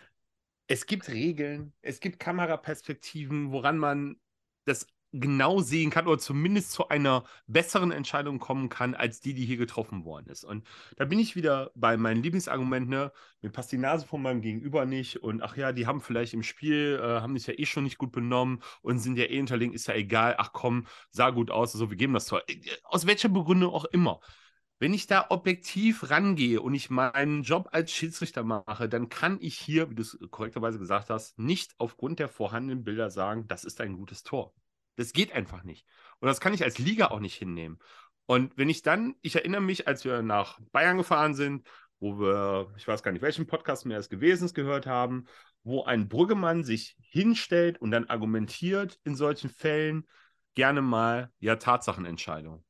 es 0.68 0.86
gibt 0.86 1.10
Regeln, 1.10 1.74
es 1.82 2.00
gibt 2.00 2.20
Kameraperspektiven, 2.20 3.52
woran 3.52 3.78
man 3.78 4.20
das 4.66 4.88
genau 5.14 5.62
sehen 5.62 5.92
kann 5.92 6.08
oder 6.08 6.18
zumindest 6.18 6.72
zu 6.72 6.90
einer 6.90 7.24
besseren 7.48 7.92
Entscheidung 7.92 8.40
kommen 8.40 8.70
kann, 8.70 8.96
als 8.96 9.22
die, 9.22 9.34
die 9.34 9.46
hier 9.46 9.58
getroffen 9.58 10.06
worden 10.06 10.28
ist. 10.28 10.44
Und 10.44 10.66
da 10.98 11.06
bin 11.06 11.20
ich 11.20 11.36
wieder 11.36 11.72
bei 11.76 11.96
meinem 11.98 12.24
Lieblingsargument, 12.24 12.90
ne, 12.90 13.12
mir 13.42 13.52
passt 13.52 13.72
die 13.72 13.78
Nase 13.78 14.08
von 14.08 14.22
meinem 14.22 14.42
Gegenüber 14.42 14.86
nicht 14.86 15.18
und 15.22 15.42
ach 15.44 15.56
ja, 15.56 15.72
die 15.72 15.86
haben 15.86 16.02
vielleicht 16.02 16.34
im 16.34 16.44
Spiel, 16.44 17.00
äh, 17.02 17.22
haben 17.22 17.38
sich 17.38 17.48
ja 17.48 17.54
eh 17.58 17.66
schon 17.66 17.84
nicht 17.84 18.00
gut 18.00 18.12
benommen 18.12 18.62
und 18.82 19.00
sind 19.00 19.18
ja 19.18 19.26
eh 19.26 19.36
hinterlegen, 19.36 19.74
ist 19.74 19.88
ja 19.88 19.94
egal, 19.94 20.36
ach 20.40 20.52
komm, 20.52 20.88
sah 21.12 21.30
gut 21.30 21.52
aus, 21.52 21.74
also 21.76 21.90
wir 21.90 21.98
geben 21.98 22.14
das 22.14 22.26
Tor. 22.26 22.42
Äh, 22.48 22.58
aus 22.84 23.06
welcher 23.06 23.30
Begründung 23.30 23.72
auch 23.74 23.86
immer. 23.86 24.20
Wenn 24.80 24.94
ich 24.94 25.08
da 25.08 25.28
objektiv 25.30 26.10
rangehe 26.10 26.60
und 26.62 26.74
ich 26.74 26.90
meinen 26.90 27.44
Job 27.44 27.70
als 27.72 27.92
Schiedsrichter 27.92 28.44
mache, 28.44 28.90
dann 28.90 29.08
kann 29.08 29.38
ich 29.40 29.56
hier, 29.58 29.90
wie 29.90 29.96
du 29.96 30.02
es 30.02 30.18
korrekterweise 30.32 30.80
gesagt 30.80 31.10
hast, 31.10 31.40
nicht 31.40 31.74
aufgrund 31.78 32.20
der 32.20 32.28
vorhandenen 32.28 32.84
Bilder 32.84 33.10
sagen, 33.10 33.48
das 33.48 33.64
ist 33.64 33.80
ein 33.80 33.96
gutes 33.96 34.24
Tor. 34.24 34.54
Das 34.96 35.14
geht 35.14 35.32
einfach 35.34 35.64
nicht. 35.64 35.88
Und 36.20 36.28
das 36.28 36.40
kann 36.40 36.54
ich 36.54 36.64
als 36.64 36.78
Liga 36.78 37.08
auch 37.08 37.20
nicht 37.20 37.36
hinnehmen. 37.36 37.80
Und 38.26 38.56
wenn 38.58 38.70
ich 38.70 38.82
dann, 38.82 39.16
ich 39.22 39.36
erinnere 39.36 39.62
mich, 39.62 39.88
als 39.88 40.06
wir 40.06 40.22
nach 40.22 40.60
Bayern 40.72 40.98
gefahren 40.98 41.34
sind, 41.34 41.68
wo 42.00 42.20
wir, 42.20 42.74
ich 42.78 42.88
weiß 42.88 43.04
gar 43.04 43.12
nicht, 43.12 43.22
welchen 43.22 43.48
Podcast 43.48 43.86
mehr 43.86 43.98
es 43.98 44.10
gewesen 44.10 44.46
ist, 44.46 44.54
gehört 44.54 44.86
haben, 44.86 45.26
wo 45.64 45.84
ein 45.84 46.10
Brüggemann 46.10 46.64
sich 46.64 46.96
hinstellt 47.00 47.80
und 47.82 47.92
dann 47.92 48.10
argumentiert 48.10 49.00
in 49.04 49.16
solchen 49.16 49.50
Fällen 49.50 50.08
gerne 50.56 50.82
mal, 50.82 51.32
ja, 51.40 51.56
Tatsachenentscheidung. 51.56 52.64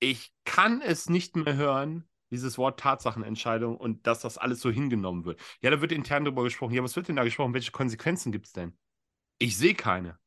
Ich 0.00 0.32
kann 0.44 0.82
es 0.82 1.08
nicht 1.08 1.36
mehr 1.36 1.54
hören, 1.54 2.08
dieses 2.30 2.58
Wort 2.58 2.80
Tatsachenentscheidung 2.80 3.76
und 3.76 4.06
dass 4.06 4.20
das 4.20 4.38
alles 4.38 4.60
so 4.60 4.70
hingenommen 4.70 5.24
wird. 5.24 5.40
Ja, 5.60 5.70
da 5.70 5.80
wird 5.80 5.92
intern 5.92 6.24
darüber 6.24 6.42
gesprochen. 6.42 6.74
Ja, 6.74 6.82
was 6.82 6.96
wird 6.96 7.08
denn 7.08 7.16
da 7.16 7.24
gesprochen? 7.24 7.54
Welche 7.54 7.70
Konsequenzen 7.70 8.32
gibt 8.32 8.46
es 8.46 8.52
denn? 8.52 8.76
Ich 9.38 9.56
sehe 9.56 9.74
keine. 9.74 10.18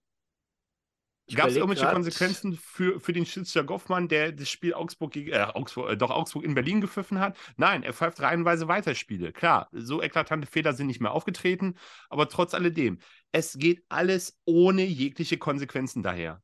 Gab 1.34 1.48
es 1.48 1.56
irgendwelche 1.56 1.84
grad... 1.84 1.94
Konsequenzen 1.94 2.54
für, 2.54 3.00
für 3.00 3.12
den 3.12 3.26
Schiedsrichter 3.26 3.64
Goffmann, 3.64 4.08
der 4.08 4.32
das 4.32 4.48
Spiel 4.48 4.76
Augsburg, 4.76 5.12
gegen, 5.12 5.32
äh, 5.32 5.48
Augsburg, 5.54 5.90
äh, 5.90 5.98
doch 5.98 6.12
Augsburg 6.12 6.44
in 6.44 6.54
Berlin 6.54 6.82
gepfiffen 6.82 7.20
hat? 7.20 7.36
Nein, 7.58 7.82
er 7.82 7.94
pfeift 7.94 8.22
reihenweise 8.22 8.68
Weiterspiele. 8.68 9.32
Klar, 9.32 9.68
so 9.72 10.04
eklatante 10.04 10.46
Fehler 10.46 10.74
sind 10.74 10.86
nicht 10.86 11.02
mehr 11.02 11.12
aufgetreten, 11.12 11.76
aber 12.10 12.30
trotz 12.30 12.54
alledem, 12.54 13.00
es 13.32 13.58
geht 13.58 13.84
alles 13.90 14.40
ohne 14.46 14.84
jegliche 14.84 15.38
Konsequenzen 15.38 16.04
daher. 16.04 16.44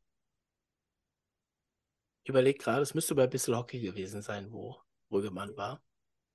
Ich 2.23 2.29
überlege 2.29 2.57
gerade, 2.57 2.81
es 2.81 2.95
müsste 2.95 3.13
bei 3.13 3.27
Bissel 3.27 3.55
Hockey 3.55 3.81
gewesen 3.81 4.21
sein, 4.21 4.51
wo 4.51 4.77
Rügemann 5.11 5.55
war. 5.57 5.83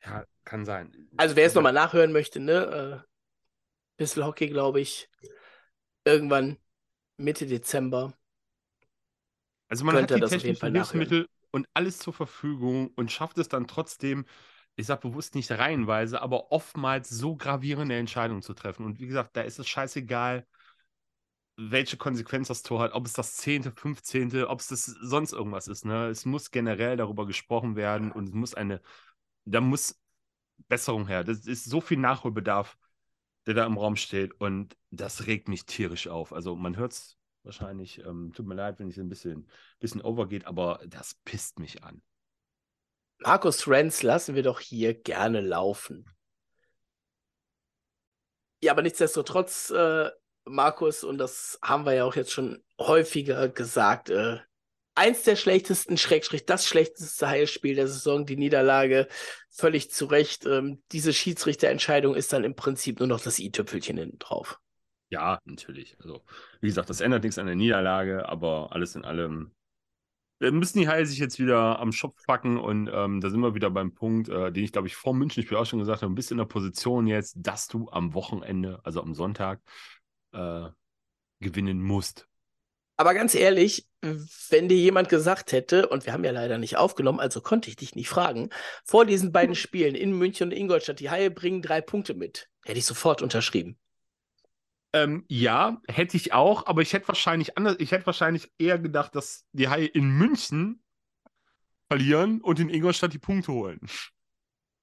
Ja, 0.05 0.25
kann 0.45 0.65
sein. 0.65 1.09
Also 1.17 1.35
wer 1.35 1.47
es 1.47 1.55
nochmal 1.55 1.73
nachhören 1.73 2.13
möchte, 2.13 2.39
ne? 2.39 3.03
Äh, 3.03 3.09
Bissel 3.97 4.25
Hockey, 4.25 4.49
glaube 4.49 4.81
ich, 4.81 5.09
irgendwann 6.05 6.59
Mitte 7.17 7.47
Dezember 7.47 8.15
also 9.69 9.85
man 9.85 9.97
hat 9.97 10.11
die 10.11 10.21
technischen 10.21 10.73
Hilfsmittel 10.73 11.29
und 11.51 11.69
alles 11.75 11.99
zur 11.99 12.12
Verfügung 12.12 12.91
und 12.97 13.11
schafft 13.11 13.39
es 13.39 13.49
dann 13.49 13.67
trotzdem, 13.67 14.27
ich 14.77 14.87
sage 14.87 15.09
bewusst 15.09 15.35
nicht 15.35 15.51
reihenweise, 15.51 16.21
aber 16.21 16.53
oftmals 16.53 17.09
so 17.09 17.37
gravierende 17.37 17.97
Entscheidungen 17.97 18.43
zu 18.43 18.55
treffen. 18.55 18.85
Und 18.85 19.01
wie 19.01 19.07
gesagt, 19.07 19.37
da 19.37 19.41
ist 19.43 19.59
es 19.59 19.67
scheißegal, 19.69 20.47
welche 21.57 21.97
Konsequenz 21.97 22.49
das 22.49 22.62
Tor 22.62 22.81
hat, 22.81 22.93
ob 22.93 23.07
es 23.07 23.14
das 23.14 23.37
10., 23.37 23.73
15., 23.73 24.45
ob 24.45 24.61
es 24.61 24.69
das 24.69 24.85
sonst 24.85 25.33
irgendwas 25.33 25.69
ist. 25.69 25.87
Ne? 25.87 26.09
Es 26.09 26.27
muss 26.27 26.51
generell 26.51 26.97
darüber 26.97 27.27
gesprochen 27.27 27.77
werden 27.77 28.12
und 28.12 28.29
es 28.29 28.35
muss 28.35 28.55
eine, 28.55 28.83
da 29.47 29.61
muss 29.62 29.99
Besserung 30.69 31.07
her. 31.07 31.25
Das 31.25 31.47
ist 31.47 31.64
so 31.64 31.81
viel 31.81 31.99
Nachholbedarf, 31.99 32.77
der 33.47 33.55
da 33.55 33.64
im 33.64 33.79
Raum 33.79 33.97
steht 33.97 34.39
und 34.41 34.77
das 34.91 35.27
regt 35.27 35.49
mich 35.49 35.64
tierisch 35.64 36.09
auf. 36.09 36.33
Also 36.33 36.57
man 36.57 36.77
hört 36.77 36.93
es 36.93 37.17
wahrscheinlich. 37.47 37.99
Ähm, 38.05 38.33
tut 38.35 38.47
mir 38.47 38.55
leid, 38.55 38.79
wenn 38.79 38.89
es 38.89 38.99
ein 38.99 39.09
bisschen, 39.09 39.49
bisschen 39.79 40.03
overgeht, 40.03 40.47
aber 40.47 40.81
das 40.87 41.15
pisst 41.25 41.59
mich 41.59 41.83
an. 41.83 42.03
Markus 43.19 43.67
Renz 43.67 44.03
lassen 44.03 44.35
wir 44.35 44.43
doch 44.43 44.61
hier 44.61 44.95
gerne 44.95 45.41
laufen. 45.41 46.05
Ja, 48.63 48.73
aber 48.73 48.83
nichtsdestotrotz, 48.83 49.71
äh, 49.71 50.11
Markus, 50.45 51.05
und 51.05 51.19
das 51.19 51.59
haben 51.63 51.87
wir 51.87 51.95
ja 51.95 52.05
auch 52.05 52.15
jetzt 52.15 52.33
schon 52.33 52.63
häufiger 52.79 53.49
gesagt, 53.49 54.11
äh, 54.11 54.39
eins 54.95 55.23
der 55.23 55.37
schlechtesten, 55.37 55.97
Schrägstrich, 55.97 56.47
das 56.47 56.67
schlechteste 56.67 57.29
Heilspiel 57.29 57.75
der 57.77 57.89
Saison, 57.89 58.27
die 58.27 58.37
Niederlage, 58.37 59.09
völlig 59.51 59.91
zu 59.91 60.07
Recht. 60.07 60.47
Ähm, 60.47 60.83
diese 60.93 61.13
Schiedsrichterentscheidung 61.13 62.15
ist 62.15 62.33
dann 62.33 62.45
im 62.45 62.57
Prinzip 62.57 62.99
nur 62.99 63.09
noch 63.09 63.21
das 63.21 63.39
i-Tüpfelchen 63.39 63.99
hinten 63.99 64.19
drauf. 64.19 64.59
Ja, 65.11 65.41
natürlich. 65.45 65.97
Also, 66.01 66.23
wie 66.61 66.67
gesagt, 66.67 66.91
das 66.91 67.01
ändert 67.01 67.23
nichts 67.23 67.39
an 67.39 67.47
der 67.47 67.55
Niederlage, 67.55 68.29
aber 68.29 68.73
alles 68.73 68.97
in 68.97 69.05
allem 69.05 69.53
äh, 70.41 70.51
müssen 70.51 70.79
die 70.79 70.89
Haie 70.89 71.07
sich 71.07 71.19
jetzt 71.19 71.39
wieder 71.39 71.79
am 71.79 71.93
Schopf 71.93 72.25
packen 72.27 72.59
und 72.59 72.91
ähm, 72.93 73.21
da 73.21 73.31
sind 73.31 73.41
wir 73.41 73.55
wieder 73.55 73.71
beim 73.71 73.95
Punkt, 73.95 74.29
äh, 74.29 74.53
den 74.53 74.65
ich 74.65 74.73
glaube 74.73 74.89
ich 74.89 74.97
vor 74.97 75.15
München 75.15 75.43
ich 75.43 75.55
auch 75.55 75.65
schon 75.65 75.79
gesagt 75.79 76.03
habe, 76.03 76.13
bisschen 76.15 76.35
in 76.35 76.39
der 76.39 76.45
Position 76.47 77.07
jetzt, 77.07 77.37
dass 77.39 77.69
du 77.69 77.89
am 77.91 78.15
Wochenende, 78.15 78.81
also 78.85 79.01
am 79.01 79.15
Sonntag, 79.15 79.61
äh, 80.33 80.69
gewinnen 81.41 81.81
musst. 81.81 82.27
Aber 82.99 83.13
ganz 83.13 83.35
ehrlich, 83.35 83.87
wenn 84.49 84.69
dir 84.69 84.79
jemand 84.79 85.11
gesagt 85.11 85.53
hätte, 85.53 85.89
und 85.89 86.07
wir 86.07 86.15
haben 86.15 86.25
ja 86.25 86.31
leider 86.31 86.57
nicht 86.57 86.79
aufgenommen, 86.79 87.21
also 87.21 87.43
konnte 87.43 87.69
ich 87.69 87.77
dich 87.77 87.95
nicht 87.95 88.09
fragen, 88.09 88.49
vor 88.85 89.05
diesen 89.05 89.33
beiden 89.33 89.55
Spielen 89.55 89.95
in 89.95 90.13
München 90.17 90.49
und 90.49 90.53
Ingolstadt, 90.53 91.01
die 91.01 91.11
Haie 91.11 91.31
bringen 91.31 91.61
drei 91.61 91.83
Punkte 91.83 92.15
mit, 92.15 92.49
hätte 92.65 92.79
ich 92.79 92.87
sofort 92.87 93.21
unterschrieben. 93.21 93.79
Ähm, 94.97 95.25
ja, 95.29 95.81
hätte 95.89 96.17
ich 96.17 96.33
auch, 96.33 96.67
aber 96.67 96.81
ich 96.81 96.93
hätte 96.93 97.09
wahrscheinlich 97.09 97.59
anders, 97.59 97.77
ich 97.79 97.93
hätte 97.93 98.07
wahrscheinlich 98.07 98.51
eher 98.59 98.79
gedacht, 98.79 99.15
dass 99.15 99.45
die 99.53 99.69
Haie 99.69 99.87
in 99.87 100.09
München 100.09 100.83
verlieren 101.89 102.41
und 102.41 102.61
in 102.61 102.71
Ingolstadt 102.71 103.13
die 103.13 103.19
Punkte 103.19 103.53
holen. 103.53 103.81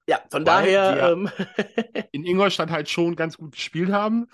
Ja, 0.08 0.20
von 0.30 0.46
Weil 0.46 0.72
daher. 0.72 1.12
Ähm... 1.12 1.30
in 2.12 2.24
Ingolstadt 2.24 2.70
halt 2.70 2.88
schon 2.88 3.16
ganz 3.16 3.36
gut 3.36 3.52
gespielt 3.52 3.90
haben, 3.90 4.28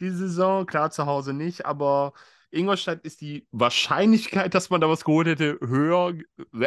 diese 0.00 0.16
Saison. 0.16 0.66
Klar, 0.66 0.90
zu 0.90 1.06
Hause 1.06 1.32
nicht, 1.32 1.64
aber 1.64 2.12
Ingolstadt 2.50 3.00
ist 3.02 3.22
die 3.22 3.46
Wahrscheinlichkeit, 3.52 4.54
dass 4.54 4.68
man 4.68 4.82
da 4.82 4.88
was 4.88 5.04
geholt 5.04 5.28
hätte, 5.28 5.58
höher, 5.62 6.14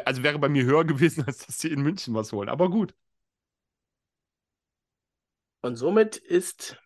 also 0.05 0.24
wäre 0.24 0.39
bei 0.39 0.49
mir 0.49 0.63
höher 0.63 0.86
gewesen, 0.86 1.24
als 1.28 1.45
dass 1.45 1.59
sie 1.59 1.70
in 1.70 1.82
München 1.82 2.16
was 2.16 2.32
holen. 2.32 2.49
Aber 2.49 2.70
gut. 2.70 2.95
Und 5.61 5.76
somit 5.76 6.16
ist 6.18 6.80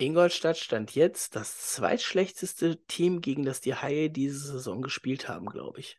Ingolstadt 0.00 0.58
stand 0.58 0.94
jetzt 0.94 1.36
das 1.36 1.72
zweitschlechteste 1.72 2.84
Team, 2.86 3.20
gegen 3.20 3.44
das 3.44 3.60
die 3.60 3.74
Haie 3.74 4.10
diese 4.10 4.38
Saison 4.38 4.82
gespielt 4.82 5.28
haben, 5.28 5.46
glaube 5.46 5.80
ich. 5.80 5.98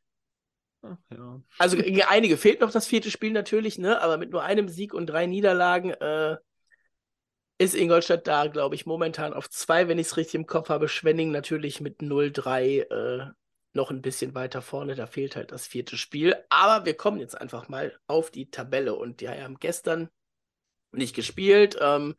Ach, 0.82 0.98
ja. 1.12 1.42
Also 1.60 1.78
gegen 1.78 2.02
einige 2.04 2.38
fehlt 2.38 2.62
noch 2.62 2.72
das 2.72 2.88
vierte 2.88 3.12
Spiel 3.12 3.32
natürlich, 3.32 3.78
ne? 3.78 4.02
Aber 4.02 4.18
mit 4.18 4.32
nur 4.32 4.44
einem 4.44 4.68
Sieg 4.68 4.94
und 4.94 5.08
drei 5.08 5.28
Niederlagen 5.28 5.92
äh, 5.92 6.38
ist 7.60 7.76
Ingolstadt 7.76 8.26
da, 8.26 8.48
glaube 8.48 8.74
ich, 8.74 8.88
momentan 8.88 9.34
auf 9.34 9.50
zwei, 9.50 9.88
wenn 9.88 10.00
ich 10.00 10.08
es 10.08 10.18
richtig 10.18 10.36
im 10.36 10.48
Kopf 10.48 10.70
habe. 10.70 10.88
Schwenning 10.88 11.32
natürlich 11.32 11.80
mit 11.80 12.02
0-3 12.02 12.90
äh, 12.90 13.32
noch 13.74 13.92
ein 13.92 14.02
bisschen 14.02 14.34
weiter 14.34 14.64
vorne. 14.64 14.96
Da 14.96 15.06
fehlt 15.06 15.36
halt 15.36 15.52
das 15.52 15.68
vierte 15.68 15.98
Spiel. 15.98 16.36
Aber 16.50 16.86
wir 16.86 16.96
kommen 16.96 17.20
jetzt 17.20 17.40
einfach 17.40 17.70
mal 17.70 17.96
auf 18.08 18.32
die 18.32 18.50
Tabelle 18.50 18.96
und 18.96 19.22
die 19.22 19.30
Haie 19.30 19.44
haben 19.44 19.60
gestern 19.60 20.10
nicht 20.92 21.16
gespielt. 21.16 21.78
Ähm, 21.80 22.16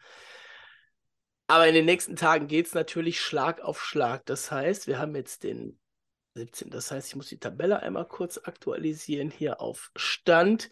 aber 1.47 1.68
in 1.68 1.74
den 1.74 1.84
nächsten 1.84 2.16
Tagen 2.16 2.47
geht 2.47 2.66
es 2.66 2.74
natürlich 2.74 3.20
Schlag 3.20 3.61
auf 3.61 3.82
Schlag. 3.82 4.24
Das 4.26 4.51
heißt, 4.51 4.86
wir 4.86 4.99
haben 4.99 5.14
jetzt 5.14 5.43
den 5.43 5.78
17. 6.34 6.70
Das 6.70 6.90
heißt, 6.90 7.09
ich 7.09 7.16
muss 7.16 7.28
die 7.28 7.38
Tabelle 7.38 7.80
einmal 7.80 8.07
kurz 8.07 8.38
aktualisieren 8.38 9.30
hier 9.30 9.61
auf 9.61 9.90
Stand. 9.97 10.70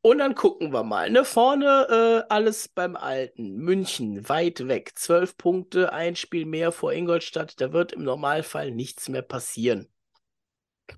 Und 0.00 0.18
dann 0.18 0.34
gucken 0.34 0.72
wir 0.72 0.82
mal. 0.82 1.10
Ne, 1.10 1.24
vorne 1.24 2.24
äh, 2.26 2.32
alles 2.32 2.66
beim 2.66 2.96
Alten. 2.96 3.54
München, 3.54 4.28
weit 4.28 4.66
weg. 4.66 4.92
Zwölf 4.96 5.36
Punkte, 5.36 5.92
ein 5.92 6.16
Spiel 6.16 6.44
mehr 6.44 6.72
vor 6.72 6.92
Ingolstadt. 6.92 7.60
Da 7.60 7.72
wird 7.72 7.92
im 7.92 8.02
Normalfall 8.02 8.72
nichts 8.72 9.08
mehr 9.08 9.22
passieren. 9.22 9.88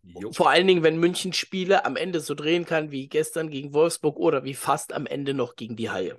Jo. 0.03 0.32
Vor 0.32 0.49
allen 0.49 0.66
Dingen, 0.66 0.82
wenn 0.82 0.97
München 0.97 1.34
Spiele 1.34 1.84
am 1.84 1.97
Ende 1.97 2.20
so 2.20 2.34
drehen 2.34 2.64
kann 2.64 2.90
wie 2.90 3.09
gestern 3.09 3.51
gegen 3.51 3.74
Wolfsburg 3.74 4.16
oder 4.16 4.45
wie 4.45 4.55
fast 4.55 4.95
am 4.95 5.07
Ende 5.07 5.34
noch 5.34 5.55
gegen 5.57 5.76
die 5.76 5.90
Haie. 5.90 6.18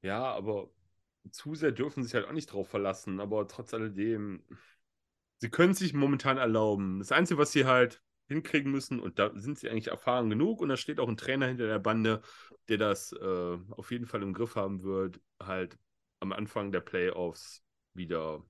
Ja, 0.00 0.24
aber 0.24 0.70
zu 1.30 1.54
sehr 1.54 1.72
dürfen 1.72 2.02
sich 2.02 2.14
halt 2.14 2.26
auch 2.26 2.32
nicht 2.32 2.52
drauf 2.52 2.68
verlassen, 2.68 3.20
aber 3.20 3.46
trotz 3.48 3.74
alledem, 3.74 4.42
sie 5.38 5.50
können 5.50 5.74
sich 5.74 5.94
momentan 5.94 6.38
erlauben. 6.38 6.98
Das 6.98 7.12
Einzige, 7.12 7.38
was 7.38 7.52
sie 7.52 7.66
halt 7.66 8.02
hinkriegen 8.26 8.70
müssen, 8.70 9.00
und 9.00 9.18
da 9.18 9.32
sind 9.34 9.58
sie 9.58 9.68
eigentlich 9.68 9.88
erfahren 9.88 10.30
genug, 10.30 10.60
und 10.60 10.68
da 10.68 10.76
steht 10.76 11.00
auch 11.00 11.08
ein 11.08 11.16
Trainer 11.16 11.46
hinter 11.46 11.66
der 11.66 11.78
Bande, 11.78 12.22
der 12.68 12.78
das 12.78 13.12
äh, 13.12 13.58
auf 13.70 13.90
jeden 13.90 14.06
Fall 14.06 14.22
im 14.22 14.32
Griff 14.32 14.56
haben 14.56 14.82
wird, 14.82 15.20
halt 15.40 15.78
am 16.20 16.32
Anfang 16.32 16.72
der 16.72 16.80
Playoffs 16.80 17.62
wieder 17.92 18.42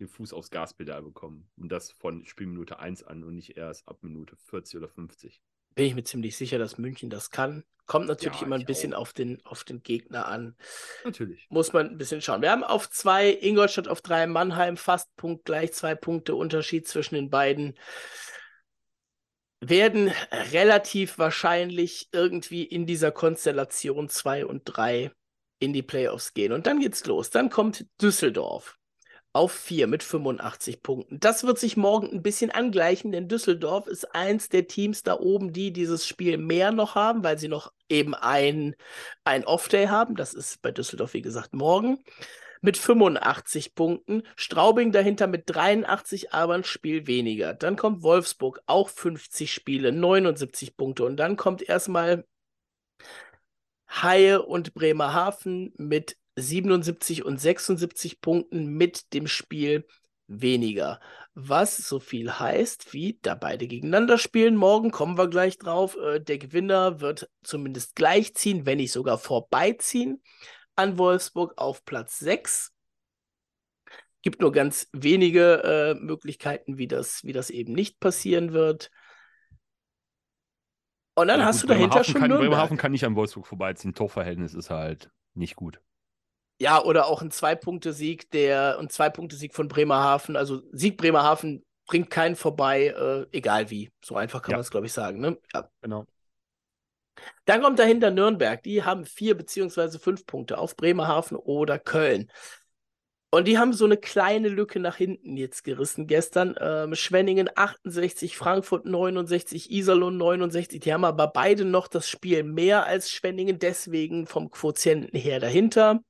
den 0.00 0.08
Fuß 0.08 0.32
aufs 0.32 0.50
Gaspedal 0.50 1.02
bekommen. 1.02 1.48
Und 1.56 1.70
das 1.70 1.92
von 1.92 2.24
Spielminute 2.24 2.78
1 2.78 3.04
an 3.04 3.22
und 3.22 3.36
nicht 3.36 3.56
erst 3.56 3.86
ab 3.88 4.02
Minute 4.02 4.36
40 4.36 4.78
oder 4.78 4.88
50. 4.88 5.42
bin 5.74 5.86
ich 5.86 5.94
mir 5.94 6.04
ziemlich 6.04 6.36
sicher, 6.36 6.58
dass 6.58 6.78
München 6.78 7.10
das 7.10 7.30
kann. 7.30 7.64
Kommt 7.86 8.06
natürlich 8.06 8.40
Ja, 8.40 8.46
immer 8.46 8.56
ein 8.56 8.64
bisschen 8.64 8.94
auch. 8.94 9.00
auf 9.02 9.12
den, 9.12 9.44
auf 9.44 9.64
den 9.64 9.82
Gegner 9.82 10.26
an. 10.26 10.56
Natürlich. 11.04 11.46
Muss 11.50 11.72
man 11.72 11.88
ein 11.90 11.98
bisschen 11.98 12.22
schauen. 12.22 12.40
Wir 12.40 12.50
haben 12.50 12.64
auf 12.64 12.88
zwei 12.88 13.30
Ingolstadt 13.30 13.88
auf 13.88 14.00
drei 14.02 14.26
Mannheim 14.26 14.76
fast 14.76 15.14
punktgleich, 15.16 15.72
zwei 15.72 15.94
Punkte 15.94 16.34
Unterschied 16.34 16.86
zwischen 16.86 17.16
den 17.16 17.28
beiden. 17.28 17.76
Werden 19.60 20.12
relativ 20.52 21.18
wahrscheinlich 21.18 22.08
irgendwie 22.12 22.64
in 22.64 22.86
dieser 22.86 23.12
Konstellation 23.12 24.08
zwei 24.08 24.44
und 24.44 24.62
drei 24.64 25.12
in 25.60 25.72
die 25.72 25.82
Playoffs 25.82 26.34
gehen. 26.34 26.52
Und 26.52 26.66
dann 26.66 26.80
geht's 26.80 27.04
los. 27.06 27.30
Dann 27.30 27.50
kommt 27.50 27.86
Düsseldorf 28.00 28.78
auf 29.32 29.52
4 29.52 29.86
mit 29.86 30.02
85 30.02 30.82
Punkten. 30.82 31.18
Das 31.18 31.44
wird 31.44 31.58
sich 31.58 31.76
morgen 31.76 32.10
ein 32.10 32.22
bisschen 32.22 32.50
angleichen, 32.50 33.12
denn 33.12 33.28
Düsseldorf 33.28 33.86
ist 33.86 34.14
eins 34.14 34.48
der 34.48 34.66
Teams 34.66 35.02
da 35.02 35.18
oben, 35.18 35.52
die 35.52 35.72
dieses 35.72 36.06
Spiel 36.06 36.36
mehr 36.36 36.70
noch 36.72 36.94
haben, 36.94 37.24
weil 37.24 37.38
sie 37.38 37.48
noch 37.48 37.72
eben 37.88 38.14
ein, 38.14 38.76
ein 39.24 39.44
Off-Day 39.44 39.86
haben. 39.86 40.16
Das 40.16 40.34
ist 40.34 40.60
bei 40.60 40.70
Düsseldorf, 40.70 41.14
wie 41.14 41.22
gesagt, 41.22 41.54
morgen. 41.54 41.98
Mit 42.60 42.76
85 42.76 43.74
Punkten. 43.74 44.22
Straubing 44.36 44.92
dahinter 44.92 45.26
mit 45.26 45.44
83, 45.46 46.32
aber 46.32 46.54
ein 46.54 46.64
Spiel 46.64 47.06
weniger. 47.06 47.54
Dann 47.54 47.76
kommt 47.76 48.02
Wolfsburg, 48.02 48.60
auch 48.66 48.88
50 48.88 49.52
Spiele, 49.52 49.92
79 49.92 50.76
Punkte. 50.76 51.04
Und 51.04 51.16
dann 51.16 51.36
kommt 51.36 51.62
erstmal 51.62 52.24
Haie 53.88 54.42
und 54.42 54.74
Bremerhaven 54.74 55.72
mit 55.76 56.16
77 56.36 57.24
und 57.24 57.38
76 57.40 58.20
Punkten 58.20 58.66
mit 58.66 59.12
dem 59.12 59.26
Spiel 59.26 59.86
weniger. 60.26 61.00
Was 61.34 61.76
so 61.76 62.00
viel 62.00 62.38
heißt, 62.38 62.92
wie 62.92 63.18
da 63.22 63.34
beide 63.34 63.66
gegeneinander 63.66 64.18
spielen. 64.18 64.56
Morgen 64.56 64.90
kommen 64.90 65.18
wir 65.18 65.28
gleich 65.28 65.58
drauf. 65.58 65.96
Äh, 65.96 66.20
der 66.20 66.38
Gewinner 66.38 67.00
wird 67.00 67.28
zumindest 67.42 67.94
gleichziehen, 67.96 68.66
wenn 68.66 68.78
nicht 68.78 68.92
sogar 68.92 69.18
vorbeiziehen 69.18 70.22
an 70.76 70.98
Wolfsburg 70.98 71.54
auf 71.56 71.84
Platz 71.84 72.18
6. 72.18 72.72
Gibt 74.22 74.40
nur 74.40 74.52
ganz 74.52 74.88
wenige 74.92 75.62
äh, 75.64 75.94
Möglichkeiten, 75.94 76.78
wie 76.78 76.86
das, 76.86 77.24
wie 77.24 77.32
das 77.32 77.50
eben 77.50 77.72
nicht 77.72 77.98
passieren 77.98 78.52
wird. 78.52 78.90
Und 81.14 81.28
dann 81.28 81.40
Ja, 81.40 81.46
hast 81.46 81.60
gut, 81.60 81.64
du 81.64 81.66
dahinter 81.68 82.04
Bremerhaven 82.04 82.04
schon 82.04 82.20
kann, 82.20 82.28
Nürnberg. 82.28 82.50
Bremerhaven 82.50 82.76
kann 82.76 82.92
nicht 82.92 83.04
an 83.04 83.16
Wolfsburg 83.16 83.46
vorbeiziehen. 83.46 83.94
Torverhältnis 83.94 84.54
ist 84.54 84.70
halt 84.70 85.10
nicht 85.34 85.56
gut. 85.56 85.80
Ja, 86.60 86.82
oder 86.82 87.06
auch 87.06 87.22
ein 87.22 87.30
Zwei-Punkte-Sieg, 87.30 88.30
der 88.30 88.78
ein 88.78 88.88
Zwei-Punkte-Sieg 88.88 89.54
von 89.54 89.68
Bremerhaven. 89.68 90.36
Also 90.36 90.62
Sieg 90.72 90.96
Bremerhaven 90.96 91.64
bringt 91.86 92.10
keinen 92.10 92.36
vorbei, 92.36 92.86
äh, 92.88 93.26
egal 93.36 93.70
wie. 93.70 93.90
So 94.04 94.16
einfach 94.16 94.42
kann 94.42 94.52
Ja. 94.52 94.56
man 94.58 94.62
es, 94.62 94.70
glaube 94.70 94.86
ich, 94.86 94.92
sagen. 94.92 95.20
Ne? 95.20 95.38
Ja. 95.52 95.68
Genau. 95.80 96.06
Dann 97.44 97.62
kommt 97.62 97.78
dahinter 97.78 98.10
Nürnberg. 98.10 98.62
Die 98.62 98.84
haben 98.84 99.04
vier 99.04 99.36
beziehungsweise 99.36 99.98
fünf 99.98 100.24
Punkte 100.26 100.58
auf 100.58 100.76
Bremerhaven 100.76 101.36
oder 101.36 101.78
Köln. 101.78 102.30
Und 103.34 103.48
die 103.48 103.56
haben 103.56 103.72
so 103.72 103.86
eine 103.86 103.96
kleine 103.96 104.48
Lücke 104.48 104.78
nach 104.78 104.96
hinten 104.96 105.38
jetzt 105.38 105.64
gerissen 105.64 106.06
gestern. 106.06 106.54
Ähm, 106.60 106.94
Schwenningen 106.94 107.48
68, 107.54 108.36
Frankfurt 108.36 108.84
69, 108.84 109.70
Iserlohn 109.70 110.18
69. 110.18 110.80
Die 110.80 110.92
haben 110.92 111.04
aber 111.06 111.28
beide 111.28 111.64
noch 111.64 111.88
das 111.88 112.08
Spiel 112.08 112.42
mehr 112.42 112.84
als 112.84 113.10
Schwenningen, 113.10 113.58
deswegen 113.58 114.26
vom 114.26 114.50
Quotienten 114.50 115.18
her 115.18 115.40
dahinter. 115.40 116.02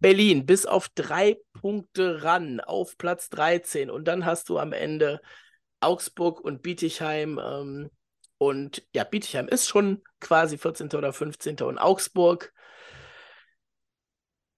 Berlin 0.00 0.46
bis 0.46 0.66
auf 0.66 0.88
drei 0.94 1.38
Punkte 1.52 2.22
ran 2.22 2.60
auf 2.60 2.96
Platz 2.98 3.30
13. 3.30 3.90
Und 3.90 4.06
dann 4.06 4.24
hast 4.24 4.48
du 4.48 4.58
am 4.58 4.72
Ende 4.72 5.20
Augsburg 5.80 6.40
und 6.40 6.62
Bietigheim. 6.62 7.40
Ähm, 7.42 7.90
und 8.38 8.84
ja, 8.94 9.04
Bietigheim 9.04 9.48
ist 9.48 9.68
schon 9.68 10.02
quasi 10.20 10.58
14. 10.58 10.96
oder 10.96 11.12
15. 11.12 11.66
und 11.66 11.78
Augsburg. 11.78 12.52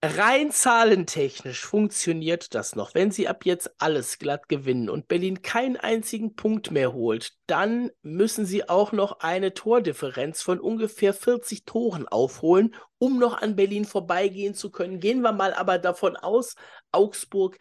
Rein 0.03 0.51
zahlentechnisch 0.51 1.67
funktioniert 1.67 2.55
das 2.55 2.75
noch. 2.75 2.95
Wenn 2.95 3.11
sie 3.11 3.29
ab 3.29 3.45
jetzt 3.45 3.71
alles 3.83 4.19
glatt 4.19 4.49
gewinnen 4.49 4.89
und 4.89 5.09
Berlin 5.09 5.43
keinen 5.43 5.77
einzigen 5.77 6.37
Punkt 6.37 6.71
mehr 6.71 6.95
holt, 6.95 7.37
dann 7.47 7.91
müssen 8.01 8.47
sie 8.47 8.67
auch 8.67 8.93
noch 8.93 9.21
eine 9.21 9.53
Tordifferenz 9.53 10.41
von 10.41 10.59
ungefähr 10.59 11.13
40 11.13 11.67
Toren 11.67 12.09
aufholen, 12.09 12.75
um 12.97 13.19
noch 13.19 13.43
an 13.43 13.57
Berlin 13.57 13.85
vorbeigehen 13.85 14.55
zu 14.55 14.71
können. 14.71 15.01
Gehen 15.01 15.21
wir 15.21 15.33
mal 15.33 15.53
aber 15.53 15.77
davon 15.79 16.17
aus, 16.17 16.55
Augsburg 16.93 17.59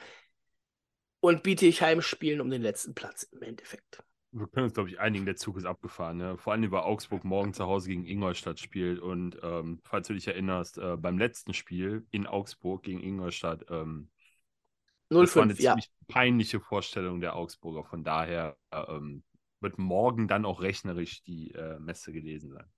und 1.19 1.43
Bietigheim 1.43 2.01
spielen 2.01 2.39
um 2.39 2.49
den 2.49 2.61
letzten 2.61 2.95
Platz 2.95 3.23
im 3.23 3.41
Endeffekt. 3.41 4.01
Wir 4.31 4.47
können 4.47 4.65
uns, 4.65 4.73
glaube 4.73 4.89
ich, 4.89 4.99
einigen, 4.99 5.25
der 5.25 5.35
Zug 5.35 5.57
ist 5.57 5.65
abgefahren. 5.65 6.17
Ne? 6.17 6.37
Vor 6.37 6.53
allem, 6.53 6.69
weil 6.71 6.81
Augsburg 6.81 7.23
morgen 7.23 7.53
zu 7.53 7.65
Hause 7.65 7.89
gegen 7.89 8.05
Ingolstadt 8.05 8.59
spielt. 8.59 8.99
Und 8.99 9.39
ähm, 9.41 9.79
falls 9.83 10.07
du 10.07 10.13
dich 10.13 10.27
erinnerst, 10.27 10.77
äh, 10.77 10.97
beim 10.97 11.17
letzten 11.17 11.53
Spiel 11.53 12.05
in 12.11 12.27
Augsburg 12.27 12.83
gegen 12.83 13.01
Ingolstadt, 13.01 13.65
ähm, 13.69 14.09
das 15.09 15.35
war 15.35 15.43
eine 15.43 15.53
0-5, 15.53 15.61
ja. 15.61 15.71
ziemlich 15.71 15.91
peinliche 16.07 16.59
Vorstellung 16.59 17.19
der 17.19 17.35
Augsburger. 17.35 17.83
Von 17.83 18.03
daher 18.03 18.55
äh, 18.69 18.99
wird 19.59 19.77
morgen 19.79 20.27
dann 20.27 20.45
auch 20.45 20.61
rechnerisch 20.61 21.23
die 21.23 21.51
äh, 21.51 21.79
Messe 21.79 22.11
gelesen 22.11 22.51
sein. 22.51 22.69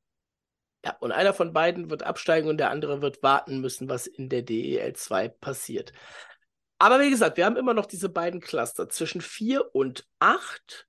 Ja, 0.86 0.95
und 0.99 1.12
einer 1.12 1.34
von 1.34 1.54
beiden 1.54 1.89
wird 1.89 2.04
absteigen 2.04 2.49
und 2.49 2.58
der 2.58 2.72
andere 2.72 3.02
wird 3.02 3.22
warten 3.22 3.62
müssen, 3.62 3.88
was 3.88 4.08
in 4.08 4.30
der 4.30 4.41
DEL 4.41 4.93
2 4.93 5.28
passiert. 5.28 5.93
Aber 6.80 6.99
wie 6.99 7.12
gesagt, 7.12 7.38
wir 7.38 7.45
haben 7.45 7.58
immer 7.58 7.76
noch 7.76 7.86
diese 7.86 8.10
beiden 8.10 8.39
Cluster 8.39 8.89
zwischen 8.89 9.22
4 9.22 9.76
und 9.76 10.08
8. 10.18 10.88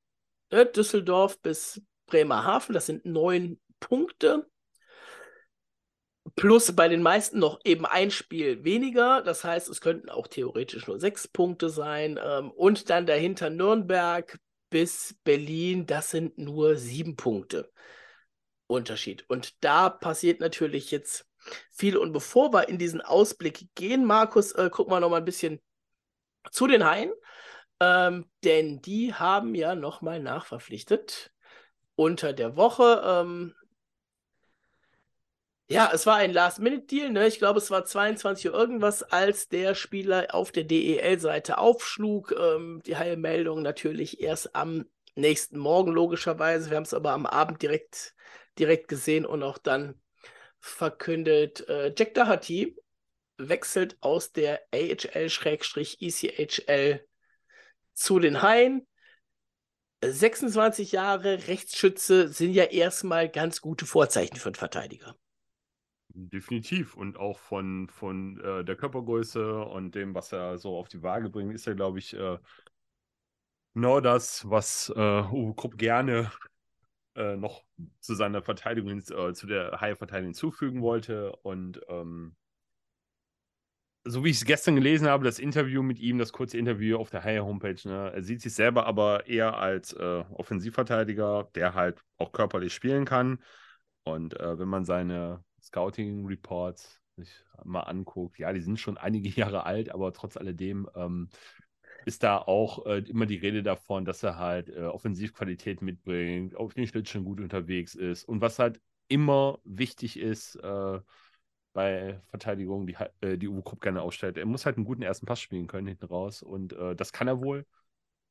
Ne, 0.52 0.66
Düsseldorf 0.66 1.40
bis 1.40 1.80
Bremerhaven, 2.06 2.74
das 2.74 2.84
sind 2.86 3.06
neun 3.06 3.58
Punkte. 3.80 4.46
Plus 6.36 6.76
bei 6.76 6.88
den 6.88 7.02
meisten 7.02 7.38
noch 7.38 7.58
eben 7.64 7.86
ein 7.86 8.10
Spiel 8.10 8.62
weniger. 8.62 9.22
Das 9.22 9.44
heißt, 9.44 9.68
es 9.70 9.80
könnten 9.80 10.10
auch 10.10 10.26
theoretisch 10.26 10.86
nur 10.86 11.00
sechs 11.00 11.26
Punkte 11.26 11.70
sein. 11.70 12.20
Ähm, 12.22 12.50
und 12.50 12.90
dann 12.90 13.06
dahinter 13.06 13.48
Nürnberg 13.48 14.38
bis 14.68 15.16
Berlin, 15.24 15.86
das 15.86 16.10
sind 16.10 16.36
nur 16.36 16.76
sieben 16.76 17.16
Punkte 17.16 17.70
Unterschied. 18.66 19.24
Und 19.28 19.62
da 19.64 19.88
passiert 19.88 20.40
natürlich 20.40 20.90
jetzt 20.90 21.26
viel. 21.70 21.96
Und 21.96 22.12
bevor 22.12 22.52
wir 22.52 22.68
in 22.68 22.78
diesen 22.78 23.00
Ausblick 23.00 23.68
gehen, 23.74 24.04
Markus, 24.04 24.52
äh, 24.52 24.68
gucken 24.70 24.92
wir 24.92 25.00
noch 25.00 25.10
mal 25.10 25.16
ein 25.16 25.24
bisschen 25.24 25.60
zu 26.50 26.66
den 26.66 26.84
Haien. 26.84 27.12
Ähm, 27.82 28.26
denn 28.44 28.80
die 28.80 29.12
haben 29.12 29.56
ja 29.56 29.74
nochmal 29.74 30.20
nachverpflichtet 30.20 31.32
unter 31.96 32.32
der 32.32 32.56
Woche. 32.56 33.02
Ähm, 33.04 33.56
ja, 35.68 35.90
es 35.92 36.06
war 36.06 36.14
ein 36.16 36.32
Last-Minute-Deal. 36.32 37.10
Ne? 37.10 37.26
Ich 37.26 37.38
glaube, 37.38 37.58
es 37.58 37.72
war 37.72 37.84
22 37.84 38.50
Uhr 38.50 38.54
irgendwas, 38.54 39.02
als 39.02 39.48
der 39.48 39.74
Spieler 39.74 40.32
auf 40.32 40.52
der 40.52 40.62
DEL-Seite 40.64 41.58
aufschlug. 41.58 42.32
Ähm, 42.38 42.82
die 42.86 42.96
Heilmeldung 42.96 43.62
natürlich 43.62 44.20
erst 44.20 44.54
am 44.54 44.84
nächsten 45.16 45.58
Morgen, 45.58 45.90
logischerweise. 45.90 46.70
Wir 46.70 46.76
haben 46.76 46.84
es 46.84 46.94
aber 46.94 47.10
am 47.12 47.26
Abend 47.26 47.62
direkt, 47.62 48.14
direkt 48.60 48.86
gesehen 48.86 49.26
und 49.26 49.42
auch 49.42 49.58
dann 49.58 50.00
verkündet. 50.60 51.68
Äh, 51.68 51.92
Jack 51.98 52.14
Doherty 52.14 52.76
wechselt 53.38 53.96
aus 54.00 54.30
der 54.32 54.60
AHL-ECHL 54.72 55.40
zu 58.02 58.18
den 58.18 58.42
Haien. 58.42 58.86
26 60.04 60.92
Jahre 60.92 61.46
Rechtsschütze 61.46 62.28
sind 62.28 62.52
ja 62.52 62.64
erstmal 62.64 63.28
ganz 63.28 63.60
gute 63.60 63.86
Vorzeichen 63.86 64.36
für 64.36 64.48
einen 64.48 64.56
Verteidiger. 64.56 65.14
Definitiv. 66.08 66.96
Und 66.96 67.16
auch 67.16 67.38
von, 67.38 67.88
von 67.88 68.40
äh, 68.40 68.64
der 68.64 68.76
Körpergröße 68.76 69.60
und 69.64 69.94
dem, 69.94 70.14
was 70.14 70.32
er 70.32 70.58
so 70.58 70.76
auf 70.76 70.88
die 70.88 71.02
Waage 71.02 71.30
bringt, 71.30 71.54
ist 71.54 71.66
er, 71.66 71.74
glaube 71.74 72.00
ich, 72.00 72.14
äh, 72.14 72.38
genau 73.74 74.00
das, 74.00 74.48
was 74.50 74.92
äh, 74.94 75.00
Uwe 75.00 75.54
Krupp 75.54 75.78
gerne 75.78 76.30
äh, 77.14 77.36
noch 77.36 77.64
zu 78.00 78.14
seiner 78.14 78.42
Verteidigung, 78.42 78.98
äh, 78.98 79.32
zu 79.32 79.46
der 79.46 79.80
Haie-Verteidigung 79.80 80.30
hinzufügen 80.30 80.82
wollte. 80.82 81.34
Und 81.36 81.80
ähm, 81.88 82.34
so 84.04 84.24
wie 84.24 84.30
ich 84.30 84.36
es 84.36 84.44
gestern 84.44 84.74
gelesen 84.74 85.06
habe, 85.06 85.24
das 85.24 85.38
Interview 85.38 85.82
mit 85.82 85.98
ihm, 86.00 86.18
das 86.18 86.32
kurze 86.32 86.58
Interview 86.58 86.96
auf 86.96 87.10
der 87.10 87.22
Haie-Homepage, 87.22 87.88
ne, 87.88 88.12
er 88.12 88.22
sieht 88.22 88.40
sich 88.42 88.54
selber 88.54 88.86
aber 88.86 89.26
eher 89.26 89.58
als 89.58 89.92
äh, 89.92 90.24
Offensivverteidiger, 90.32 91.48
der 91.54 91.74
halt 91.74 92.02
auch 92.18 92.32
körperlich 92.32 92.74
spielen 92.74 93.04
kann. 93.04 93.38
Und 94.04 94.38
äh, 94.40 94.58
wenn 94.58 94.68
man 94.68 94.84
seine 94.84 95.44
Scouting-Reports 95.62 97.00
sich 97.16 97.44
mal 97.64 97.82
anguckt, 97.82 98.38
ja, 98.38 98.52
die 98.52 98.60
sind 98.60 98.80
schon 98.80 98.98
einige 98.98 99.28
Jahre 99.40 99.64
alt, 99.66 99.90
aber 99.90 100.12
trotz 100.12 100.36
alledem 100.36 100.88
ähm, 100.96 101.28
ist 102.04 102.24
da 102.24 102.38
auch 102.38 102.84
äh, 102.86 102.98
immer 103.08 103.26
die 103.26 103.36
Rede 103.36 103.62
davon, 103.62 104.04
dass 104.04 104.24
er 104.24 104.36
halt 104.36 104.68
äh, 104.68 104.82
Offensivqualität 104.82 105.82
mitbringt, 105.82 106.56
auf 106.56 106.74
den 106.74 106.88
Schlittschuhen 106.88 107.24
gut 107.24 107.40
unterwegs 107.40 107.94
ist. 107.94 108.24
Und 108.24 108.40
was 108.40 108.58
halt 108.58 108.80
immer 109.06 109.60
wichtig 109.64 110.18
ist 110.18 110.56
äh, 110.56 111.00
bei 111.72 112.20
Verteidigung, 112.28 112.86
die, 112.86 112.96
äh, 113.20 113.38
die 113.38 113.48
Uwe 113.48 113.62
Krupp 113.62 113.80
gerne 113.80 114.02
ausstellt, 114.02 114.36
er 114.36 114.46
muss 114.46 114.66
halt 114.66 114.76
einen 114.76 114.84
guten 114.84 115.02
ersten 115.02 115.26
Pass 115.26 115.40
spielen 115.40 115.66
können 115.66 115.86
hinten 115.86 116.06
raus. 116.06 116.42
Und 116.42 116.72
äh, 116.72 116.94
das 116.94 117.12
kann 117.12 117.28
er 117.28 117.40
wohl. 117.40 117.66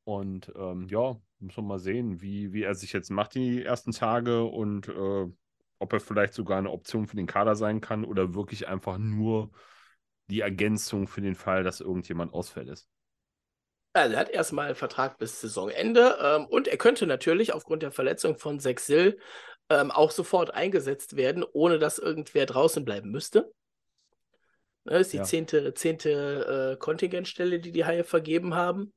Und 0.03 0.51
ähm, 0.55 0.87
ja, 0.87 1.19
muss 1.39 1.57
man 1.57 1.67
mal 1.67 1.79
sehen, 1.79 2.21
wie, 2.21 2.53
wie 2.53 2.63
er 2.63 2.75
sich 2.75 2.93
jetzt 2.93 3.09
macht 3.11 3.35
die 3.35 3.63
ersten 3.63 3.91
Tage 3.91 4.43
und 4.43 4.87
äh, 4.87 5.27
ob 5.79 5.93
er 5.93 5.99
vielleicht 5.99 6.33
sogar 6.33 6.57
eine 6.57 6.71
Option 6.71 7.07
für 7.07 7.15
den 7.15 7.27
Kader 7.27 7.55
sein 7.55 7.81
kann 7.81 8.05
oder 8.05 8.33
wirklich 8.33 8.67
einfach 8.67 8.97
nur 8.97 9.51
die 10.29 10.41
Ergänzung 10.41 11.07
für 11.07 11.21
den 11.21 11.35
Fall, 11.35 11.63
dass 11.63 11.81
irgendjemand 11.81 12.33
ausfällt 12.33 12.69
ist. 12.69 12.87
Also 13.93 14.13
er 14.13 14.21
hat 14.21 14.29
erstmal 14.29 14.67
einen 14.67 14.75
Vertrag 14.75 15.17
bis 15.17 15.41
Saisonende 15.41 16.17
ähm, 16.21 16.45
und 16.45 16.67
er 16.67 16.77
könnte 16.77 17.05
natürlich 17.05 17.53
aufgrund 17.53 17.83
der 17.83 17.91
Verletzung 17.91 18.37
von 18.37 18.59
Sexil 18.59 19.19
ähm, 19.71 19.91
auch 19.91 20.11
sofort 20.11 20.53
eingesetzt 20.53 21.15
werden, 21.15 21.45
ohne 21.53 21.79
dass 21.79 21.97
irgendwer 21.97 22.45
draußen 22.45 22.83
bleiben 22.83 23.09
müsste. 23.09 23.51
Das 24.83 25.01
ist 25.01 25.13
die 25.13 25.17
ja. 25.17 25.23
zehnte, 25.23 25.73
zehnte 25.73 26.73
äh, 26.73 26.77
Kontingentstelle, 26.77 27.59
die 27.59 27.71
die 27.71 27.85
Haie 27.85 28.03
vergeben 28.03 28.55
haben. 28.55 28.93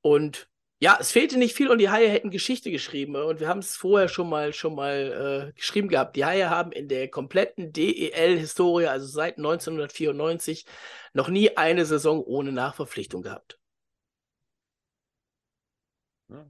Und 0.00 0.48
ja, 0.80 0.98
es 1.00 1.12
fehlte 1.12 1.38
nicht 1.38 1.54
viel 1.54 1.70
und 1.70 1.78
die 1.78 1.90
Haie 1.90 2.08
hätten 2.08 2.30
Geschichte 2.30 2.70
geschrieben. 2.70 3.16
Und 3.16 3.40
wir 3.40 3.48
haben 3.48 3.60
es 3.60 3.76
vorher 3.76 4.08
schon 4.08 4.28
mal, 4.28 4.52
schon 4.52 4.74
mal 4.74 5.50
äh, 5.50 5.52
geschrieben 5.54 5.88
gehabt. 5.88 6.16
Die 6.16 6.24
Haie 6.24 6.50
haben 6.50 6.72
in 6.72 6.88
der 6.88 7.08
kompletten 7.08 7.72
DEL-Historie, 7.72 8.86
also 8.86 9.06
seit 9.06 9.36
1994, 9.38 10.66
noch 11.12 11.28
nie 11.28 11.56
eine 11.56 11.84
Saison 11.86 12.22
ohne 12.22 12.52
Nachverpflichtung 12.52 13.22
gehabt. 13.22 13.58
Ja. 16.28 16.46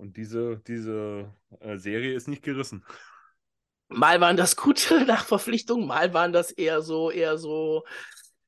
Und 0.00 0.16
diese, 0.16 0.62
diese 0.66 1.30
äh, 1.60 1.76
Serie 1.76 2.14
ist 2.14 2.26
nicht 2.26 2.42
gerissen. 2.42 2.82
Mal 3.88 4.18
waren 4.22 4.38
das 4.38 4.56
gute 4.56 5.04
Nachverpflichtungen, 5.04 5.86
mal 5.86 6.14
waren 6.14 6.32
das 6.32 6.50
eher 6.52 6.80
so, 6.80 7.10
eher 7.10 7.36
so 7.36 7.84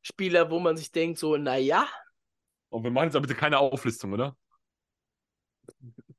Spieler, 0.00 0.50
wo 0.50 0.61
man 0.61 0.78
sich 0.78 0.92
denkt, 0.92 1.18
so, 1.18 1.36
naja. 1.36 1.86
Und 2.70 2.84
wir 2.84 2.90
machen 2.90 3.09
jetzt 3.09 3.16
aber 3.16 3.26
bitte 3.26 3.38
keine 3.38 3.59
Auflistung, 3.59 4.14
oder? 4.14 4.34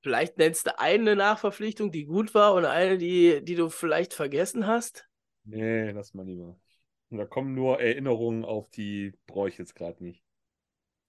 Vielleicht 0.03 0.37
nennst 0.37 0.67
du 0.67 0.77
eine 0.77 1.15
Nachverpflichtung, 1.15 1.91
die 1.91 2.05
gut 2.05 2.35
war 2.35 2.53
und 2.53 2.65
eine, 2.65 2.99
die, 2.99 3.43
die 3.43 3.55
du 3.55 3.69
vielleicht 3.69 4.13
vergessen 4.13 4.67
hast? 4.67 5.09
Nee, 5.45 5.89
lass 5.89 6.13
mal 6.13 6.27
lieber. 6.27 6.59
Da 7.09 7.25
kommen 7.25 7.55
nur 7.55 7.81
Erinnerungen 7.81 8.45
auf, 8.45 8.69
die 8.69 9.13
brauche 9.25 9.49
ich 9.49 9.57
jetzt 9.57 9.73
gerade 9.73 10.03
nicht. 10.03 10.22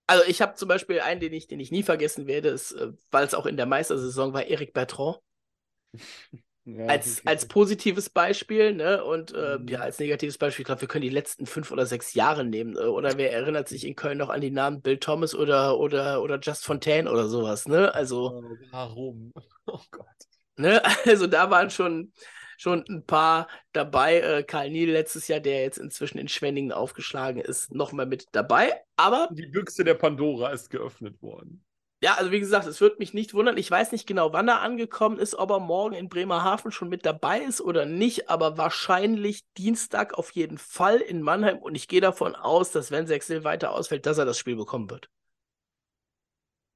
Also 0.07 0.25
ich 0.27 0.43
habe 0.43 0.55
zum 0.55 0.69
Beispiel 0.69 1.01
einen, 1.01 1.21
den 1.21 1.33
ich, 1.33 1.47
den 1.47 1.61
ich 1.61 1.73
nie 1.73 1.83
vergessen 1.83 2.27
werde, 2.27 2.51
äh, 2.51 2.93
weil 3.11 3.27
es 3.27 3.35
auch 3.35 3.47
in 3.47 3.57
der 3.57 3.67
Meistersaison 3.67 4.33
war, 4.33 4.47
Eric 4.47 4.73
Bertrand. 4.73 5.19
Ja, 6.67 6.87
als, 6.87 7.21
als 7.27 7.47
positives 7.47 8.09
Beispiel, 8.09 8.73
ne? 8.73 9.05
Und 9.05 9.35
äh, 9.35 9.59
mhm. 9.59 9.69
ja, 9.69 9.81
als 9.81 9.99
negatives 9.99 10.39
Beispiel, 10.39 10.63
ich 10.63 10.67
glaube, 10.67 10.81
wir 10.81 10.89
können 10.89 11.03
die 11.03 11.11
letzten 11.11 11.45
fünf 11.45 11.71
oder 11.71 11.85
sechs 11.85 12.15
Jahre 12.15 12.43
nehmen. 12.43 12.75
Äh, 12.77 12.87
oder 12.87 13.19
wer 13.19 13.35
erinnert 13.35 13.69
sich 13.69 13.87
in 13.87 13.95
Köln 13.95 14.17
noch 14.17 14.31
an 14.31 14.41
die 14.41 14.51
Namen 14.51 14.81
Bill 14.81 14.97
Thomas 14.97 15.35
oder, 15.35 15.79
oder, 15.79 16.23
oder 16.23 16.39
Just 16.41 16.65
Fontaine 16.65 17.11
oder 17.11 17.29
sowas, 17.29 17.69
ne? 17.69 17.95
Also. 17.95 18.43
Oh, 18.43 18.57
warum? 18.71 19.33
Oh 19.67 19.81
Gott. 19.91 20.07
Ne? 20.57 20.83
Also 21.07 21.27
da 21.27 21.51
waren 21.51 21.71
schon, 21.71 22.13
schon 22.57 22.85
ein 22.89 23.05
paar 23.05 23.49
dabei. 23.73 24.21
Äh, 24.21 24.43
Karl 24.45 24.71
Niel 24.71 24.91
letztes 24.91 25.29
Jahr, 25.29 25.41
der 25.41 25.63
jetzt 25.63 25.79
inzwischen 25.79 26.19
in 26.19 26.29
Schwenningen 26.29 26.73
aufgeschlagen 26.73 27.41
ist, 27.41 27.75
nochmal 27.75 28.07
mit 28.07 28.27
dabei. 28.33 28.73
Aber. 28.97 29.29
Die 29.33 29.47
Büchse 29.47 29.85
der 29.85 29.95
Pandora 29.95 30.51
ist 30.51 30.71
geöffnet 30.71 31.21
worden. 31.23 31.65
Ja, 32.05 32.17
also 32.17 32.33
wie 32.33 32.41
gesagt, 32.41 32.67
es 32.67 32.83
würde 32.83 32.97
mich 32.99 33.15
nicht 33.15 33.33
wundern. 33.33 33.57
Ich 33.57 33.71
weiß 33.71 33.91
nicht 33.93 34.07
genau, 34.07 34.35
wann 34.35 34.47
er 34.47 34.61
angekommen 34.61 35.19
ist, 35.19 35.37
ob 35.37 35.51
er 35.51 35.59
morgen 35.59 35.95
in 35.95 36.11
Bremerhaven 36.11 36.71
schon 36.71 36.91
mit 36.91 37.07
dabei 37.07 37.41
ist 37.41 37.63
oder 37.63 37.87
nicht, 37.87 38.29
aber 38.29 38.59
wahrscheinlich 38.59 39.41
Dienstag 39.57 40.13
auf 40.13 40.31
jeden 40.33 40.59
Fall 40.59 40.99
in 40.99 41.23
Mannheim 41.23 41.57
und 41.57 41.75
ich 41.75 41.89
gehe 41.89 42.03
davon 42.03 42.35
aus, 42.35 42.73
dass 42.73 42.91
wenn 42.91 43.07
Sechsel 43.07 43.43
weiter 43.43 43.73
ausfällt, 43.73 44.05
dass 44.05 44.19
er 44.19 44.27
das 44.27 44.39
Spiel 44.39 44.55
bekommen 44.55 44.91
wird. 44.91 45.09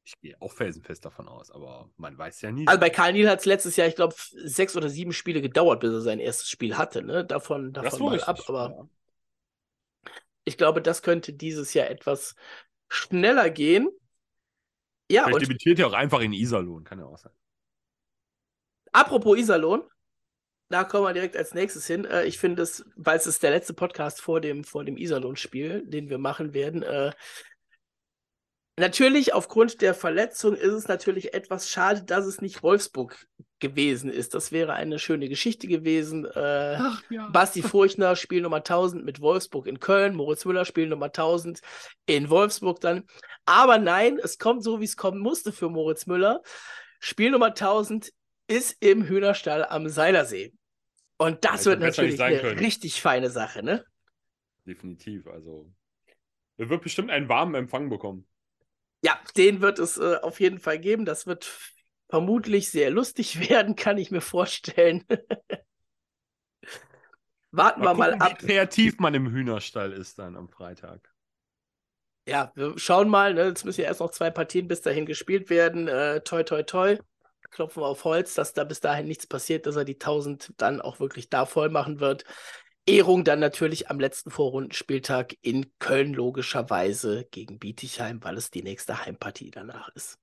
Ich 0.08 0.18
gehe 0.22 0.40
auch 0.40 0.54
felsenfest 0.54 1.04
davon 1.04 1.28
aus, 1.28 1.50
aber 1.50 1.90
man 1.98 2.16
weiß 2.16 2.40
ja 2.40 2.50
nie. 2.50 2.66
Also 2.66 2.80
bei 2.80 2.88
Karl 2.88 3.12
Niel 3.12 3.28
hat 3.28 3.40
es 3.40 3.44
letztes 3.44 3.76
Jahr, 3.76 3.88
ich 3.88 3.94
glaube, 3.94 4.14
sechs 4.16 4.74
oder 4.74 4.88
sieben 4.88 5.12
Spiele 5.12 5.42
gedauert, 5.42 5.80
bis 5.80 5.92
er 5.92 6.00
sein 6.00 6.18
erstes 6.18 6.48
Spiel 6.48 6.78
hatte. 6.78 7.02
Ne? 7.02 7.26
Davon, 7.26 7.74
davon 7.74 8.06
mal 8.06 8.20
ab, 8.22 8.40
aber 8.46 8.88
ja. 10.04 10.10
ich 10.44 10.56
glaube, 10.56 10.80
das 10.80 11.02
könnte 11.02 11.34
dieses 11.34 11.74
Jahr 11.74 11.90
etwas 11.90 12.36
schneller 12.88 13.50
gehen. 13.50 13.90
Ja, 15.10 15.24
Vielleicht 15.24 15.34
und 15.34 15.42
debütiert 15.42 15.78
ja 15.78 15.86
auch 15.86 15.92
einfach 15.92 16.20
in 16.20 16.32
Iserlohn, 16.32 16.84
kann 16.84 17.00
ja 17.00 17.04
auch 17.04 17.18
sein. 17.18 17.32
Apropos 18.92 19.36
Iserlohn, 19.36 19.82
da 20.70 20.84
kommen 20.84 21.04
wir 21.04 21.12
direkt 21.12 21.36
als 21.36 21.52
nächstes 21.52 21.86
hin. 21.86 22.06
Äh, 22.06 22.24
ich 22.24 22.38
finde 22.38 22.62
es, 22.62 22.82
weil 22.96 23.18
es 23.18 23.26
ist 23.26 23.42
der 23.42 23.50
letzte 23.50 23.74
Podcast 23.74 24.22
vor 24.22 24.40
dem, 24.40 24.64
vor 24.64 24.84
dem 24.84 24.96
Iserlohn-Spiel, 24.96 25.84
den 25.86 26.08
wir 26.08 26.18
machen 26.18 26.54
werden. 26.54 26.82
Äh, 26.82 27.12
natürlich, 28.78 29.34
aufgrund 29.34 29.80
der 29.80 29.94
Verletzung 29.94 30.54
ist 30.54 30.72
es 30.72 30.88
natürlich 30.88 31.34
etwas 31.34 31.70
schade, 31.70 32.02
dass 32.02 32.26
es 32.26 32.40
nicht 32.40 32.62
Wolfsburg 32.62 33.26
gewesen 33.60 34.10
ist. 34.10 34.34
Das 34.34 34.52
wäre 34.52 34.74
eine 34.74 34.98
schöne 34.98 35.28
Geschichte 35.28 35.66
gewesen. 35.66 36.24
Äh, 36.24 36.76
Ach, 36.78 37.02
ja. 37.10 37.28
Basti 37.28 37.62
Furchner, 37.62 38.14
Spiel 38.16 38.42
Nummer 38.42 38.58
1000 38.58 39.04
mit 39.04 39.20
Wolfsburg 39.20 39.66
in 39.66 39.80
Köln, 39.80 40.14
Moritz 40.14 40.44
Müller, 40.44 40.64
Spiel 40.64 40.88
Nummer 40.88 41.06
1000 41.06 41.60
in 42.06 42.30
Wolfsburg 42.30 42.80
dann. 42.80 43.04
Aber 43.46 43.78
nein, 43.78 44.18
es 44.22 44.38
kommt 44.38 44.62
so, 44.62 44.80
wie 44.80 44.84
es 44.84 44.96
kommen 44.96 45.20
musste 45.20 45.52
für 45.52 45.68
Moritz 45.68 46.06
Müller. 46.06 46.42
Spiel 47.00 47.30
Nummer 47.30 47.48
1000 47.48 48.12
ist 48.48 48.76
im 48.80 49.04
Hühnerstall 49.04 49.64
am 49.64 49.88
Seilersee. 49.88 50.52
Und 51.16 51.44
das 51.44 51.64
ja, 51.64 51.72
wird 51.72 51.80
natürlich 51.80 52.20
eine 52.20 52.38
können. 52.38 52.58
richtig 52.58 53.00
feine 53.00 53.30
Sache, 53.30 53.62
ne? 53.62 53.84
Definitiv. 54.66 55.26
Also, 55.26 55.72
er 56.58 56.68
wird 56.68 56.82
bestimmt 56.82 57.10
einen 57.10 57.28
warmen 57.28 57.54
Empfang 57.54 57.88
bekommen. 57.88 58.26
Ja, 59.02 59.18
den 59.36 59.60
wird 59.60 59.78
es 59.78 59.96
äh, 59.98 60.16
auf 60.22 60.40
jeden 60.40 60.58
Fall 60.58 60.78
geben. 60.78 61.04
Das 61.04 61.26
wird 61.26 61.50
vermutlich 62.08 62.70
sehr 62.70 62.90
lustig 62.90 63.38
werden, 63.48 63.76
kann 63.76 63.98
ich 63.98 64.10
mir 64.10 64.20
vorstellen. 64.20 65.04
Warten 67.50 67.80
mal 67.80 67.96
wir 67.96 68.04
gucken, 68.04 68.18
mal 68.18 68.26
ab. 68.26 68.42
Wie 68.42 68.46
kreativ 68.46 68.98
man 68.98 69.14
im 69.14 69.30
Hühnerstall 69.30 69.92
ist 69.92 70.18
dann 70.18 70.36
am 70.36 70.48
Freitag. 70.48 71.12
Ja, 72.26 72.52
wir 72.54 72.78
schauen 72.78 73.08
mal. 73.08 73.32
Ne? 73.32 73.46
Jetzt 73.46 73.64
müssen 73.64 73.80
ja 73.80 73.86
erst 73.86 74.00
noch 74.00 74.10
zwei 74.10 74.30
Partien 74.30 74.68
bis 74.68 74.82
dahin 74.82 75.06
gespielt 75.06 75.48
werden. 75.48 75.88
Äh, 75.88 76.20
toi, 76.20 76.42
toi, 76.42 76.62
toi. 76.62 76.98
Klopfen 77.50 77.82
wir 77.82 77.86
auf 77.86 78.04
Holz, 78.04 78.34
dass 78.34 78.52
da 78.52 78.64
bis 78.64 78.80
dahin 78.80 79.06
nichts 79.06 79.26
passiert, 79.26 79.64
dass 79.64 79.76
er 79.76 79.86
die 79.86 79.94
1000 79.94 80.52
dann 80.58 80.82
auch 80.82 81.00
wirklich 81.00 81.30
da 81.30 81.46
voll 81.46 81.70
machen 81.70 82.00
wird. 82.00 82.24
Ehrung 82.88 83.22
dann 83.22 83.38
natürlich 83.38 83.90
am 83.90 84.00
letzten 84.00 84.30
Vorrundenspieltag 84.30 85.36
in 85.42 85.70
Köln 85.78 86.14
logischerweise 86.14 87.26
gegen 87.30 87.58
Bietigheim, 87.58 88.24
weil 88.24 88.38
es 88.38 88.50
die 88.50 88.62
nächste 88.62 89.04
Heimpartie 89.04 89.50
danach 89.50 89.90
ist. 89.94 90.18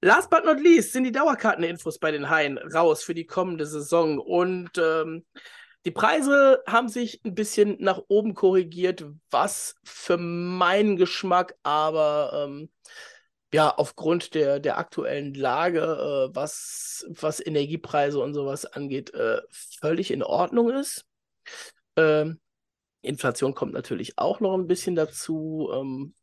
Last 0.00 0.30
but 0.30 0.44
not 0.44 0.58
least 0.58 0.92
sind 0.92 1.04
die 1.04 1.12
Dauerkarteninfos 1.12 1.98
bei 1.98 2.10
den 2.10 2.30
Haien 2.30 2.56
raus 2.58 3.04
für 3.04 3.14
die 3.14 3.26
kommende 3.26 3.66
Saison. 3.66 4.18
Und 4.18 4.70
ähm, 4.78 5.24
die 5.84 5.90
Preise 5.90 6.62
haben 6.66 6.88
sich 6.88 7.20
ein 7.24 7.34
bisschen 7.34 7.76
nach 7.78 8.00
oben 8.08 8.34
korrigiert, 8.34 9.04
was 9.30 9.76
für 9.84 10.16
meinen 10.16 10.96
Geschmack 10.96 11.54
aber 11.62 12.46
ähm, 12.48 12.70
ja 13.52 13.70
aufgrund 13.76 14.34
der, 14.34 14.60
der 14.60 14.78
aktuellen 14.78 15.34
Lage, 15.34 15.80
äh, 15.80 16.34
was, 16.34 17.06
was 17.08 17.44
Energiepreise 17.44 18.18
und 18.20 18.34
sowas 18.34 18.64
angeht, 18.66 19.12
äh, 19.14 19.42
völlig 19.50 20.10
in 20.10 20.22
Ordnung 20.22 20.70
ist. 20.70 21.06
Ähm, 21.96 22.40
Inflation 23.02 23.54
kommt 23.54 23.74
natürlich 23.74 24.18
auch 24.18 24.40
noch 24.40 24.54
ein 24.54 24.66
bisschen 24.66 24.94
dazu. 24.94 25.70
Ähm, 25.74 26.14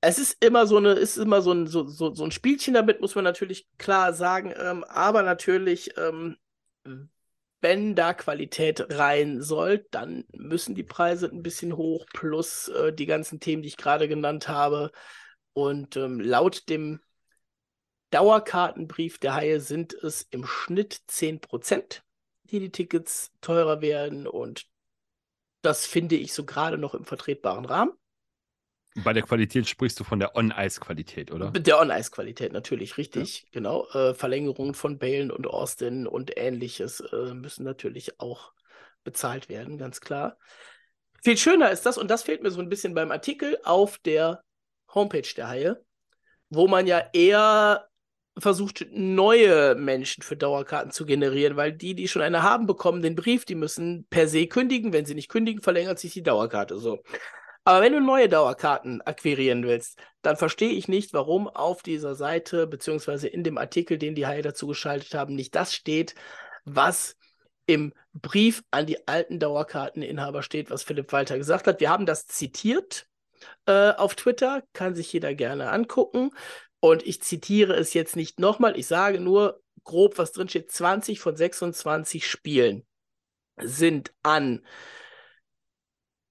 es 0.00 0.18
ist 0.18 0.44
immer 0.44 0.66
so 0.66 0.76
eine, 0.76 0.92
ist 0.92 1.16
immer 1.16 1.42
so 1.42 1.52
ein, 1.52 1.66
so, 1.66 1.86
so, 1.86 2.14
so 2.14 2.24
ein 2.24 2.30
Spielchen 2.30 2.74
damit, 2.74 3.00
muss 3.00 3.14
man 3.14 3.24
natürlich 3.24 3.66
klar 3.78 4.12
sagen. 4.12 4.52
Ähm, 4.56 4.84
aber 4.84 5.22
natürlich, 5.22 5.96
ähm, 5.98 6.36
wenn 7.60 7.94
da 7.94 8.14
Qualität 8.14 8.86
rein 8.90 9.42
soll, 9.42 9.86
dann 9.90 10.24
müssen 10.32 10.74
die 10.74 10.82
Preise 10.82 11.28
ein 11.28 11.42
bisschen 11.42 11.76
hoch, 11.76 12.06
plus 12.12 12.68
äh, 12.68 12.92
die 12.92 13.06
ganzen 13.06 13.40
Themen, 13.40 13.62
die 13.62 13.68
ich 13.68 13.76
gerade 13.76 14.08
genannt 14.08 14.48
habe. 14.48 14.92
Und 15.52 15.96
ähm, 15.96 16.20
laut 16.20 16.68
dem 16.68 17.00
Dauerkartenbrief 18.10 19.18
der 19.18 19.34
Haie 19.34 19.60
sind 19.60 19.94
es 19.94 20.22
im 20.30 20.46
Schnitt 20.46 21.00
10%, 21.08 22.02
die 22.44 22.60
die 22.60 22.70
Tickets 22.70 23.32
teurer 23.40 23.80
werden. 23.80 24.26
Und 24.26 24.66
das 25.62 25.86
finde 25.86 26.16
ich 26.16 26.32
so 26.32 26.44
gerade 26.44 26.78
noch 26.78 26.94
im 26.94 27.04
vertretbaren 27.04 27.64
Rahmen. 27.64 27.92
Bei 29.04 29.12
der 29.12 29.22
Qualität 29.22 29.68
sprichst 29.68 30.00
du 30.00 30.04
von 30.04 30.18
der 30.18 30.36
On-Ice-Qualität, 30.36 31.30
oder? 31.30 31.50
Der 31.50 31.80
On-Ice-Qualität, 31.80 32.52
natürlich, 32.52 32.96
richtig, 32.96 33.42
ja. 33.42 33.48
genau. 33.52 33.86
Äh, 33.92 34.14
Verlängerungen 34.14 34.74
von 34.74 34.98
Balen 34.98 35.30
und 35.30 35.46
Austin 35.46 36.06
und 36.06 36.36
ähnliches 36.36 37.00
äh, 37.00 37.34
müssen 37.34 37.64
natürlich 37.64 38.20
auch 38.20 38.52
bezahlt 39.04 39.48
werden, 39.48 39.78
ganz 39.78 40.00
klar. 40.00 40.38
Viel 41.22 41.36
schöner 41.36 41.70
ist 41.70 41.86
das, 41.86 41.98
und 41.98 42.10
das 42.10 42.22
fehlt 42.22 42.42
mir 42.42 42.50
so 42.50 42.60
ein 42.60 42.68
bisschen 42.68 42.94
beim 42.94 43.10
Artikel 43.10 43.58
auf 43.64 43.98
der 43.98 44.42
Homepage 44.94 45.28
der 45.36 45.48
Haie, 45.48 45.84
wo 46.50 46.68
man 46.68 46.86
ja 46.86 47.02
eher 47.12 47.88
versucht, 48.38 48.86
neue 48.90 49.74
Menschen 49.74 50.22
für 50.22 50.36
Dauerkarten 50.36 50.90
zu 50.90 51.06
generieren, 51.06 51.56
weil 51.56 51.72
die, 51.72 51.94
die 51.94 52.08
schon 52.08 52.22
eine 52.22 52.42
haben, 52.42 52.66
bekommen 52.66 53.02
den 53.02 53.16
Brief, 53.16 53.44
die 53.44 53.54
müssen 53.54 54.06
per 54.10 54.28
se 54.28 54.46
kündigen. 54.46 54.92
Wenn 54.92 55.06
sie 55.06 55.14
nicht 55.14 55.30
kündigen, 55.30 55.62
verlängert 55.62 55.98
sich 55.98 56.12
die 56.12 56.22
Dauerkarte 56.22 56.78
so. 56.78 57.02
Aber 57.66 57.80
wenn 57.80 57.92
du 57.92 58.00
neue 58.00 58.28
Dauerkarten 58.28 59.02
akquirieren 59.02 59.64
willst, 59.64 59.98
dann 60.22 60.36
verstehe 60.36 60.70
ich 60.70 60.86
nicht, 60.86 61.12
warum 61.12 61.48
auf 61.48 61.82
dieser 61.82 62.14
Seite, 62.14 62.68
beziehungsweise 62.68 63.26
in 63.26 63.42
dem 63.42 63.58
Artikel, 63.58 63.98
den 63.98 64.14
die 64.14 64.24
Haie 64.24 64.42
dazu 64.42 64.68
geschaltet 64.68 65.14
haben, 65.14 65.34
nicht 65.34 65.52
das 65.56 65.74
steht, 65.74 66.14
was 66.64 67.16
im 67.66 67.92
Brief 68.12 68.62
an 68.70 68.86
die 68.86 69.08
alten 69.08 69.40
Dauerkarteninhaber 69.40 70.44
steht, 70.44 70.70
was 70.70 70.84
Philipp 70.84 71.12
Walter 71.12 71.38
gesagt 71.38 71.66
hat. 71.66 71.80
Wir 71.80 71.90
haben 71.90 72.06
das 72.06 72.28
zitiert 72.28 73.08
äh, 73.66 73.90
auf 73.90 74.14
Twitter, 74.14 74.62
kann 74.72 74.94
sich 74.94 75.12
jeder 75.12 75.34
gerne 75.34 75.70
angucken. 75.70 76.30
Und 76.78 77.04
ich 77.04 77.20
zitiere 77.20 77.74
es 77.74 77.94
jetzt 77.94 78.14
nicht 78.14 78.38
nochmal, 78.38 78.78
ich 78.78 78.86
sage 78.86 79.18
nur 79.18 79.60
grob, 79.82 80.18
was 80.18 80.30
drin 80.30 80.48
steht. 80.48 80.70
20 80.70 81.18
von 81.18 81.34
26 81.34 82.30
Spielen 82.30 82.86
sind 83.60 84.14
an 84.22 84.64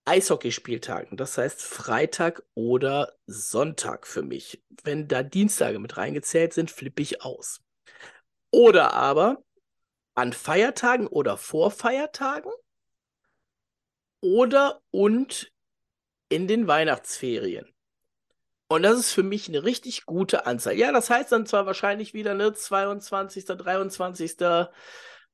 Eishockeyspieltagen, 0.06 1.18
das 1.18 1.38
heißt 1.38 1.62
Freitag 1.64 2.43
oder 2.53 3.14
Sonntag 3.26 4.06
für 4.06 4.22
mich. 4.22 4.64
Wenn 4.84 5.08
da 5.08 5.24
Dienstage 5.24 5.80
mit 5.80 5.97
reingezählt 5.97 6.53
sind, 6.53 6.70
flippe 6.70 7.01
ich 7.01 7.24
aus. 7.24 7.62
Oder 8.51 8.93
aber 8.93 9.43
an 10.14 10.32
Feiertagen 10.32 11.08
oder 11.08 11.38
vor 11.38 11.72
Feiertagen 11.72 12.51
oder 14.22 14.82
und 14.91 15.51
in 16.30 16.47
den 16.47 16.68
Weihnachtsferien. 16.68 17.76
Und 18.68 18.84
das 18.84 18.97
ist 18.97 19.12
für 19.12 19.24
mich 19.24 19.47
eine 19.47 19.64
richtig 19.64 20.06
gute 20.06 20.45
Anzahl. 20.47 20.74
Ja, 20.76 20.91
das 20.91 21.10
heißt 21.10 21.32
dann 21.32 21.45
zwar 21.45 21.66
wahrscheinlich 21.66 22.14
wieder, 22.14 22.34
ne, 22.34 22.53
22., 22.53 23.45
23., 23.45 24.38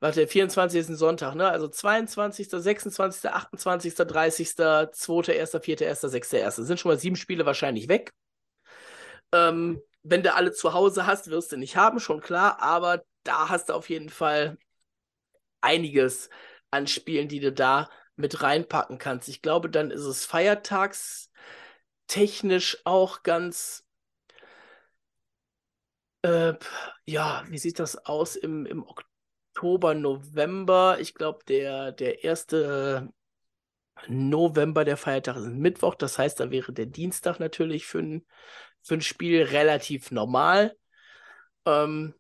warte, 0.02 0.28
24. 0.28 0.82
ist 0.82 0.90
ein 0.90 0.98
Sonntag, 0.98 1.36
ne? 1.36 1.48
Also 1.48 1.70
22., 1.70 2.50
26., 2.50 3.32
28., 3.32 3.96
30., 3.96 4.56
2., 4.56 5.40
1., 5.40 5.58
4., 5.62 5.88
1., 5.88 6.02
6., 6.02 6.34
1. 6.34 6.56
Sind 6.58 6.80
schon 6.80 6.92
mal 6.92 7.00
sieben 7.00 7.16
Spiele 7.16 7.46
wahrscheinlich 7.46 7.88
weg. 7.88 8.12
Ähm, 9.32 9.82
wenn 10.04 10.24
du 10.24 10.34
alle 10.34 10.52
zu 10.52 10.74
Hause 10.74 11.06
hast, 11.06 11.30
wirst 11.30 11.52
du 11.52 11.58
nicht 11.58 11.76
haben, 11.78 12.00
schon 12.00 12.22
klar, 12.22 12.62
aber 12.62 13.04
da 13.24 13.50
hast 13.50 13.70
du 13.70 13.74
auf 13.74 13.90
jeden 13.90 14.10
Fall 14.10 14.58
einiges 15.62 16.30
an 16.72 16.88
Spielen, 16.88 17.28
die 17.28 17.40
du 17.40 17.52
da 17.52 17.90
mit 18.16 18.42
reinpacken 18.42 18.98
kannst. 18.98 19.30
Ich 19.30 19.42
glaube, 19.42 19.70
dann 19.70 19.92
ist 19.92 20.02
es 20.02 20.26
feiertagstechnisch 20.26 22.82
auch 22.86 23.24
ganz. 23.24 23.86
Äh, 26.24 26.54
ja, 27.06 27.44
wie 27.48 27.58
sieht 27.58 27.80
das 27.80 28.06
aus 28.06 28.36
im, 28.36 28.66
im 28.66 28.84
Oktober, 29.62 29.94
November? 29.94 30.98
Ich 31.00 31.14
glaube, 31.14 31.46
der, 31.48 31.92
der 31.92 32.24
erste 32.24 33.14
November, 34.08 34.84
der 34.86 34.98
Feiertag 34.98 35.36
ist 35.36 35.46
Mittwoch. 35.50 35.94
Das 35.94 36.18
heißt, 36.18 36.40
da 36.40 36.50
wäre 36.50 36.74
der 36.74 36.88
Dienstag 36.88 37.40
natürlich 37.40 37.86
für 37.86 38.00
ein, 38.00 38.26
für 38.82 38.96
ein 38.96 39.02
Spiel 39.02 39.44
relativ 39.44 40.10
normal. 40.10 40.76
Ähm, 41.68 42.16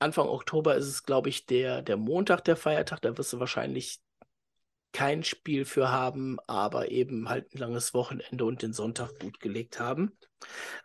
Anfang 0.00 0.26
Oktober 0.26 0.74
ist 0.74 0.86
es, 0.88 1.04
glaube 1.04 1.28
ich, 1.28 1.46
der, 1.46 1.80
der 1.80 1.96
Montag, 1.96 2.42
der 2.42 2.56
Feiertag. 2.56 3.00
Da 3.02 3.16
wirst 3.16 3.32
du 3.32 3.38
wahrscheinlich 3.38 4.00
kein 4.94 5.24
Spiel 5.24 5.64
für 5.66 5.90
haben, 5.90 6.38
aber 6.46 6.90
eben 6.90 7.28
halt 7.28 7.52
ein 7.52 7.58
langes 7.58 7.92
Wochenende 7.92 8.44
und 8.44 8.62
den 8.62 8.72
Sonntag 8.72 9.18
gut 9.18 9.40
gelegt 9.40 9.80
haben. 9.80 10.16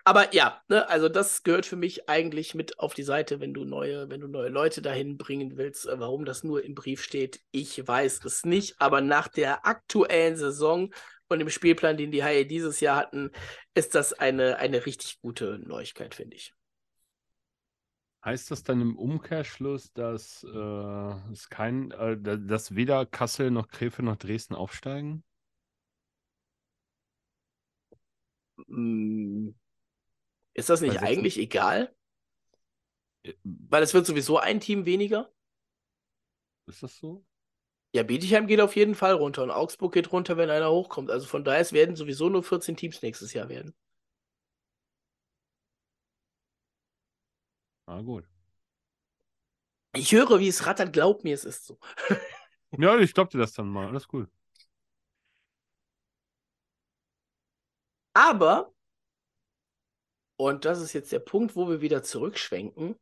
Aber 0.03 0.33
ja, 0.33 0.61
ne, 0.67 0.89
also 0.89 1.09
das 1.09 1.43
gehört 1.43 1.65
für 1.65 1.75
mich 1.75 2.09
eigentlich 2.09 2.55
mit 2.55 2.79
auf 2.79 2.93
die 2.93 3.03
Seite, 3.03 3.39
wenn 3.39 3.53
du 3.53 3.63
neue, 3.65 4.09
wenn 4.09 4.19
du 4.19 4.27
neue 4.27 4.49
Leute 4.49 4.81
dahin 4.81 5.17
bringen 5.17 5.57
willst. 5.57 5.87
Äh, 5.87 5.99
warum 5.99 6.25
das 6.25 6.43
nur 6.43 6.63
im 6.63 6.75
Brief 6.75 7.03
steht, 7.03 7.41
ich 7.51 7.87
weiß 7.87 8.25
es 8.25 8.45
nicht. 8.45 8.75
Aber 8.79 9.01
nach 9.01 9.27
der 9.27 9.65
aktuellen 9.65 10.35
Saison 10.35 10.93
und 11.27 11.39
dem 11.39 11.49
Spielplan, 11.49 11.97
den 11.97 12.11
die 12.11 12.23
Haie 12.23 12.45
dieses 12.45 12.79
Jahr 12.79 12.97
hatten, 12.97 13.31
ist 13.75 13.93
das 13.93 14.13
eine, 14.13 14.57
eine 14.57 14.85
richtig 14.85 15.21
gute 15.21 15.59
Neuigkeit, 15.59 16.15
finde 16.15 16.35
ich. 16.35 16.53
Heißt 18.23 18.51
das 18.51 18.63
dann 18.63 18.81
im 18.81 18.97
Umkehrschluss, 18.97 19.93
dass 19.93 20.43
äh, 20.43 21.31
es 21.31 21.49
kein, 21.49 21.91
äh, 21.91 22.17
dass 22.19 22.75
weder 22.75 23.05
Kassel 23.05 23.49
noch 23.49 23.69
Krefeld 23.69 24.05
noch 24.05 24.17
Dresden 24.17 24.55
aufsteigen? 24.55 25.23
Hm. 28.67 29.55
Ist 30.53 30.69
das 30.69 30.81
nicht 30.81 30.99
eigentlich 30.99 31.37
nicht... 31.37 31.45
egal? 31.45 31.95
Weil 33.43 33.83
es 33.83 33.93
wird 33.93 34.05
sowieso 34.05 34.37
ein 34.37 34.59
Team 34.59 34.85
weniger. 34.85 35.31
Ist 36.67 36.83
das 36.83 36.97
so? 36.97 37.25
Ja, 37.93 38.03
Bietigheim 38.03 38.47
geht 38.47 38.61
auf 38.61 38.75
jeden 38.75 38.95
Fall 38.95 39.13
runter 39.13 39.43
und 39.43 39.49
Augsburg 39.49 39.93
geht 39.93 40.11
runter, 40.11 40.37
wenn 40.37 40.49
einer 40.49 40.69
hochkommt. 40.71 41.09
Also 41.09 41.25
von 41.25 41.43
daher, 41.43 41.61
es 41.61 41.73
werden 41.73 41.95
sowieso 41.95 42.29
nur 42.29 42.43
14 42.43 42.75
Teams 42.75 43.01
nächstes 43.01 43.33
Jahr 43.33 43.49
werden. 43.49 43.73
Ah, 47.89 48.01
gut. 48.01 48.23
Ich 49.95 50.11
höre, 50.11 50.39
wie 50.39 50.47
es 50.47 50.67
rattert, 50.67 50.93
glaub 50.93 51.23
mir, 51.23 51.33
es 51.33 51.43
ist 51.43 51.65
so. 51.65 51.79
ja, 52.77 52.99
ich 52.99 53.15
glaub 53.15 53.31
dir 53.31 53.39
das 53.39 53.53
dann 53.53 53.67
mal. 53.67 53.87
Alles 53.87 54.05
cool. 54.13 54.29
Aber, 58.13 58.71
und 60.35 60.65
das 60.65 60.81
ist 60.81 60.93
jetzt 60.93 61.11
der 61.11 61.19
Punkt, 61.19 61.55
wo 61.55 61.67
wir 61.67 61.81
wieder 61.81 62.03
zurückschwenken, 62.03 62.95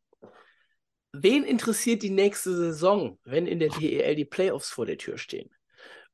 wen 1.12 1.44
interessiert 1.44 2.02
die 2.02 2.10
nächste 2.10 2.56
Saison, 2.56 3.20
wenn 3.26 3.46
in 3.46 3.60
der 3.60 3.70
DEL 3.70 4.16
die 4.16 4.24
Playoffs 4.24 4.70
vor 4.70 4.86
der 4.86 4.98
Tür 4.98 5.18
stehen? 5.18 5.54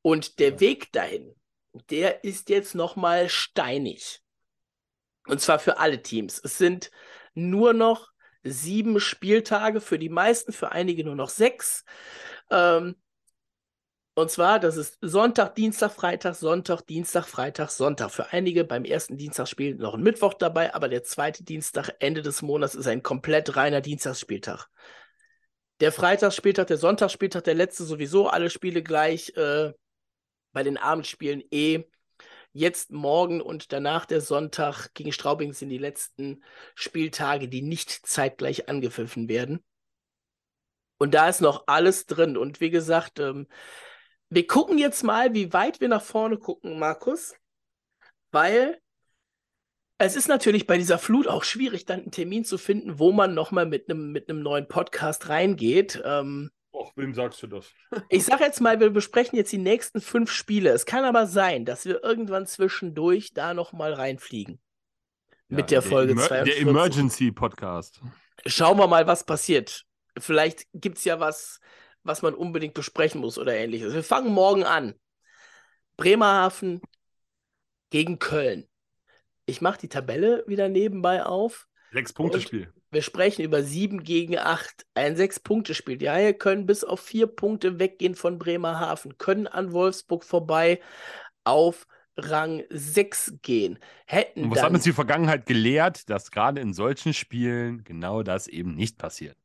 Und 0.02 0.40
der 0.40 0.58
Weg 0.58 0.90
dahin, 0.90 1.36
der 1.90 2.24
ist 2.24 2.48
jetzt 2.48 2.74
nochmal 2.74 3.28
steinig. 3.28 4.20
Und 5.28 5.40
zwar 5.40 5.60
für 5.60 5.78
alle 5.78 6.02
Teams. 6.02 6.40
Es 6.42 6.58
sind 6.58 6.90
nur 7.34 7.72
noch 7.72 8.13
sieben 8.44 9.00
Spieltage, 9.00 9.80
für 9.80 9.98
die 9.98 10.08
meisten, 10.08 10.52
für 10.52 10.72
einige 10.72 11.04
nur 11.04 11.16
noch 11.16 11.30
sechs. 11.30 11.84
Ähm, 12.50 12.96
und 14.16 14.30
zwar, 14.30 14.60
das 14.60 14.76
ist 14.76 14.98
Sonntag, 15.00 15.56
Dienstag, 15.56 15.90
Freitag, 15.90 16.36
Sonntag, 16.36 16.82
Dienstag, 16.82 17.26
Freitag, 17.26 17.70
Sonntag. 17.70 18.12
Für 18.12 18.32
einige 18.32 18.62
beim 18.64 18.84
ersten 18.84 19.16
Dienstagsspiel 19.16 19.74
noch 19.74 19.94
ein 19.94 20.02
Mittwoch 20.02 20.34
dabei, 20.34 20.72
aber 20.72 20.88
der 20.88 21.02
zweite 21.02 21.42
Dienstag, 21.42 21.90
Ende 21.98 22.22
des 22.22 22.40
Monats, 22.40 22.76
ist 22.76 22.86
ein 22.86 23.02
komplett 23.02 23.56
reiner 23.56 23.80
Dienstagsspieltag. 23.80 24.68
Der 25.80 25.90
Freitagsspieltag, 25.90 26.68
der 26.68 26.76
Sonntagsspieltag, 26.76 27.42
der 27.42 27.54
letzte 27.54 27.82
sowieso, 27.82 28.28
alle 28.28 28.50
Spiele 28.50 28.82
gleich. 28.82 29.36
Äh, 29.36 29.72
bei 30.54 30.62
den 30.62 30.78
Abendspielen 30.78 31.42
eh 31.50 31.84
Jetzt 32.56 32.92
morgen 32.92 33.40
und 33.40 33.72
danach 33.72 34.06
der 34.06 34.20
Sonntag 34.20 34.94
gegen 34.94 35.10
Straubing 35.10 35.52
sind 35.52 35.70
die 35.70 35.78
letzten 35.78 36.44
Spieltage, 36.76 37.48
die 37.48 37.62
nicht 37.62 37.90
zeitgleich 38.06 38.68
angepfiffen 38.68 39.28
werden. 39.28 39.64
Und 40.96 41.14
da 41.14 41.28
ist 41.28 41.40
noch 41.40 41.64
alles 41.66 42.06
drin. 42.06 42.36
Und 42.36 42.60
wie 42.60 42.70
gesagt, 42.70 43.18
ähm, 43.18 43.48
wir 44.28 44.46
gucken 44.46 44.78
jetzt 44.78 45.02
mal, 45.02 45.34
wie 45.34 45.52
weit 45.52 45.80
wir 45.80 45.88
nach 45.88 46.00
vorne 46.00 46.38
gucken, 46.38 46.78
Markus. 46.78 47.34
Weil 48.30 48.80
es 49.98 50.14
ist 50.14 50.28
natürlich 50.28 50.68
bei 50.68 50.78
dieser 50.78 50.98
Flut 50.98 51.26
auch 51.26 51.42
schwierig, 51.42 51.86
dann 51.86 52.02
einen 52.02 52.12
Termin 52.12 52.44
zu 52.44 52.56
finden, 52.56 53.00
wo 53.00 53.10
man 53.10 53.34
nochmal 53.34 53.66
mit 53.66 53.90
einem 53.90 54.12
mit 54.12 54.28
neuen 54.28 54.68
Podcast 54.68 55.28
reingeht. 55.28 56.00
Ähm, 56.04 56.52
Och, 56.84 56.92
wem 56.96 57.14
sagst 57.14 57.42
du 57.42 57.46
das? 57.46 57.72
ich 58.10 58.24
sage 58.24 58.44
jetzt 58.44 58.60
mal, 58.60 58.78
wir 58.78 58.90
besprechen 58.90 59.36
jetzt 59.36 59.52
die 59.52 59.58
nächsten 59.58 60.02
fünf 60.02 60.30
Spiele. 60.30 60.70
Es 60.70 60.84
kann 60.84 61.04
aber 61.04 61.26
sein, 61.26 61.64
dass 61.64 61.86
wir 61.86 62.04
irgendwann 62.04 62.46
zwischendurch 62.46 63.32
da 63.32 63.54
nochmal 63.54 63.94
reinfliegen. 63.94 64.60
Ja, 65.48 65.56
mit 65.56 65.70
der, 65.70 65.80
der 65.80 65.90
Folge 65.90 66.12
Emer 66.12 66.26
42. 66.26 66.54
Der 66.54 66.68
Emergency 66.68 67.32
Podcast. 67.32 68.02
Schauen 68.44 68.76
wir 68.76 68.86
mal, 68.86 69.06
was 69.06 69.24
passiert. 69.24 69.86
Vielleicht 70.18 70.66
gibt 70.74 70.98
es 70.98 71.04
ja 71.04 71.20
was, 71.20 71.58
was 72.02 72.20
man 72.20 72.34
unbedingt 72.34 72.74
besprechen 72.74 73.22
muss 73.22 73.38
oder 73.38 73.54
ähnliches. 73.54 73.94
Wir 73.94 74.04
fangen 74.04 74.32
morgen 74.32 74.64
an. 74.64 74.94
Bremerhaven 75.96 76.82
gegen 77.88 78.18
Köln. 78.18 78.68
Ich 79.46 79.62
mache 79.62 79.78
die 79.78 79.88
Tabelle 79.88 80.44
wieder 80.46 80.68
nebenbei 80.68 81.24
auf. 81.24 81.66
Sechs-Punkte-Spiel. 81.94 82.72
Wir 82.90 83.02
sprechen 83.02 83.42
über 83.42 83.62
sieben 83.62 84.02
gegen 84.02 84.38
acht. 84.38 84.84
Ein 84.94 85.16
Sechs-Punkte-Spiel. 85.16 85.96
Die 85.96 86.10
Haie 86.10 86.34
können 86.34 86.66
bis 86.66 86.84
auf 86.84 87.00
vier 87.00 87.26
Punkte 87.26 87.78
weggehen 87.78 88.14
von 88.14 88.38
Bremerhaven, 88.38 89.16
können 89.16 89.46
an 89.46 89.72
Wolfsburg 89.72 90.24
vorbei 90.24 90.80
auf 91.44 91.86
Rang 92.16 92.62
6 92.70 93.34
gehen. 93.42 93.78
Hätten 94.06 94.44
Und 94.44 94.50
was 94.50 94.56
dann... 94.56 94.66
hat 94.66 94.74
uns 94.74 94.84
die 94.84 94.92
Vergangenheit 94.92 95.46
gelehrt, 95.46 96.08
dass 96.10 96.30
gerade 96.30 96.60
in 96.60 96.72
solchen 96.72 97.14
Spielen 97.14 97.84
genau 97.84 98.22
das 98.22 98.46
eben 98.46 98.74
nicht 98.74 98.98
passiert? 98.98 99.36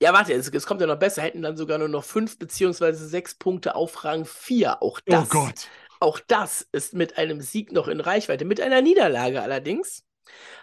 Ja, 0.00 0.12
warte, 0.12 0.32
es, 0.32 0.48
es, 0.48 0.66
kommt 0.66 0.80
ja 0.80 0.86
noch 0.86 0.98
besser. 0.98 1.22
Hätten 1.22 1.42
dann 1.42 1.56
sogar 1.56 1.78
nur 1.78 1.88
noch 1.88 2.04
fünf 2.04 2.38
beziehungsweise 2.38 3.06
sechs 3.08 3.34
Punkte 3.34 3.74
auf 3.74 4.04
Rang 4.04 4.24
4. 4.24 4.82
Auch 4.82 5.00
oh 5.00 5.02
das, 5.06 5.24
oh 5.24 5.28
Gott. 5.28 5.68
Auch 6.00 6.20
das 6.20 6.68
ist 6.70 6.94
mit 6.94 7.18
einem 7.18 7.40
Sieg 7.40 7.72
noch 7.72 7.88
in 7.88 8.00
Reichweite. 8.00 8.44
Mit 8.44 8.60
einer 8.60 8.82
Niederlage 8.82 9.42
allerdings 9.42 10.04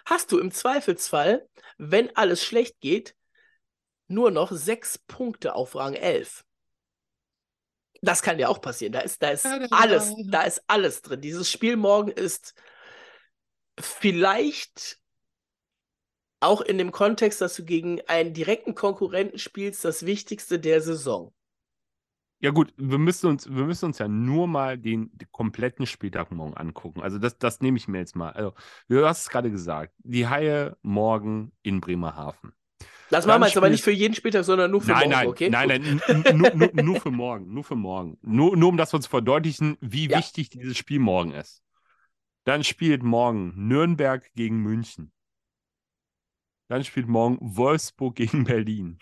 hast 0.04 0.32
du 0.32 0.38
im 0.38 0.50
Zweifelsfall, 0.50 1.48
wenn 1.78 2.14
alles 2.16 2.44
schlecht 2.44 2.80
geht, 2.80 3.14
nur 4.08 4.30
noch 4.30 4.52
sechs 4.52 4.98
Punkte 4.98 5.54
auf 5.54 5.74
Rang 5.74 5.94
11. 5.94 6.44
Das 8.02 8.22
kann 8.22 8.38
ja 8.38 8.48
auch 8.48 8.60
passieren. 8.60 8.92
Da 8.92 9.00
ist, 9.00 9.22
da 9.22 9.30
ist 9.30 9.46
alles, 9.70 10.14
da 10.26 10.42
ist 10.42 10.62
alles 10.66 11.02
drin. 11.02 11.20
Dieses 11.20 11.50
Spiel 11.50 11.76
morgen 11.76 12.10
ist 12.10 12.54
vielleicht 13.78 14.98
auch 16.40 16.60
in 16.60 16.78
dem 16.78 16.92
Kontext, 16.92 17.40
dass 17.40 17.56
du 17.56 17.64
gegen 17.64 18.00
einen 18.02 18.34
direkten 18.34 18.74
Konkurrenten 18.74 19.38
spielst, 19.38 19.84
das 19.84 20.04
Wichtigste 20.06 20.58
der 20.58 20.80
Saison. 20.80 21.32
Ja, 22.40 22.50
gut, 22.50 22.72
wir 22.76 22.98
müssen 22.98 23.28
uns, 23.28 23.48
wir 23.48 23.64
müssen 23.64 23.86
uns 23.86 23.98
ja 23.98 24.08
nur 24.08 24.46
mal 24.46 24.76
den, 24.76 25.10
den 25.16 25.28
kompletten 25.32 25.86
Spieltag 25.86 26.30
morgen 26.30 26.54
angucken. 26.54 27.00
Also, 27.00 27.18
das, 27.18 27.38
das 27.38 27.60
nehme 27.60 27.78
ich 27.78 27.88
mir 27.88 27.98
jetzt 27.98 28.14
mal. 28.14 28.30
Also, 28.32 28.52
du 28.88 29.06
hast 29.06 29.22
es 29.22 29.28
gerade 29.30 29.50
gesagt, 29.50 29.94
die 29.98 30.28
Haie 30.28 30.76
morgen 30.82 31.52
in 31.62 31.80
Bremerhaven. 31.80 32.52
Das 33.10 33.24
machen 33.24 33.40
wir 33.40 33.46
jetzt 33.46 33.56
aber 33.56 33.70
nicht 33.70 33.84
für 33.84 33.92
jeden 33.92 34.14
Spieltag, 34.14 34.44
sondern 34.44 34.70
nur 34.70 34.80
für 34.80 34.90
nein, 34.92 35.10
morgen, 35.10 35.10
nein, 35.10 35.28
okay? 35.28 35.50
Nein, 35.50 35.68
nein, 35.68 36.36
nur, 36.36 36.54
nur, 36.54 36.70
nur, 36.74 37.00
für 37.00 37.10
morgen. 37.10 37.54
Nur 37.54 37.64
für 37.64 37.76
morgen. 37.76 38.18
Nur, 38.22 38.56
nur 38.56 38.68
um 38.68 38.76
das 38.76 38.92
uns 38.92 39.06
verdeutlichen, 39.06 39.78
wie 39.80 40.08
Ja. 40.08 40.18
wichtig 40.18 40.50
dieses 40.50 40.76
Spiel 40.76 40.98
morgen 40.98 41.30
ist. 41.32 41.62
Dann 42.44 42.64
spielt 42.64 43.02
morgen 43.02 43.52
Nürnberg 43.68 44.28
gegen 44.34 44.58
München. 44.58 45.12
Dann 46.68 46.84
spielt 46.84 47.08
morgen 47.08 47.38
Wolfsburg 47.40 48.16
gegen 48.16 48.44
Berlin. 48.44 48.98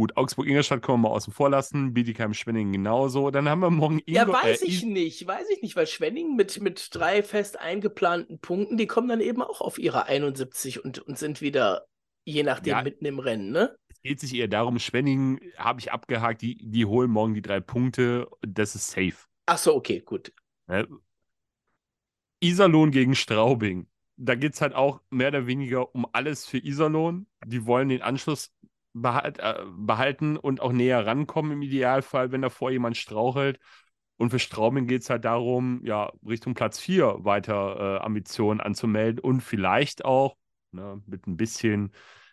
Gut, 0.00 0.16
Augsburg-Ingolstadt 0.16 0.80
können 0.80 1.02
wir 1.02 1.08
mal 1.10 1.14
außen 1.14 1.30
vor 1.30 1.50
lassen, 1.50 1.92
Bietigheim-Schwenningen 1.92 2.72
genauso. 2.72 3.30
Dann 3.30 3.50
haben 3.50 3.60
wir 3.60 3.68
morgen 3.68 4.00
Ja, 4.06 4.22
Ingo- 4.24 4.32
weiß 4.32 4.62
äh, 4.62 4.64
ich 4.64 4.82
nicht, 4.82 5.26
weiß 5.26 5.46
ich 5.50 5.60
nicht, 5.60 5.76
weil 5.76 5.86
Schwenning 5.86 6.36
mit, 6.36 6.58
mit 6.62 6.88
drei 6.92 7.22
fest 7.22 7.60
eingeplanten 7.60 8.38
Punkten, 8.38 8.78
die 8.78 8.86
kommen 8.86 9.08
dann 9.08 9.20
eben 9.20 9.42
auch 9.42 9.60
auf 9.60 9.78
ihre 9.78 10.06
71 10.06 10.82
und, 10.82 11.00
und 11.00 11.18
sind 11.18 11.42
wieder, 11.42 11.84
je 12.24 12.42
nachdem, 12.44 12.70
Ja. 12.70 12.82
mitten 12.82 13.04
im 13.04 13.18
Rennen, 13.18 13.50
ne? 13.52 13.76
Es 13.90 14.00
geht 14.00 14.20
sich 14.20 14.34
eher 14.34 14.48
darum, 14.48 14.78
Schwenningen 14.78 15.38
habe 15.58 15.80
ich 15.80 15.92
abgehakt, 15.92 16.40
die, 16.40 16.56
die 16.56 16.86
holen 16.86 17.10
morgen 17.10 17.34
die 17.34 17.42
drei 17.42 17.60
Punkte. 17.60 18.26
Das 18.40 18.74
ist 18.74 18.90
safe. 18.90 19.26
Ach 19.44 19.58
so, 19.58 19.74
okay, 19.74 20.00
gut. 20.00 20.32
Ne? 20.66 20.88
Iserlohn 22.42 22.90
gegen 22.90 23.14
Straubing. 23.14 23.86
Da 24.16 24.34
geht 24.34 24.54
es 24.54 24.62
halt 24.62 24.74
auch 24.74 25.02
mehr 25.10 25.28
oder 25.28 25.46
weniger 25.46 25.94
um 25.94 26.06
alles 26.12 26.46
für 26.46 26.56
Iserlohn. 26.56 27.26
Die 27.44 27.66
wollen 27.66 27.90
den 27.90 28.00
Anschluss 28.00 28.50
behalten 28.92 30.36
und 30.36 30.60
auch 30.60 30.72
näher 30.72 31.06
rankommen 31.06 31.52
im 31.52 31.62
Idealfall, 31.62 32.32
wenn 32.32 32.42
davor 32.42 32.70
jemand 32.70 32.96
strauchelt. 32.96 33.58
Und 34.16 34.30
für 34.30 34.38
Straubing 34.38 34.86
geht 34.86 35.02
es 35.02 35.10
halt 35.10 35.24
darum, 35.24 35.80
ja, 35.84 36.12
Richtung 36.26 36.54
Platz 36.54 36.78
4 36.78 37.18
weiter 37.20 37.98
äh, 38.00 38.04
Ambitionen 38.04 38.60
anzumelden 38.60 39.20
und 39.20 39.40
vielleicht 39.40 40.04
auch 40.04 40.36
ne, 40.72 41.02
mit 41.06 41.26
ein 41.26 41.36
bisschen 41.36 41.92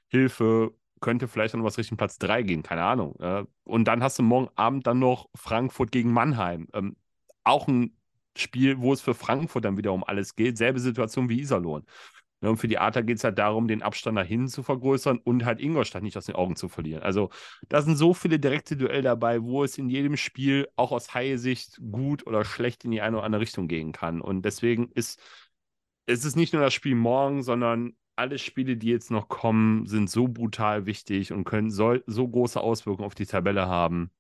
Hilfe 0.10 0.74
könnte 1.00 1.28
vielleicht 1.28 1.54
noch 1.56 1.64
was 1.64 1.78
Richtung 1.78 1.98
Platz 1.98 2.18
3 2.18 2.44
gehen, 2.44 2.64
keine 2.64 2.84
Ahnung. 2.84 3.16
Äh, 3.20 3.46
und 3.64 3.86
dann 3.86 4.04
hast 4.04 4.20
du 4.20 4.24
morgen 4.24 4.50
Abend 4.56 4.88
dann 4.88 5.00
noch 5.00 5.30
Frankfurt 5.36 5.92
gegen 5.92 6.12
Mannheim. 6.12 6.68
Ähm, 6.74 6.98
auch 7.44 7.68
ein 7.68 7.96
Spiel, 8.36 8.80
wo 8.80 8.94
es 8.94 9.02
für 9.02 9.14
Frankfurt 9.14 9.66
dann 9.66 9.78
wieder 9.78 9.94
um 9.94 10.04
alles 10.04 10.36
geht. 10.36 10.58
Selbe 10.58 10.80
Situation 10.80 11.30
wie 11.30 11.40
Iserlohn. 11.40 11.86
Ja, 12.42 12.50
und 12.50 12.58
für 12.58 12.68
die 12.68 12.78
Adler 12.78 13.02
geht 13.02 13.18
es 13.18 13.24
halt 13.24 13.40
darum, 13.40 13.68
den 13.68 13.82
Abstand 13.82 14.16
nach 14.16 14.26
hinten 14.26 14.48
zu 14.48 14.62
vergrößern 14.62 15.18
und 15.18 15.44
halt 15.44 15.60
Ingolstadt 15.60 16.04
nicht 16.04 16.18
aus 16.18 16.26
den 16.28 16.36
Augen 16.36 16.56
zu 16.56 16.70
verlieren. 16.70 17.02
Also, 17.02 17.30
da 17.68 17.82
sind 17.82 17.96
so 17.96 18.14
viele 18.14 18.40
direkte 18.40 18.78
Duelle 18.78 19.02
dabei, 19.02 19.42
wo 19.42 19.64
es 19.64 19.78
in 19.80 19.90
jedem 19.90 20.18
Spiel 20.18 20.68
auch 20.76 20.92
aus 20.92 21.16
Haie-Sicht 21.16 21.80
gut 21.92 22.28
oder 22.28 22.46
schlecht 22.46 22.86
in 22.86 22.92
die 22.92 23.02
eine 23.02 23.18
oder 23.18 23.26
andere 23.26 23.42
Richtung 23.42 23.68
gehen 23.68 23.92
kann. 23.92 24.22
Und 24.22 24.44
deswegen 24.44 24.92
ist 24.94 25.20
es 26.06 26.26
ist 26.26 26.36
nicht 26.36 26.54
nur 26.54 26.62
das 26.62 26.74
Spiel 26.74 26.96
morgen, 26.96 27.44
sondern 27.44 27.96
alle 28.16 28.40
Spiele, 28.40 28.78
die 28.78 28.88
jetzt 28.90 29.12
noch 29.12 29.30
kommen, 29.30 29.86
sind 29.86 30.10
so 30.10 30.28
brutal 30.28 30.86
wichtig 30.86 31.32
und 31.34 31.44
können 31.44 31.70
so, 31.70 31.98
so 32.08 32.28
große 32.28 32.60
Auswirkungen 32.60 33.06
auf 33.06 33.16
die 33.16 33.26
Tabelle 33.26 33.68
haben. 33.68 34.12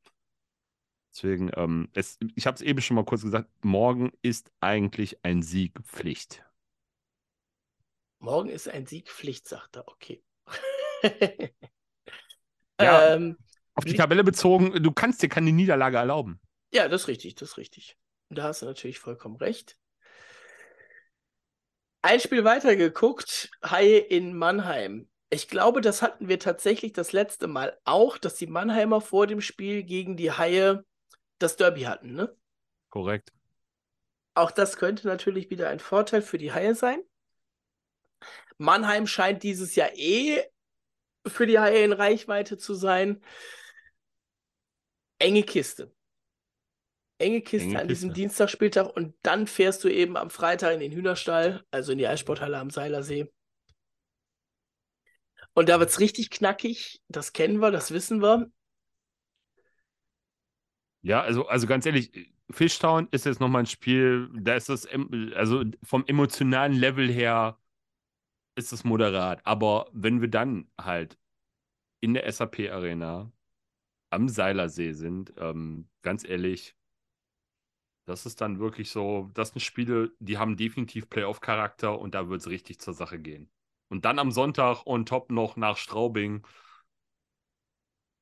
Deswegen, 1.13 1.49
ähm, 1.55 1.89
es, 1.93 2.17
ich 2.35 2.45
habe 2.47 2.55
es 2.55 2.61
eben 2.61 2.79
schon 2.81 2.95
mal 2.95 3.05
kurz 3.05 3.23
gesagt, 3.23 3.49
morgen 3.65 4.11
ist 4.21 4.51
eigentlich 4.61 5.23
ein 5.25 5.41
Sieg 5.41 5.73
Pflicht. 5.83 6.46
Morgen 8.19 8.49
ist 8.49 8.67
ein 8.67 8.85
Sieg 8.85 9.09
Pflicht, 9.09 9.47
sagt 9.47 9.75
er, 9.77 9.87
okay. 9.87 10.23
Ja. 12.79 13.13
ähm, 13.13 13.37
Auf 13.75 13.85
die 13.85 13.95
Tabelle 13.95 14.23
bezogen, 14.23 14.83
du 14.83 14.91
kannst 14.91 15.21
dir 15.21 15.29
keine 15.29 15.51
Niederlage 15.51 15.97
erlauben. 15.97 16.39
ja, 16.73 16.87
das 16.87 17.03
ist 17.03 17.07
richtig, 17.07 17.35
das 17.35 17.49
ist 17.51 17.57
richtig. 17.57 17.97
Da 18.29 18.43
hast 18.43 18.61
du 18.61 18.65
natürlich 18.65 18.99
vollkommen 18.99 19.37
recht. 19.37 19.77
Ein 22.01 22.19
Spiel 22.19 22.43
weiter 22.43 22.75
geguckt, 22.75 23.49
Haie 23.63 23.97
in 23.97 24.33
Mannheim. 24.37 25.09
Ich 25.29 25.47
glaube, 25.49 25.81
das 25.81 26.01
hatten 26.01 26.29
wir 26.29 26.39
tatsächlich 26.39 26.93
das 26.93 27.11
letzte 27.11 27.47
Mal 27.47 27.77
auch, 27.83 28.17
dass 28.17 28.35
die 28.35 28.47
Mannheimer 28.47 29.01
vor 29.01 29.27
dem 29.27 29.41
Spiel 29.41 29.83
gegen 29.83 30.15
die 30.15 30.31
Haie 30.31 30.85
das 31.39 31.57
Derby 31.57 31.81
hatten, 31.83 32.13
ne? 32.13 32.35
Korrekt. 32.89 33.31
Auch 34.35 34.51
das 34.51 34.77
könnte 34.77 35.05
natürlich 35.07 35.49
wieder 35.49 35.67
ein 35.67 35.79
Vorteil 35.81 36.21
für 36.21 36.37
die 36.37 36.53
Haie 36.53 36.75
sein. 36.75 37.01
Mannheim 38.57 39.07
scheint 39.07 39.43
dieses 39.43 39.75
Jahr 39.75 39.91
eh 39.95 40.43
für 41.25 41.45
die 41.45 41.59
Haie 41.59 41.83
in 41.83 41.93
Reichweite 41.93 42.57
zu 42.57 42.73
sein. 42.73 43.21
Enge 45.19 45.43
Kiste. 45.43 45.93
Enge 47.19 47.41
Kiste 47.41 47.69
Enge 47.69 47.79
an 47.79 47.87
diesem 47.87 48.09
Kiste. 48.09 48.21
Dienstagspieltag 48.21 48.95
und 48.95 49.15
dann 49.23 49.47
fährst 49.47 49.83
du 49.83 49.89
eben 49.89 50.17
am 50.17 50.29
Freitag 50.29 50.73
in 50.73 50.79
den 50.79 50.91
Hühnerstall, 50.91 51.63
also 51.71 51.91
in 51.91 51.97
die 51.97 52.07
Eissporthalle 52.07 52.57
am 52.57 52.69
Seilersee. 52.69 53.31
Und 55.53 55.69
da 55.69 55.79
wird 55.79 55.89
es 55.89 55.99
richtig 55.99 56.29
knackig. 56.29 57.01
Das 57.07 57.33
kennen 57.33 57.59
wir, 57.59 57.71
das 57.71 57.91
wissen 57.91 58.21
wir. 58.21 58.51
Ja, 61.01 61.21
also, 61.21 61.47
also 61.47 61.65
ganz 61.67 61.85
ehrlich, 61.85 62.31
Fishtown 62.51 63.07
ist 63.11 63.25
jetzt 63.25 63.39
nochmal 63.39 63.63
ein 63.63 63.67
Spiel, 63.67 64.29
da 64.39 64.55
ist 64.55 64.69
das, 64.69 64.87
also 65.35 65.63
vom 65.83 66.05
emotionalen 66.05 66.73
Level 66.73 67.09
her 67.11 67.57
ist 68.57 68.73
es 68.73 68.83
moderat. 68.83 69.45
Aber 69.45 69.87
wenn 69.93 70.21
wir 70.21 70.29
dann 70.29 70.69
halt 70.79 71.17
in 72.01 72.13
der 72.13 72.31
SAP-Arena 72.31 73.31
am 74.09 74.29
Seilersee 74.29 74.93
sind, 74.93 75.33
ähm, 75.37 75.89
ganz 76.01 76.27
ehrlich, 76.27 76.75
das 78.05 78.25
ist 78.25 78.41
dann 78.41 78.59
wirklich 78.59 78.89
so, 78.89 79.29
das 79.33 79.49
sind 79.49 79.61
Spiele, 79.61 80.11
die 80.19 80.37
haben 80.37 80.57
definitiv 80.57 81.09
Playoff-Charakter 81.09 81.99
und 81.99 82.15
da 82.15 82.29
wird 82.29 82.41
es 82.41 82.47
richtig 82.49 82.79
zur 82.79 82.93
Sache 82.93 83.19
gehen. 83.19 83.49
Und 83.89 84.05
dann 84.05 84.19
am 84.19 84.31
Sonntag 84.31 84.85
on 84.85 85.05
top 85.05 85.31
noch 85.31 85.55
nach 85.57 85.77
Straubing. 85.77 86.45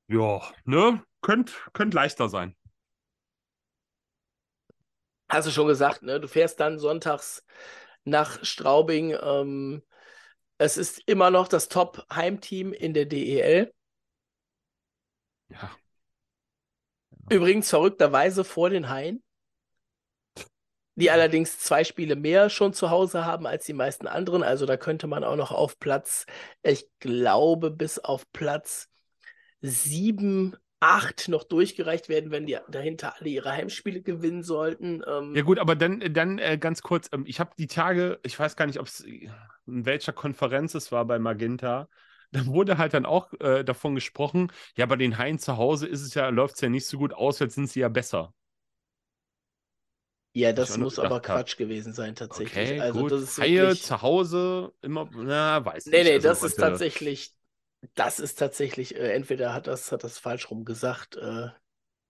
Ja, 0.07 0.41
ne? 0.65 1.03
Könnte 1.21 1.53
könnt 1.73 1.93
leichter 1.93 2.29
sein. 2.29 2.55
Hast 5.29 5.47
du 5.47 5.51
schon 5.51 5.67
gesagt, 5.67 6.03
ne? 6.03 6.19
Du 6.19 6.27
fährst 6.27 6.59
dann 6.59 6.77
sonntags 6.79 7.43
nach 8.03 8.43
Straubing. 8.43 9.15
Ähm, 9.21 9.83
es 10.57 10.77
ist 10.77 11.01
immer 11.05 11.31
noch 11.31 11.47
das 11.47 11.67
Top-Heimteam 11.67 12.73
in 12.73 12.93
der 12.93 13.05
DEL. 13.05 13.73
Ja. 15.49 15.75
Übrigens 17.29 17.69
verrückterweise 17.69 18.43
vor 18.43 18.69
den 18.69 18.89
Haien, 18.89 19.23
die 20.95 21.11
allerdings 21.11 21.59
zwei 21.59 21.83
Spiele 21.83 22.15
mehr 22.15 22.49
schon 22.49 22.73
zu 22.73 22.89
Hause 22.89 23.25
haben 23.25 23.47
als 23.47 23.65
die 23.65 23.73
meisten 23.73 24.07
anderen. 24.07 24.43
Also 24.43 24.65
da 24.65 24.77
könnte 24.77 25.07
man 25.07 25.23
auch 25.23 25.35
noch 25.35 25.51
auf 25.51 25.77
Platz, 25.79 26.25
ich 26.63 26.87
glaube, 26.99 27.71
bis 27.71 27.99
auf 27.99 28.31
Platz 28.31 28.89
7, 29.61 30.55
8 30.79 31.27
noch 31.29 31.43
durchgereicht 31.43 32.09
werden, 32.09 32.31
wenn 32.31 32.45
die 32.45 32.57
dahinter 32.69 33.15
alle 33.19 33.29
ihre 33.29 33.51
Heimspiele 33.51 34.01
gewinnen 34.01 34.43
sollten. 34.43 35.03
Ähm, 35.07 35.33
Ja 35.33 35.41
gut, 35.43 35.59
aber 35.59 35.75
dann, 35.75 35.99
dann 36.13 36.39
äh, 36.39 36.57
ganz 36.57 36.81
kurz, 36.81 37.09
ähm, 37.11 37.25
ich 37.27 37.39
habe 37.39 37.51
die 37.57 37.67
Tage, 37.67 38.19
ich 38.23 38.39
weiß 38.39 38.55
gar 38.55 38.65
nicht, 38.67 38.79
ob 38.79 38.87
es 38.87 39.01
in 39.01 39.85
welcher 39.85 40.13
Konferenz 40.13 40.75
es 40.75 40.91
war 40.91 41.05
bei 41.05 41.19
Magenta, 41.19 41.89
da 42.31 42.45
wurde 42.45 42.77
halt 42.77 42.93
dann 42.93 43.05
auch 43.05 43.33
äh, 43.39 43.63
davon 43.63 43.95
gesprochen, 43.95 44.51
ja, 44.77 44.85
bei 44.85 44.95
den 44.95 45.17
Haien 45.17 45.39
zu 45.39 45.57
Hause 45.57 45.87
ist 45.87 46.01
es 46.01 46.13
ja, 46.13 46.29
läuft 46.29 46.55
es 46.55 46.61
ja 46.61 46.69
nicht 46.69 46.85
so 46.87 46.97
gut, 46.97 47.13
auswärts 47.13 47.55
sind 47.55 47.69
sie 47.69 47.81
ja 47.81 47.89
besser. 47.89 48.33
ja, 50.33 50.51
das 50.53 50.77
muss 50.77 50.99
aber. 50.99 51.21
Quatsch 51.21 51.57
gewesen 51.57 51.93
sein, 51.93 52.15
tatsächlich. 52.15 52.71
Okay, 52.71 52.79
also 52.81 53.01
gut. 53.01 53.11
das 53.11 53.21
ist 53.23 53.39
Haie 53.39 53.57
wirklich... 53.61 53.83
zu 53.83 54.01
Hause 54.01 54.73
immer, 54.81 55.09
na, 55.13 55.63
weiß 55.65 55.85
Nee, 55.91 55.97
nicht. 55.99 56.03
nee, 56.03 56.15
Also, 56.15 56.27
das 56.27 56.43
ist 56.43 56.57
tatsächlich, 56.57 57.33
das 57.93 58.19
ist 58.19 58.39
tatsächlich, 58.39 58.95
äh, 58.95 59.13
entweder 59.13 59.53
hat 59.53 59.67
das, 59.67 59.91
hat 59.91 60.03
das 60.03 60.17
falsch 60.17 60.49
rum 60.49 60.65
gesagt. 60.65 61.17
Äh, 61.17 61.49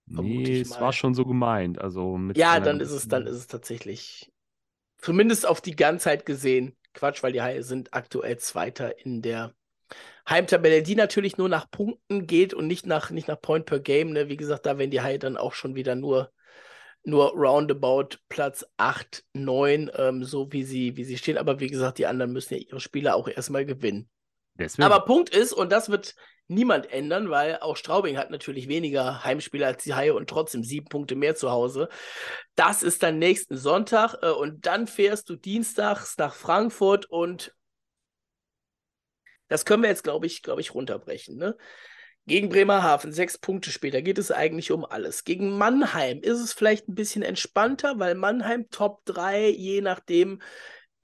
Nee, 0.07 0.43
ich 0.43 0.61
es 0.61 0.69
mal. 0.69 0.81
war 0.81 0.93
schon 0.93 1.15
so 1.15 1.25
gemeint. 1.25 1.79
Also 1.81 2.19
ja, 2.35 2.59
dann 2.59 2.79
ist 2.79 2.91
es, 2.91 3.07
dann 3.07 3.25
ist 3.25 3.37
es 3.37 3.47
tatsächlich, 3.47 4.31
zumindest 4.97 5.47
auf 5.47 5.61
die 5.61 5.75
Ganzheit 5.75 6.25
gesehen, 6.25 6.75
Quatsch, 6.93 7.23
weil 7.23 7.31
die 7.31 7.41
Haie 7.41 7.63
sind 7.63 7.93
aktuell 7.93 8.37
Zweiter 8.37 8.99
in 9.03 9.21
der 9.21 9.53
Heimtabelle, 10.29 10.83
die 10.83 10.95
natürlich 10.95 11.37
nur 11.37 11.49
nach 11.49 11.69
Punkten 11.69 12.27
geht 12.27 12.53
und 12.53 12.67
nicht 12.67 12.85
nach, 12.85 13.09
nicht 13.11 13.27
nach 13.27 13.41
Point 13.41 13.65
per 13.65 13.79
Game. 13.79 14.11
Ne? 14.11 14.29
Wie 14.29 14.37
gesagt, 14.37 14.65
da 14.65 14.77
werden 14.77 14.91
die 14.91 15.01
Haie 15.01 15.19
dann 15.19 15.37
auch 15.37 15.53
schon 15.53 15.75
wieder 15.75 15.95
nur, 15.95 16.31
nur 17.03 17.31
roundabout 17.31 18.17
Platz 18.29 18.65
8, 18.77 19.23
9, 19.33 19.91
ähm, 19.95 20.23
so 20.23 20.51
wie 20.51 20.63
sie, 20.63 20.97
wie 20.97 21.03
sie 21.03 21.17
stehen. 21.17 21.37
Aber 21.37 21.59
wie 21.59 21.67
gesagt, 21.67 21.97
die 21.97 22.07
anderen 22.07 22.31
müssen 22.31 22.55
ja 22.55 22.59
ihre 22.59 22.79
Spiele 22.79 23.15
auch 23.15 23.27
erstmal 23.27 23.65
gewinnen. 23.65 24.09
Deswegen. 24.57 24.85
Aber 24.85 25.05
Punkt 25.05 25.29
ist, 25.29 25.53
und 25.53 25.71
das 25.71 25.89
wird 25.89 26.15
niemand 26.47 26.91
ändern, 26.91 27.29
weil 27.29 27.59
auch 27.59 27.75
Straubing 27.75 28.17
hat 28.17 28.29
natürlich 28.29 28.67
weniger 28.67 29.23
Heimspiele 29.23 29.65
als 29.65 29.83
die 29.83 29.95
Haie 29.95 30.13
und 30.13 30.29
trotzdem 30.29 30.63
sieben 30.63 30.87
Punkte 30.87 31.15
mehr 31.15 31.35
zu 31.35 31.51
Hause. 31.51 31.89
Das 32.55 32.83
ist 32.83 33.03
dann 33.03 33.19
nächsten 33.19 33.57
Sonntag 33.57 34.15
äh, 34.21 34.29
und 34.29 34.65
dann 34.65 34.87
fährst 34.87 35.29
du 35.29 35.35
dienstags 35.35 36.17
nach 36.17 36.35
Frankfurt 36.35 37.07
und 37.07 37.53
das 39.47 39.65
können 39.65 39.83
wir 39.83 39.89
jetzt, 39.89 40.03
glaube 40.03 40.25
ich, 40.25 40.41
glaube 40.41 40.61
ich, 40.61 40.73
runterbrechen. 40.73 41.37
Ne? 41.37 41.55
Gegen 42.27 42.49
Bremerhaven, 42.49 43.11
sechs 43.11 43.37
Punkte 43.37 43.69
später, 43.69 44.01
geht 44.01 44.17
es 44.17 44.31
eigentlich 44.31 44.71
um 44.71 44.85
alles. 44.85 45.23
Gegen 45.23 45.57
Mannheim 45.57 46.21
ist 46.21 46.39
es 46.39 46.53
vielleicht 46.53 46.87
ein 46.87 46.95
bisschen 46.95 47.21
entspannter, 47.21 47.99
weil 47.99 48.15
Mannheim 48.15 48.67
Top 48.71 49.05
3, 49.05 49.49
je 49.49 49.81
nachdem, 49.81 50.41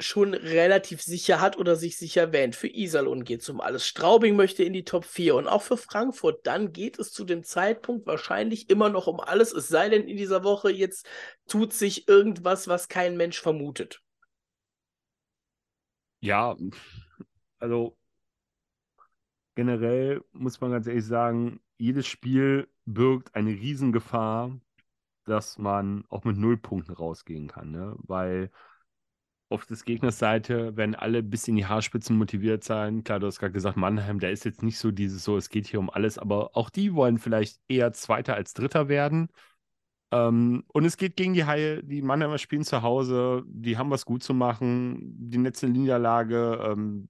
schon 0.02 0.34
relativ 0.34 1.02
sicher 1.02 1.40
hat 1.40 1.58
oder 1.58 1.76
sich 1.76 1.98
sicher 1.98 2.32
wähnt. 2.32 2.56
Für 2.56 2.68
Iserlohn 2.68 3.24
geht 3.24 3.42
es 3.42 3.50
um 3.50 3.62
alles. 3.62 3.88
Straubing 3.88 4.36
möchte 4.36 4.64
in 4.64 4.74
die 4.74 4.84
Top 4.84 5.06
4 5.06 5.36
und 5.36 5.48
auch 5.48 5.62
für 5.62 5.78
Frankfurt. 5.78 6.46
Dann 6.46 6.74
geht 6.74 7.00
es 7.00 7.12
zu 7.12 7.24
dem 7.24 7.44
Zeitpunkt 7.44 8.08
wahrscheinlich 8.08 8.70
immer 8.70 8.90
noch 8.90 9.08
um 9.08 9.20
alles, 9.20 9.52
es 9.54 9.68
sei 9.68 9.90
denn, 9.90 10.08
in 10.08 10.18
dieser 10.18 10.44
Woche 10.44 10.72
jetzt 10.72 11.08
tut 11.48 11.74
sich 11.74 12.08
irgendwas, 12.08 12.68
was 12.68 12.88
kein 12.88 13.18
Mensch 13.18 13.40
vermutet. 13.40 14.02
Ja, 16.20 16.56
also 17.60 17.98
generell 19.56 20.24
muss 20.32 20.62
man 20.62 20.72
ganz 20.72 20.88
ehrlich 20.88 21.06
sagen, 21.06 21.62
jedes 21.78 22.08
Spiel 22.08 22.68
birgt 22.86 23.36
eine 23.36 23.52
Riesengefahr, 23.52 24.60
dass 25.26 25.58
man 25.58 26.06
auch 26.10 26.24
mit 26.24 26.38
Nullpunkten 26.38 26.96
rausgehen 26.96 27.48
kann, 27.48 27.72
ne? 27.72 27.96
weil 28.00 28.52
auf 29.52 29.66
des 29.66 29.86
Gegners 29.86 30.20
Seite 30.20 30.76
werden 30.78 30.96
alle 30.96 31.24
bis 31.24 31.48
in 31.48 31.56
die 31.56 31.66
Haarspitzen 31.66 32.18
motiviert 32.18 32.64
sein. 32.64 33.04
Klar, 33.04 33.20
du 33.20 33.28
hast 33.28 33.40
gerade 33.40 33.54
gesagt, 33.54 33.78
Mannheim, 33.78 34.20
der 34.20 34.32
ist 34.32 34.46
jetzt 34.46 34.64
nicht 34.64 34.78
so 34.78 34.92
dieses 34.92 35.24
so, 35.24 35.38
es 35.38 35.50
geht 35.50 35.68
hier 35.68 35.80
um 35.80 35.90
alles, 35.90 36.18
aber 36.18 36.56
auch 36.56 36.70
die 36.70 36.94
wollen 36.94 37.18
vielleicht 37.18 37.60
eher 37.68 37.94
Zweiter 37.94 38.36
als 38.36 38.54
Dritter 38.54 38.90
werden. 38.90 39.30
Ähm, 40.12 40.64
und 40.68 40.86
es 40.86 40.98
geht 40.98 41.16
gegen 41.16 41.34
die 41.34 41.46
Haie, 41.46 41.84
die 41.84 42.02
Mannheimer 42.02 42.38
spielen 42.38 42.64
zu 42.64 42.82
Hause, 42.82 43.44
die 43.48 43.78
haben 43.78 43.90
was 43.92 44.06
gut 44.06 44.24
zu 44.24 44.34
machen, 44.34 45.00
die 45.18 45.38
letzte 45.38 45.70
Niederlage. 45.70 46.60
Ähm, 46.64 47.10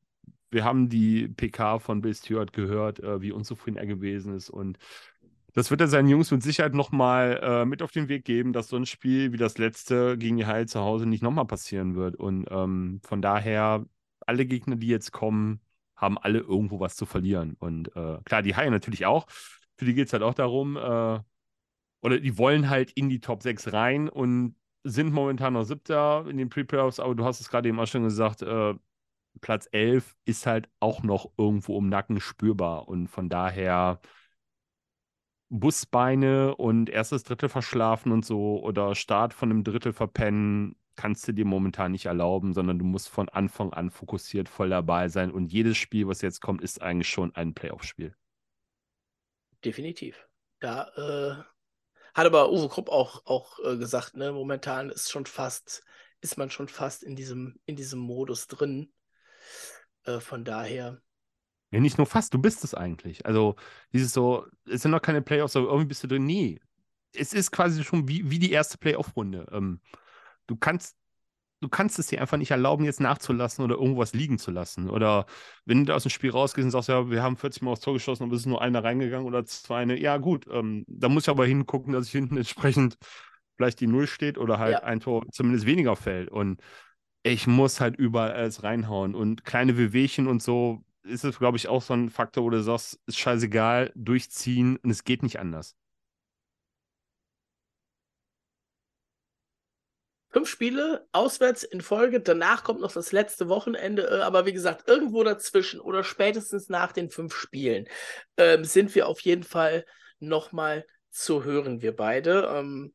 wir 0.52 0.64
haben 0.66 0.90
die 0.90 1.28
PK 1.30 1.80
von 1.80 2.02
Bill 2.02 2.14
Stewart 2.14 2.54
gehört, 2.54 3.00
äh, 3.00 3.22
wie 3.22 3.32
unzufrieden 3.32 3.78
er 3.78 3.88
gewesen 3.88 4.36
ist 4.36 4.50
und 4.50 4.78
das 5.54 5.72
wird 5.72 5.82
er 5.82 5.88
seinen 5.88 6.08
Jungs 6.08 6.32
mit 6.32 6.44
Sicherheit 6.44 6.74
nochmal 6.74 7.40
äh, 7.44 7.66
mit 7.66 7.82
auf 7.82 7.92
den 7.92 8.08
Weg 8.08 8.26
geben, 8.26 8.54
dass 8.54 8.70
so 8.70 8.78
ein 8.78 8.86
Spiel 8.86 9.34
wie 9.34 9.38
das 9.38 9.58
letzte 9.58 10.18
gegen 10.18 10.38
die 10.38 10.46
Haie 10.46 10.66
zu 10.66 10.80
Hause 10.82 11.06
nicht 11.06 11.24
nochmal 11.24 11.46
passieren 11.46 11.96
wird. 11.96 12.16
Und 12.16 12.48
ähm, 12.50 13.02
von 13.04 13.22
daher, 13.22 13.86
alle 14.26 14.46
Gegner, 14.46 14.76
die 14.78 14.88
jetzt 14.88 15.12
kommen, 15.12 15.62
haben 15.96 16.18
alle 16.18 16.40
irgendwo 16.40 16.80
was 16.80 16.96
zu 16.96 17.06
verlieren. 17.06 17.56
Und 17.60 17.90
äh, 17.96 18.20
klar, 18.26 18.42
die 18.42 18.56
Haie 18.56 18.72
natürlich 18.72 19.06
auch. 19.06 19.28
Für 19.78 19.86
die 19.86 19.94
geht 19.94 20.08
es 20.08 20.14
halt 20.14 20.24
auch 20.24 20.34
darum, 20.34 20.78
äh, 20.78 21.20
oder 22.02 22.20
die 22.20 22.38
wollen 22.38 22.70
halt 22.70 22.92
in 22.92 23.10
die 23.10 23.20
Top 23.20 23.44
6 23.44 23.74
rein 23.74 24.10
und 24.10 24.56
sind 24.84 25.14
momentan 25.14 25.54
noch 25.54 25.64
siebter 25.64 26.26
in 26.28 26.38
den 26.38 26.50
Pre-Playoffs, 26.50 27.00
aber 27.00 27.14
du 27.14 27.24
hast 27.24 27.40
es 27.40 27.50
gerade 27.50 27.70
eben 27.70 27.80
auch 27.80 27.88
schon 27.88 28.04
gesagt, 28.04 28.42
äh, 28.42 28.74
Platz 29.40 29.68
11 29.72 30.16
ist 30.26 30.46
halt 30.46 30.70
auch 30.80 31.04
noch 31.04 31.32
irgendwo 31.38 31.78
im 31.78 31.90
Nacken 31.90 32.20
spürbar. 32.20 32.88
Und 32.88 33.08
von 33.08 33.30
daher 33.30 34.02
Busbeine 35.52 36.56
und 36.56 36.90
erstes 36.90 37.24
Drittel 37.24 37.50
verschlafen 37.50 38.14
und 38.14 38.26
so 38.26 38.64
oder 38.64 38.96
Start 38.96 39.34
von 39.34 39.52
einem 39.52 39.66
Drittel 39.66 39.92
verpennen, 39.92 40.78
kannst 40.96 41.28
du 41.28 41.34
dir 41.34 41.44
momentan 41.44 41.92
nicht 41.92 42.06
erlauben, 42.06 42.54
sondern 42.54 42.80
du 42.80 42.86
musst 42.86 43.10
von 43.10 43.28
Anfang 43.28 43.74
an 43.74 43.90
fokussiert 43.90 44.48
voll 44.48 44.70
dabei 44.70 45.10
sein. 45.10 45.30
Und 45.30 45.52
jedes 45.52 45.78
Spiel, 45.78 46.08
was 46.08 46.22
jetzt 46.22 46.40
kommt, 46.40 46.62
ist 46.62 46.82
eigentlich 46.82 47.10
schon 47.10 47.36
ein 47.36 47.54
Playoff-Spiel. 47.54 48.16
Definitiv. 49.66 50.26
Da 50.62 50.88
äh, 50.96 51.44
hat 52.14 52.26
aber 52.26 52.50
Uwe 52.52 52.70
Krupp 52.70 52.88
auch, 52.88 53.26
auch 53.26 53.60
äh, 53.60 53.76
gesagt, 53.76 54.16
ne, 54.16 54.32
momentan 54.32 54.90
ist 54.90 55.12
schon 55.12 55.26
fast, 55.26 55.84
ist 56.22 56.38
man 56.38 56.50
schon 56.50 56.70
fast 56.70 57.04
in 57.04 57.18
diesem, 57.18 57.60
in 57.66 57.76
diesem 57.76 58.00
Modus 58.00 58.48
drin. 58.48 58.94
Äh, 60.06 60.22
von 60.22 60.46
daher 60.46 61.02
ja, 61.72 61.80
nicht 61.80 61.98
nur 61.98 62.08
fast, 62.08 62.34
du 62.34 62.40
bist 62.40 62.64
es 62.64 62.74
eigentlich. 62.74 63.26
Also, 63.26 63.56
dieses 63.94 64.14
so, 64.14 64.46
es 64.70 64.82
sind 64.82 64.92
noch 64.92 65.02
keine 65.02 65.22
Playoffs, 65.22 65.56
aber 65.56 65.68
irgendwie 65.68 65.88
bist 65.88 66.04
du 66.04 66.08
drin. 66.08 66.26
Nee. 66.26 66.60
Es 67.14 67.34
ist 67.34 67.52
quasi 67.52 67.84
schon 67.84 68.08
wie, 68.08 68.30
wie 68.30 68.40
die 68.40 68.52
erste 68.52 68.78
Playoff-Runde. 68.78 69.48
Ähm, 69.52 69.80
du 70.48 70.56
kannst, 70.58 70.98
du 71.62 71.70
kannst 71.70 72.00
es 72.00 72.08
dir 72.08 72.22
einfach 72.22 72.38
nicht 72.38 72.52
erlauben, 72.52 72.84
jetzt 72.84 73.00
nachzulassen 73.00 73.64
oder 73.64 73.76
irgendwas 73.76 74.14
liegen 74.14 74.38
zu 74.38 74.52
lassen. 74.52 74.90
Oder 74.90 75.26
wenn 75.66 75.86
du 75.86 75.96
aus 75.96 76.04
dem 76.04 76.10
Spiel 76.10 76.32
rausgehst 76.32 76.66
und 76.66 76.72
sagst, 76.72 76.90
ja, 76.90 77.10
wir 77.10 77.24
haben 77.24 77.38
40 77.38 77.62
Mal 77.62 77.72
aufs 77.72 77.82
Tor 77.82 77.94
geschossen 77.94 78.24
und 78.24 78.34
es 78.34 78.42
ist 78.42 78.46
nur 78.48 78.62
einer 78.62 78.84
reingegangen 78.84 79.28
oder 79.28 79.46
zwei, 79.46 79.82
eine, 79.82 80.00
ja, 80.00 80.18
gut, 80.18 80.48
ähm, 80.52 80.86
da 80.88 81.10
muss 81.10 81.24
ich 81.24 81.30
aber 81.30 81.46
hingucken, 81.46 81.94
dass 81.94 82.08
ich 82.08 82.12
hinten 82.12 82.38
entsprechend 82.38 82.98
vielleicht 83.56 83.80
die 83.80 83.88
Null 83.88 84.08
steht 84.08 84.38
oder 84.38 84.60
halt 84.60 84.74
ja. 84.74 84.84
ein 84.84 85.00
Tor 85.00 85.26
zumindest 85.32 85.66
weniger 85.66 85.96
fällt. 85.96 86.30
Und 86.30 86.62
ich 87.24 87.48
muss 87.48 87.80
halt 87.80 87.96
überall 87.96 88.32
alles 88.32 88.64
reinhauen 88.64 89.16
und 89.16 89.46
kleine 89.46 89.78
Wehwehchen 89.78 90.28
und 90.28 90.42
so 90.42 90.84
ist 91.04 91.24
es, 91.24 91.40
glaube 91.40 91.58
ich, 91.58 91.68
auch 91.68 91.82
so 91.82 91.94
ein 91.94 92.10
Faktor, 92.10 92.44
wo 92.44 92.50
du 92.50 92.62
sagst, 92.62 93.00
ist 93.06 93.18
scheißegal, 93.20 93.92
durchziehen 93.96 94.78
und 94.78 94.90
es 94.90 95.04
geht 95.04 95.24
nicht 95.24 95.40
anders. 95.40 95.76
Fünf 100.30 100.48
Spiele 100.48 101.06
auswärts 101.12 101.64
in 101.64 101.82
Folge, 101.82 102.22
danach 102.22 102.64
kommt 102.64 102.80
noch 102.80 102.94
das 102.94 103.12
letzte 103.12 103.50
Wochenende, 103.50 104.04
äh, 104.10 104.22
aber 104.22 104.46
wie 104.46 104.54
gesagt, 104.54 104.88
irgendwo 104.88 105.24
dazwischen 105.24 105.82
oder 105.82 106.06
spätestens 106.06 106.70
nach 106.70 106.94
den 106.94 107.10
fünf 107.10 107.36
Spielen 107.36 107.88
ähm, 108.38 108.64
sind 108.64 108.96
wir 108.96 109.10
auf 109.10 109.20
jeden 109.20 109.44
Fall 109.44 109.86
nochmal 110.20 110.86
zu 111.10 111.44
hören, 111.44 111.82
wir 111.82 111.94
beide. 111.94 112.50
Ähm, 112.56 112.94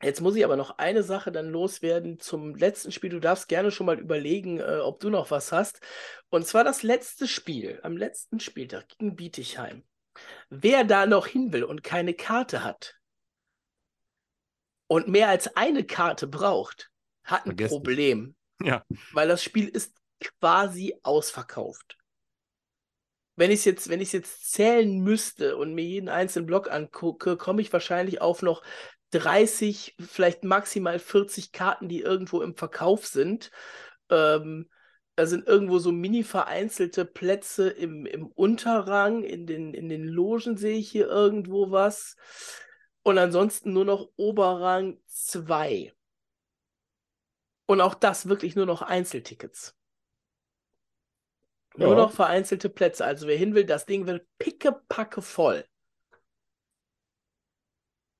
Jetzt 0.00 0.20
muss 0.20 0.36
ich 0.36 0.44
aber 0.44 0.56
noch 0.56 0.78
eine 0.78 1.02
Sache 1.02 1.32
dann 1.32 1.48
loswerden 1.48 2.20
zum 2.20 2.54
letzten 2.54 2.92
Spiel. 2.92 3.10
Du 3.10 3.18
darfst 3.18 3.48
gerne 3.48 3.72
schon 3.72 3.86
mal 3.86 3.98
überlegen, 3.98 4.60
äh, 4.60 4.78
ob 4.78 5.00
du 5.00 5.10
noch 5.10 5.30
was 5.30 5.50
hast. 5.50 5.80
Und 6.28 6.46
zwar 6.46 6.62
das 6.62 6.82
letzte 6.82 7.26
Spiel, 7.26 7.80
am 7.82 7.96
letzten 7.96 8.38
Spieltag 8.38 8.88
gegen 8.88 9.16
Bietigheim. 9.16 9.82
Wer 10.50 10.84
da 10.84 11.06
noch 11.06 11.26
hin 11.26 11.52
will 11.52 11.64
und 11.64 11.82
keine 11.82 12.14
Karte 12.14 12.62
hat 12.62 12.98
und 14.86 15.08
mehr 15.08 15.28
als 15.28 15.56
eine 15.56 15.84
Karte 15.84 16.26
braucht, 16.26 16.90
hat 17.24 17.42
ein 17.42 17.50
Vergessen. 17.50 17.74
Problem. 17.74 18.36
Ja. 18.62 18.84
Weil 19.12 19.28
das 19.28 19.42
Spiel 19.42 19.68
ist 19.68 19.94
quasi 20.20 20.96
ausverkauft. 21.02 21.96
Wenn 23.36 23.52
ich 23.52 23.60
es 23.60 23.64
jetzt, 23.66 23.86
jetzt 23.88 24.50
zählen 24.50 24.98
müsste 24.98 25.56
und 25.56 25.74
mir 25.74 25.84
jeden 25.84 26.08
einzelnen 26.08 26.46
Block 26.46 26.70
angucke, 26.70 27.36
komme 27.36 27.62
ich 27.62 27.72
wahrscheinlich 27.72 28.20
auf 28.20 28.42
noch 28.42 28.64
30, 29.10 29.96
vielleicht 29.98 30.44
maximal 30.44 30.98
40 30.98 31.52
Karten, 31.52 31.88
die 31.88 32.00
irgendwo 32.00 32.42
im 32.42 32.54
Verkauf 32.54 33.06
sind. 33.06 33.50
Ähm, 34.10 34.68
da 35.16 35.26
sind 35.26 35.48
irgendwo 35.48 35.78
so 35.78 35.90
mini 35.90 36.22
vereinzelte 36.22 37.04
Plätze 37.04 37.68
im, 37.70 38.06
im 38.06 38.26
Unterrang, 38.26 39.24
in 39.24 39.46
den, 39.46 39.74
in 39.74 39.88
den 39.88 40.04
Logen 40.04 40.56
sehe 40.56 40.78
ich 40.78 40.90
hier 40.90 41.08
irgendwo 41.08 41.70
was. 41.70 42.16
Und 43.02 43.18
ansonsten 43.18 43.72
nur 43.72 43.84
noch 43.84 44.10
Oberrang 44.16 45.00
2. 45.06 45.92
Und 47.66 47.80
auch 47.80 47.94
das 47.94 48.28
wirklich 48.28 48.54
nur 48.54 48.66
noch 48.66 48.82
Einzeltickets. 48.82 49.76
Ja. 51.76 51.86
Nur 51.86 51.96
noch 51.96 52.12
vereinzelte 52.12 52.68
Plätze. 52.68 53.04
Also 53.04 53.26
wer 53.26 53.36
hin 53.36 53.54
will, 53.54 53.64
das 53.64 53.86
Ding 53.86 54.06
wird 54.06 54.26
pickepacke 54.38 55.22
voll. 55.22 55.64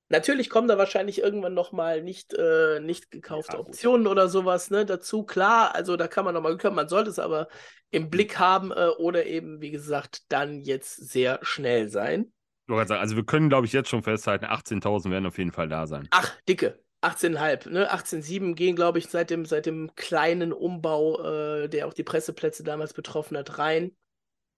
Natürlich 0.09 0.49
kommen 0.49 0.67
da 0.67 0.77
wahrscheinlich 0.79 1.21
irgendwann 1.21 1.53
nochmal 1.53 2.01
nicht, 2.01 2.33
äh, 2.33 2.79
nicht 2.79 3.11
gekaufte 3.11 3.53
ja, 3.53 3.59
Optionen 3.59 4.07
oder 4.07 4.27
sowas 4.27 4.71
ne, 4.71 4.85
dazu. 4.85 5.23
Klar, 5.23 5.75
also 5.75 5.97
da 5.97 6.07
kann 6.07 6.25
man 6.25 6.33
nochmal 6.33 6.57
kommen, 6.57 6.75
man 6.75 6.89
sollte 6.89 7.11
es 7.11 7.19
aber 7.19 7.47
im 7.91 8.09
Blick 8.09 8.39
haben 8.39 8.71
äh, 8.71 8.87
oder 8.97 9.27
eben, 9.27 9.61
wie 9.61 9.71
gesagt, 9.71 10.23
dann 10.31 10.61
jetzt 10.61 10.95
sehr 10.95 11.39
schnell 11.43 11.89
sein. 11.89 12.31
Also 12.67 13.15
wir 13.15 13.25
können, 13.25 13.49
glaube 13.49 13.65
ich, 13.65 13.73
jetzt 13.73 13.89
schon 13.89 14.03
festhalten, 14.03 14.45
18.000 14.45 15.09
werden 15.09 15.25
auf 15.25 15.37
jeden 15.37 15.51
Fall 15.51 15.69
da 15.69 15.87
sein. 15.87 16.07
Ach, 16.11 16.35
dicke. 16.47 16.79
18,5, 17.01 17.69
ne? 17.69 17.93
18,7 17.93 18.55
gehen, 18.55 18.75
glaube 18.75 18.99
ich, 18.99 19.07
seit 19.07 19.29
dem, 19.29 19.45
seit 19.45 19.65
dem 19.65 19.95
kleinen 19.95 20.51
Umbau, 20.51 21.23
äh, 21.23 21.69
der 21.69 21.87
auch 21.87 21.93
die 21.93 22.03
Presseplätze 22.03 22.63
damals 22.63 22.93
betroffen 22.93 23.37
hat, 23.37 23.57
rein. 23.57 23.95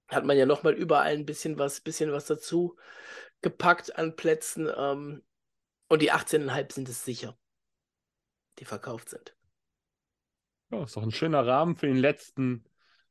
Hat 0.07 0.25
man 0.25 0.37
ja 0.37 0.45
nochmal 0.45 0.73
überall 0.73 1.13
ein 1.13 1.25
bisschen 1.25 1.59
was, 1.59 1.81
bisschen 1.81 2.11
was 2.11 2.25
dazu 2.25 2.77
gepackt 3.41 3.97
an 3.97 4.15
Plätzen. 4.15 4.69
Ähm, 4.75 5.21
und 5.91 6.01
die 6.01 6.13
18,5 6.13 6.71
sind 6.71 6.87
es 6.87 7.03
sicher, 7.03 7.37
die 8.59 8.65
verkauft 8.65 9.09
sind. 9.09 9.35
Ja, 10.69 10.83
ist 10.83 10.95
doch 10.95 11.03
ein 11.03 11.11
schöner 11.11 11.45
Rahmen 11.45 11.75
für 11.75 11.87
den 11.87 11.97
letzten 11.97 12.63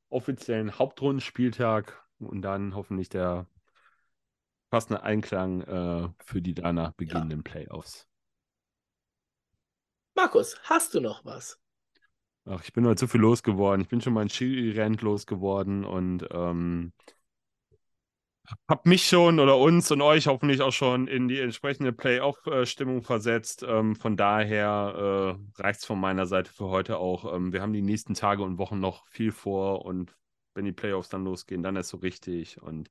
offiziellen 0.09 0.78
Hauptrundenspieltag 0.78 2.03
und 2.20 2.41
dann 2.41 2.74
hoffentlich 2.74 3.11
der 3.11 3.47
passende 4.70 5.03
Einklang 5.03 5.61
äh, 5.61 6.09
für 6.24 6.41
die 6.41 6.55
danach 6.55 6.93
beginnenden 6.93 7.43
ja. 7.45 7.53
Playoffs. 7.53 8.09
Markus, 10.14 10.59
hast 10.62 10.95
du 10.95 11.01
noch 11.01 11.22
was? 11.26 11.61
Ach, 12.47 12.64
ich 12.64 12.72
bin 12.72 12.87
heute 12.87 13.01
zu 13.01 13.09
viel 13.09 13.20
losgeworden. 13.20 13.83
Ich 13.83 13.89
bin 13.89 14.01
schon 14.01 14.14
mal 14.14 14.22
ein 14.22 14.31
Ski-Rent 14.31 15.03
losgeworden 15.03 15.85
und 15.85 16.26
ähm, 16.31 16.95
Hab 18.68 18.86
mich 18.86 19.07
schon 19.07 19.40
oder 19.40 19.59
uns 19.59 19.90
und 19.90 20.03
euch 20.03 20.26
hoffentlich 20.26 20.62
auch 20.62 20.72
schon 20.72 21.07
in 21.07 21.28
die 21.28 21.40
entsprechende 21.40 21.92
Playoff-Stimmung 21.92 23.03
versetzt. 23.03 23.64
Ähm, 23.66 23.96
von 23.96 24.16
daher 24.16 25.38
äh, 25.57 25.61
reicht 25.62 25.80
es 25.80 25.86
von 25.86 26.01
meiner 26.01 26.26
Seite 26.26 26.53
für 26.53 26.66
heute 26.66 26.98
auch. 26.98 27.34
Ähm, 27.34 27.53
wir 27.53 27.62
haben 27.62 27.72
die 27.72 27.82
nächsten 27.82 28.14
Tage 28.14 28.42
und 28.42 28.59
Wochen 28.59 28.80
noch 28.80 29.07
viel 29.09 29.32
vor 29.32 29.84
und 29.84 30.16
wenn 30.55 30.64
die 30.64 30.72
Playoffs 30.72 31.09
dann 31.09 31.24
losgehen, 31.24 31.62
dann 31.62 31.76
ist 31.76 31.88
so 31.88 31.98
richtig. 31.98 32.61
Und 32.61 32.90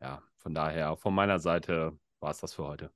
ja, 0.00 0.22
von 0.36 0.54
daher, 0.54 0.96
von 0.96 1.14
meiner 1.14 1.38
Seite 1.38 1.98
war 2.20 2.30
es 2.30 2.38
das 2.38 2.54
für 2.54 2.66
heute. 2.66 2.90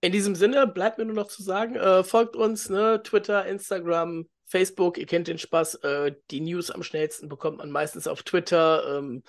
In 0.00 0.12
diesem 0.12 0.34
Sinne 0.34 0.66
bleibt 0.66 0.98
mir 0.98 1.04
nur 1.04 1.14
noch 1.14 1.28
zu 1.28 1.42
sagen, 1.42 1.74
äh, 1.76 2.04
folgt 2.04 2.36
uns, 2.36 2.68
ne? 2.68 3.02
Twitter, 3.02 3.46
Instagram, 3.46 4.28
Facebook, 4.44 4.98
ihr 4.98 5.06
kennt 5.06 5.26
den 5.28 5.38
Spaß. 5.38 5.76
Äh, 5.76 6.14
die 6.30 6.40
News 6.40 6.70
am 6.70 6.82
schnellsten 6.82 7.28
bekommt 7.28 7.58
man 7.58 7.70
meistens 7.70 8.06
auf 8.06 8.22
Twitter. 8.22 8.98
Ähm, 8.98 9.22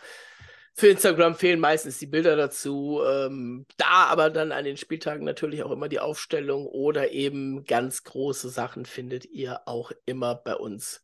für 0.78 0.89
Instagram 0.89 1.34
fehlen 1.34 1.59
meistens 1.59 1.97
die 1.97 2.05
Bilder 2.05 2.36
dazu. 2.36 3.01
Ähm, 3.03 3.65
da 3.78 4.05
aber 4.05 4.30
dann 4.30 4.51
an 4.51 4.63
den 4.63 4.78
Spieltagen 4.78 5.25
natürlich 5.25 5.63
auch 5.63 5.71
immer 5.71 5.89
die 5.89 5.99
Aufstellung 5.99 6.67
oder 6.67 7.09
eben 7.11 7.65
ganz 7.65 8.03
große 8.03 8.49
Sachen 8.49 8.86
findet 8.86 9.25
ihr 9.25 9.67
auch 9.67 9.91
immer 10.05 10.36
bei 10.36 10.55
uns 10.55 11.03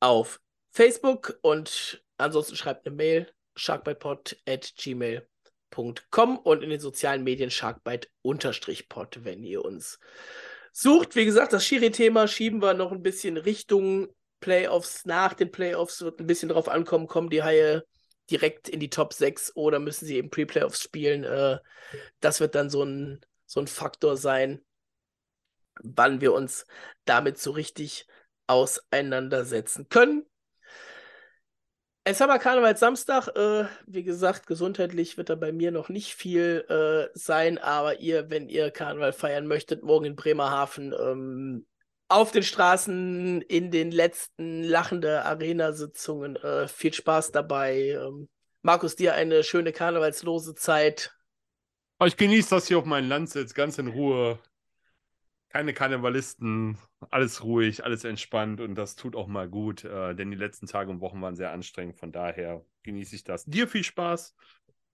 auf 0.00 0.40
Facebook 0.70 1.38
und 1.42 2.02
ansonsten 2.16 2.56
schreibt 2.56 2.86
eine 2.86 2.96
Mail 2.96 3.30
sharkbitepod@gmail.com 3.56 6.38
und 6.38 6.62
in 6.62 6.70
den 6.70 6.80
sozialen 6.80 7.22
Medien 7.22 7.50
sharkbite-pod, 7.50 9.24
wenn 9.24 9.44
ihr 9.44 9.62
uns 9.62 9.98
sucht. 10.72 11.16
Wie 11.16 11.26
gesagt, 11.26 11.52
das 11.52 11.66
Schiri-Thema 11.66 12.28
schieben 12.28 12.62
wir 12.62 12.72
noch 12.72 12.92
ein 12.92 13.02
bisschen 13.02 13.36
Richtung 13.36 14.08
Playoffs. 14.40 15.04
Nach 15.04 15.34
den 15.34 15.52
Playoffs 15.52 16.00
wird 16.00 16.18
ein 16.18 16.26
bisschen 16.26 16.48
drauf 16.48 16.70
ankommen, 16.70 17.06
kommen 17.06 17.28
die 17.28 17.42
Haie 17.42 17.84
direkt 18.30 18.68
in 18.68 18.80
die 18.80 18.90
Top 18.90 19.12
6 19.12 19.54
oder 19.56 19.78
müssen 19.78 20.06
sie 20.06 20.16
eben 20.16 20.30
Pre-Playoffs 20.30 20.82
spielen. 20.82 21.24
Äh, 21.24 21.58
das 22.20 22.40
wird 22.40 22.54
dann 22.54 22.70
so 22.70 22.82
ein, 22.82 23.20
so 23.46 23.60
ein 23.60 23.66
Faktor 23.66 24.16
sein, 24.16 24.64
wann 25.82 26.20
wir 26.20 26.32
uns 26.32 26.66
damit 27.04 27.38
so 27.38 27.52
richtig 27.52 28.06
auseinandersetzen 28.46 29.88
können. 29.88 30.24
Es 32.08 32.20
haben 32.20 32.30
wir 32.30 32.38
Karneval 32.38 32.76
Samstag. 32.76 33.28
Äh, 33.36 33.66
wie 33.86 34.04
gesagt, 34.04 34.46
gesundheitlich 34.46 35.16
wird 35.16 35.28
da 35.28 35.34
bei 35.34 35.50
mir 35.50 35.72
noch 35.72 35.88
nicht 35.88 36.14
viel 36.14 36.64
äh, 36.68 37.10
sein, 37.18 37.58
aber 37.58 37.98
ihr, 37.98 38.30
wenn 38.30 38.48
ihr 38.48 38.70
Karneval 38.70 39.12
feiern 39.12 39.48
möchtet, 39.48 39.82
morgen 39.82 40.04
in 40.04 40.16
Bremerhaven, 40.16 40.92
ähm, 40.92 41.66
auf 42.08 42.32
den 42.32 42.42
Straßen, 42.42 43.42
in 43.42 43.70
den 43.70 43.90
letzten 43.90 44.62
lachende 44.62 45.24
Arena-Sitzungen, 45.24 46.36
äh, 46.36 46.68
viel 46.68 46.92
Spaß 46.92 47.32
dabei. 47.32 47.98
Ähm, 48.00 48.28
Markus, 48.62 48.96
dir 48.96 49.14
eine 49.14 49.44
schöne 49.44 49.72
karnevalslose 49.72 50.54
Zeit. 50.54 51.14
Ich 52.04 52.16
genieße 52.16 52.50
das 52.50 52.68
hier 52.68 52.78
auf 52.78 52.84
meinen 52.84 53.08
Landsitz, 53.08 53.54
ganz 53.54 53.78
in 53.78 53.88
Ruhe 53.88 54.38
keine 55.56 55.72
Karnevalisten, 55.72 56.76
alles 57.10 57.42
ruhig, 57.42 57.82
alles 57.82 58.04
entspannt 58.04 58.60
und 58.60 58.74
das 58.74 58.94
tut 58.94 59.16
auch 59.16 59.26
mal 59.26 59.48
gut, 59.48 59.84
äh, 59.84 60.14
denn 60.14 60.30
die 60.30 60.36
letzten 60.36 60.66
Tage 60.66 60.90
und 60.90 61.00
Wochen 61.00 61.22
waren 61.22 61.34
sehr 61.34 61.50
anstrengend. 61.50 61.96
Von 61.96 62.12
daher 62.12 62.62
genieße 62.82 63.16
ich 63.16 63.24
das. 63.24 63.46
Dir 63.46 63.66
viel 63.66 63.82
Spaß 63.82 64.34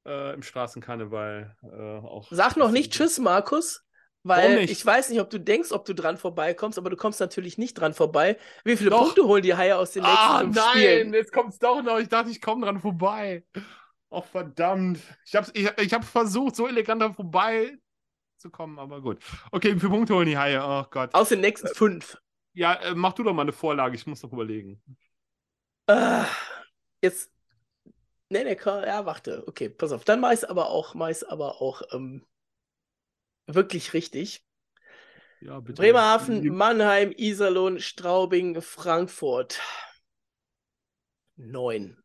äh, 0.06 0.34
im 0.34 0.42
Straßenkarneval. 0.42 1.56
Äh, 1.64 2.06
auch 2.06 2.28
Sag 2.30 2.56
noch 2.56 2.70
nicht 2.70 2.92
Tschüss, 2.92 3.18
Markus. 3.18 3.84
Weil 4.24 4.70
ich 4.70 4.86
weiß 4.86 5.10
nicht, 5.10 5.20
ob 5.20 5.30
du 5.30 5.40
denkst, 5.40 5.72
ob 5.72 5.84
du 5.84 5.94
dran 5.94 6.16
vorbeikommst, 6.16 6.78
aber 6.78 6.90
du 6.90 6.96
kommst 6.96 7.18
natürlich 7.18 7.58
nicht 7.58 7.74
dran 7.74 7.92
vorbei. 7.92 8.38
Wie 8.64 8.76
viele 8.76 8.90
doch. 8.90 9.02
Punkte 9.02 9.24
holen 9.24 9.42
die 9.42 9.54
Haie 9.54 9.76
aus 9.76 9.92
den 9.92 10.04
nächsten 10.04 10.18
ah, 10.18 10.38
fünf 10.40 10.56
nein, 10.56 10.68
Spielen? 10.70 11.10
nein, 11.10 11.14
jetzt 11.14 11.32
kommt 11.32 11.52
es 11.52 11.58
doch 11.58 11.82
noch. 11.82 11.98
Ich 11.98 12.08
dachte, 12.08 12.30
ich 12.30 12.40
komme 12.40 12.66
dran 12.66 12.80
vorbei. 12.80 13.44
Oh, 14.10 14.20
verdammt. 14.20 15.00
Ich 15.26 15.34
habe 15.34 15.50
ich, 15.54 15.68
ich 15.78 15.92
hab 15.92 16.04
versucht, 16.04 16.54
so 16.54 16.68
elegant 16.68 17.02
dran 17.02 17.14
vorbei 17.14 17.76
zu 18.36 18.50
kommen, 18.50 18.78
aber 18.78 19.00
gut. 19.00 19.18
Okay, 19.50 19.74
wie 19.74 19.80
viele 19.80 19.90
Punkte 19.90 20.14
holen 20.14 20.26
die 20.26 20.38
Haie? 20.38 20.62
Oh 20.62 20.84
Gott. 20.90 21.12
Aus 21.14 21.30
den 21.30 21.40
nächsten 21.40 21.66
äh, 21.66 21.74
fünf. 21.74 22.16
Ja, 22.52 22.74
äh, 22.74 22.94
mach 22.94 23.14
du 23.14 23.24
doch 23.24 23.32
mal 23.32 23.42
eine 23.42 23.52
Vorlage, 23.52 23.96
ich 23.96 24.06
muss 24.06 24.22
noch 24.22 24.32
überlegen. 24.32 24.80
Äh, 25.86 26.22
jetzt. 27.02 27.32
Nee, 28.28 28.44
nee, 28.44 28.56
ja, 28.64 29.04
warte. 29.04 29.44
Okay, 29.48 29.68
pass 29.68 29.92
auf. 29.92 30.04
Dann 30.04 30.20
mach 30.20 30.32
ich 30.32 30.48
aber 30.48 30.70
auch, 30.70 30.94
mach 30.94 31.10
aber 31.28 31.60
auch 31.60 31.82
ähm, 31.92 32.24
wirklich 33.46 33.94
richtig. 33.94 34.44
Ja. 35.40 35.60
Bremerhaven, 35.60 36.46
Mannheim, 36.54 37.12
Iserlohn, 37.16 37.80
Straubing, 37.80 38.60
Frankfurt. 38.62 39.60
Neun. 41.36 42.02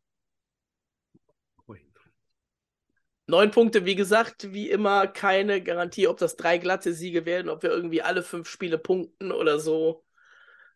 Neun 3.30 3.50
Punkte, 3.50 3.84
wie 3.84 3.94
gesagt, 3.94 4.54
wie 4.54 4.70
immer 4.70 5.06
keine 5.06 5.62
Garantie, 5.62 6.08
ob 6.08 6.16
das 6.16 6.36
drei 6.36 6.56
glatte 6.56 6.94
Siege 6.94 7.26
werden, 7.26 7.50
ob 7.50 7.62
wir 7.62 7.68
irgendwie 7.68 8.00
alle 8.00 8.22
fünf 8.22 8.48
Spiele 8.48 8.78
punkten 8.78 9.32
oder 9.32 9.60
so. 9.60 10.02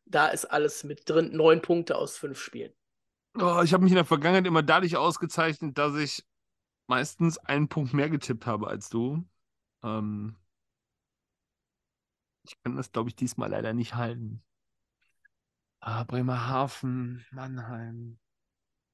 Da 0.04 0.28
ist 0.28 0.44
alles 0.44 0.84
mit 0.84 1.08
drin. 1.08 1.34
Neun 1.34 1.62
Punkte 1.62 1.96
aus 1.96 2.18
fünf 2.18 2.38
Spielen. 2.38 2.74
Oh, 3.38 3.62
ich 3.64 3.72
habe 3.72 3.82
mich 3.82 3.92
in 3.92 3.96
der 3.96 4.04
Vergangenheit 4.04 4.46
immer 4.46 4.62
dadurch 4.62 4.98
ausgezeichnet, 4.98 5.78
dass 5.78 5.96
ich 5.96 6.26
meistens 6.88 7.38
einen 7.38 7.68
Punkt 7.68 7.94
mehr 7.94 8.10
getippt 8.10 8.44
habe 8.44 8.66
als 8.66 8.90
du. 8.90 9.24
Ähm 9.82 10.36
ich 12.44 12.60
kann 12.62 12.76
das, 12.76 12.92
glaube 12.92 13.08
ich, 13.08 13.16
diesmal 13.16 13.50
leider 13.50 13.72
nicht 13.72 13.94
halten. 13.94 14.42
Ah, 15.80 16.04
Bremerhaven, 16.04 17.24
Mannheim, 17.32 18.18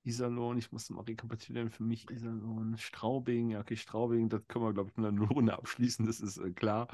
Iserlohn, 0.05 0.57
ich 0.57 0.73
muss 0.73 0.89
mal 0.91 1.03
rekapitulieren, 1.03 1.71
für 1.71 1.83
mich 1.83 2.09
Iserlohn, 2.11 2.79
Straubing, 2.79 3.51
ja, 3.51 3.61
okay, 3.61 3.77
Straubing, 3.77 4.29
das 4.29 4.47
können 4.49 4.65
wir, 4.65 4.73
glaube 4.73 4.91
ich, 4.91 4.97
in 4.97 5.05
einer 5.05 5.27
Runde 5.27 5.53
abschließen, 5.53 6.07
das 6.07 6.21
ist 6.21 6.39
äh, 6.39 6.51
klar. 6.51 6.89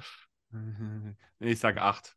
Ich 1.39 1.61
sage 1.61 1.83
acht. 1.83 2.17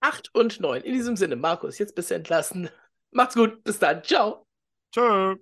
Acht 0.00 0.34
und 0.34 0.60
neun. 0.60 0.82
In 0.82 0.94
diesem 0.94 1.16
Sinne, 1.16 1.36
Markus, 1.36 1.78
jetzt 1.78 1.94
bist 1.94 2.10
du 2.10 2.14
entlassen. 2.14 2.68
Macht's 3.10 3.34
gut, 3.34 3.62
bis 3.64 3.78
dann, 3.78 4.02
ciao. 4.04 4.46
Tschö. 4.92 5.36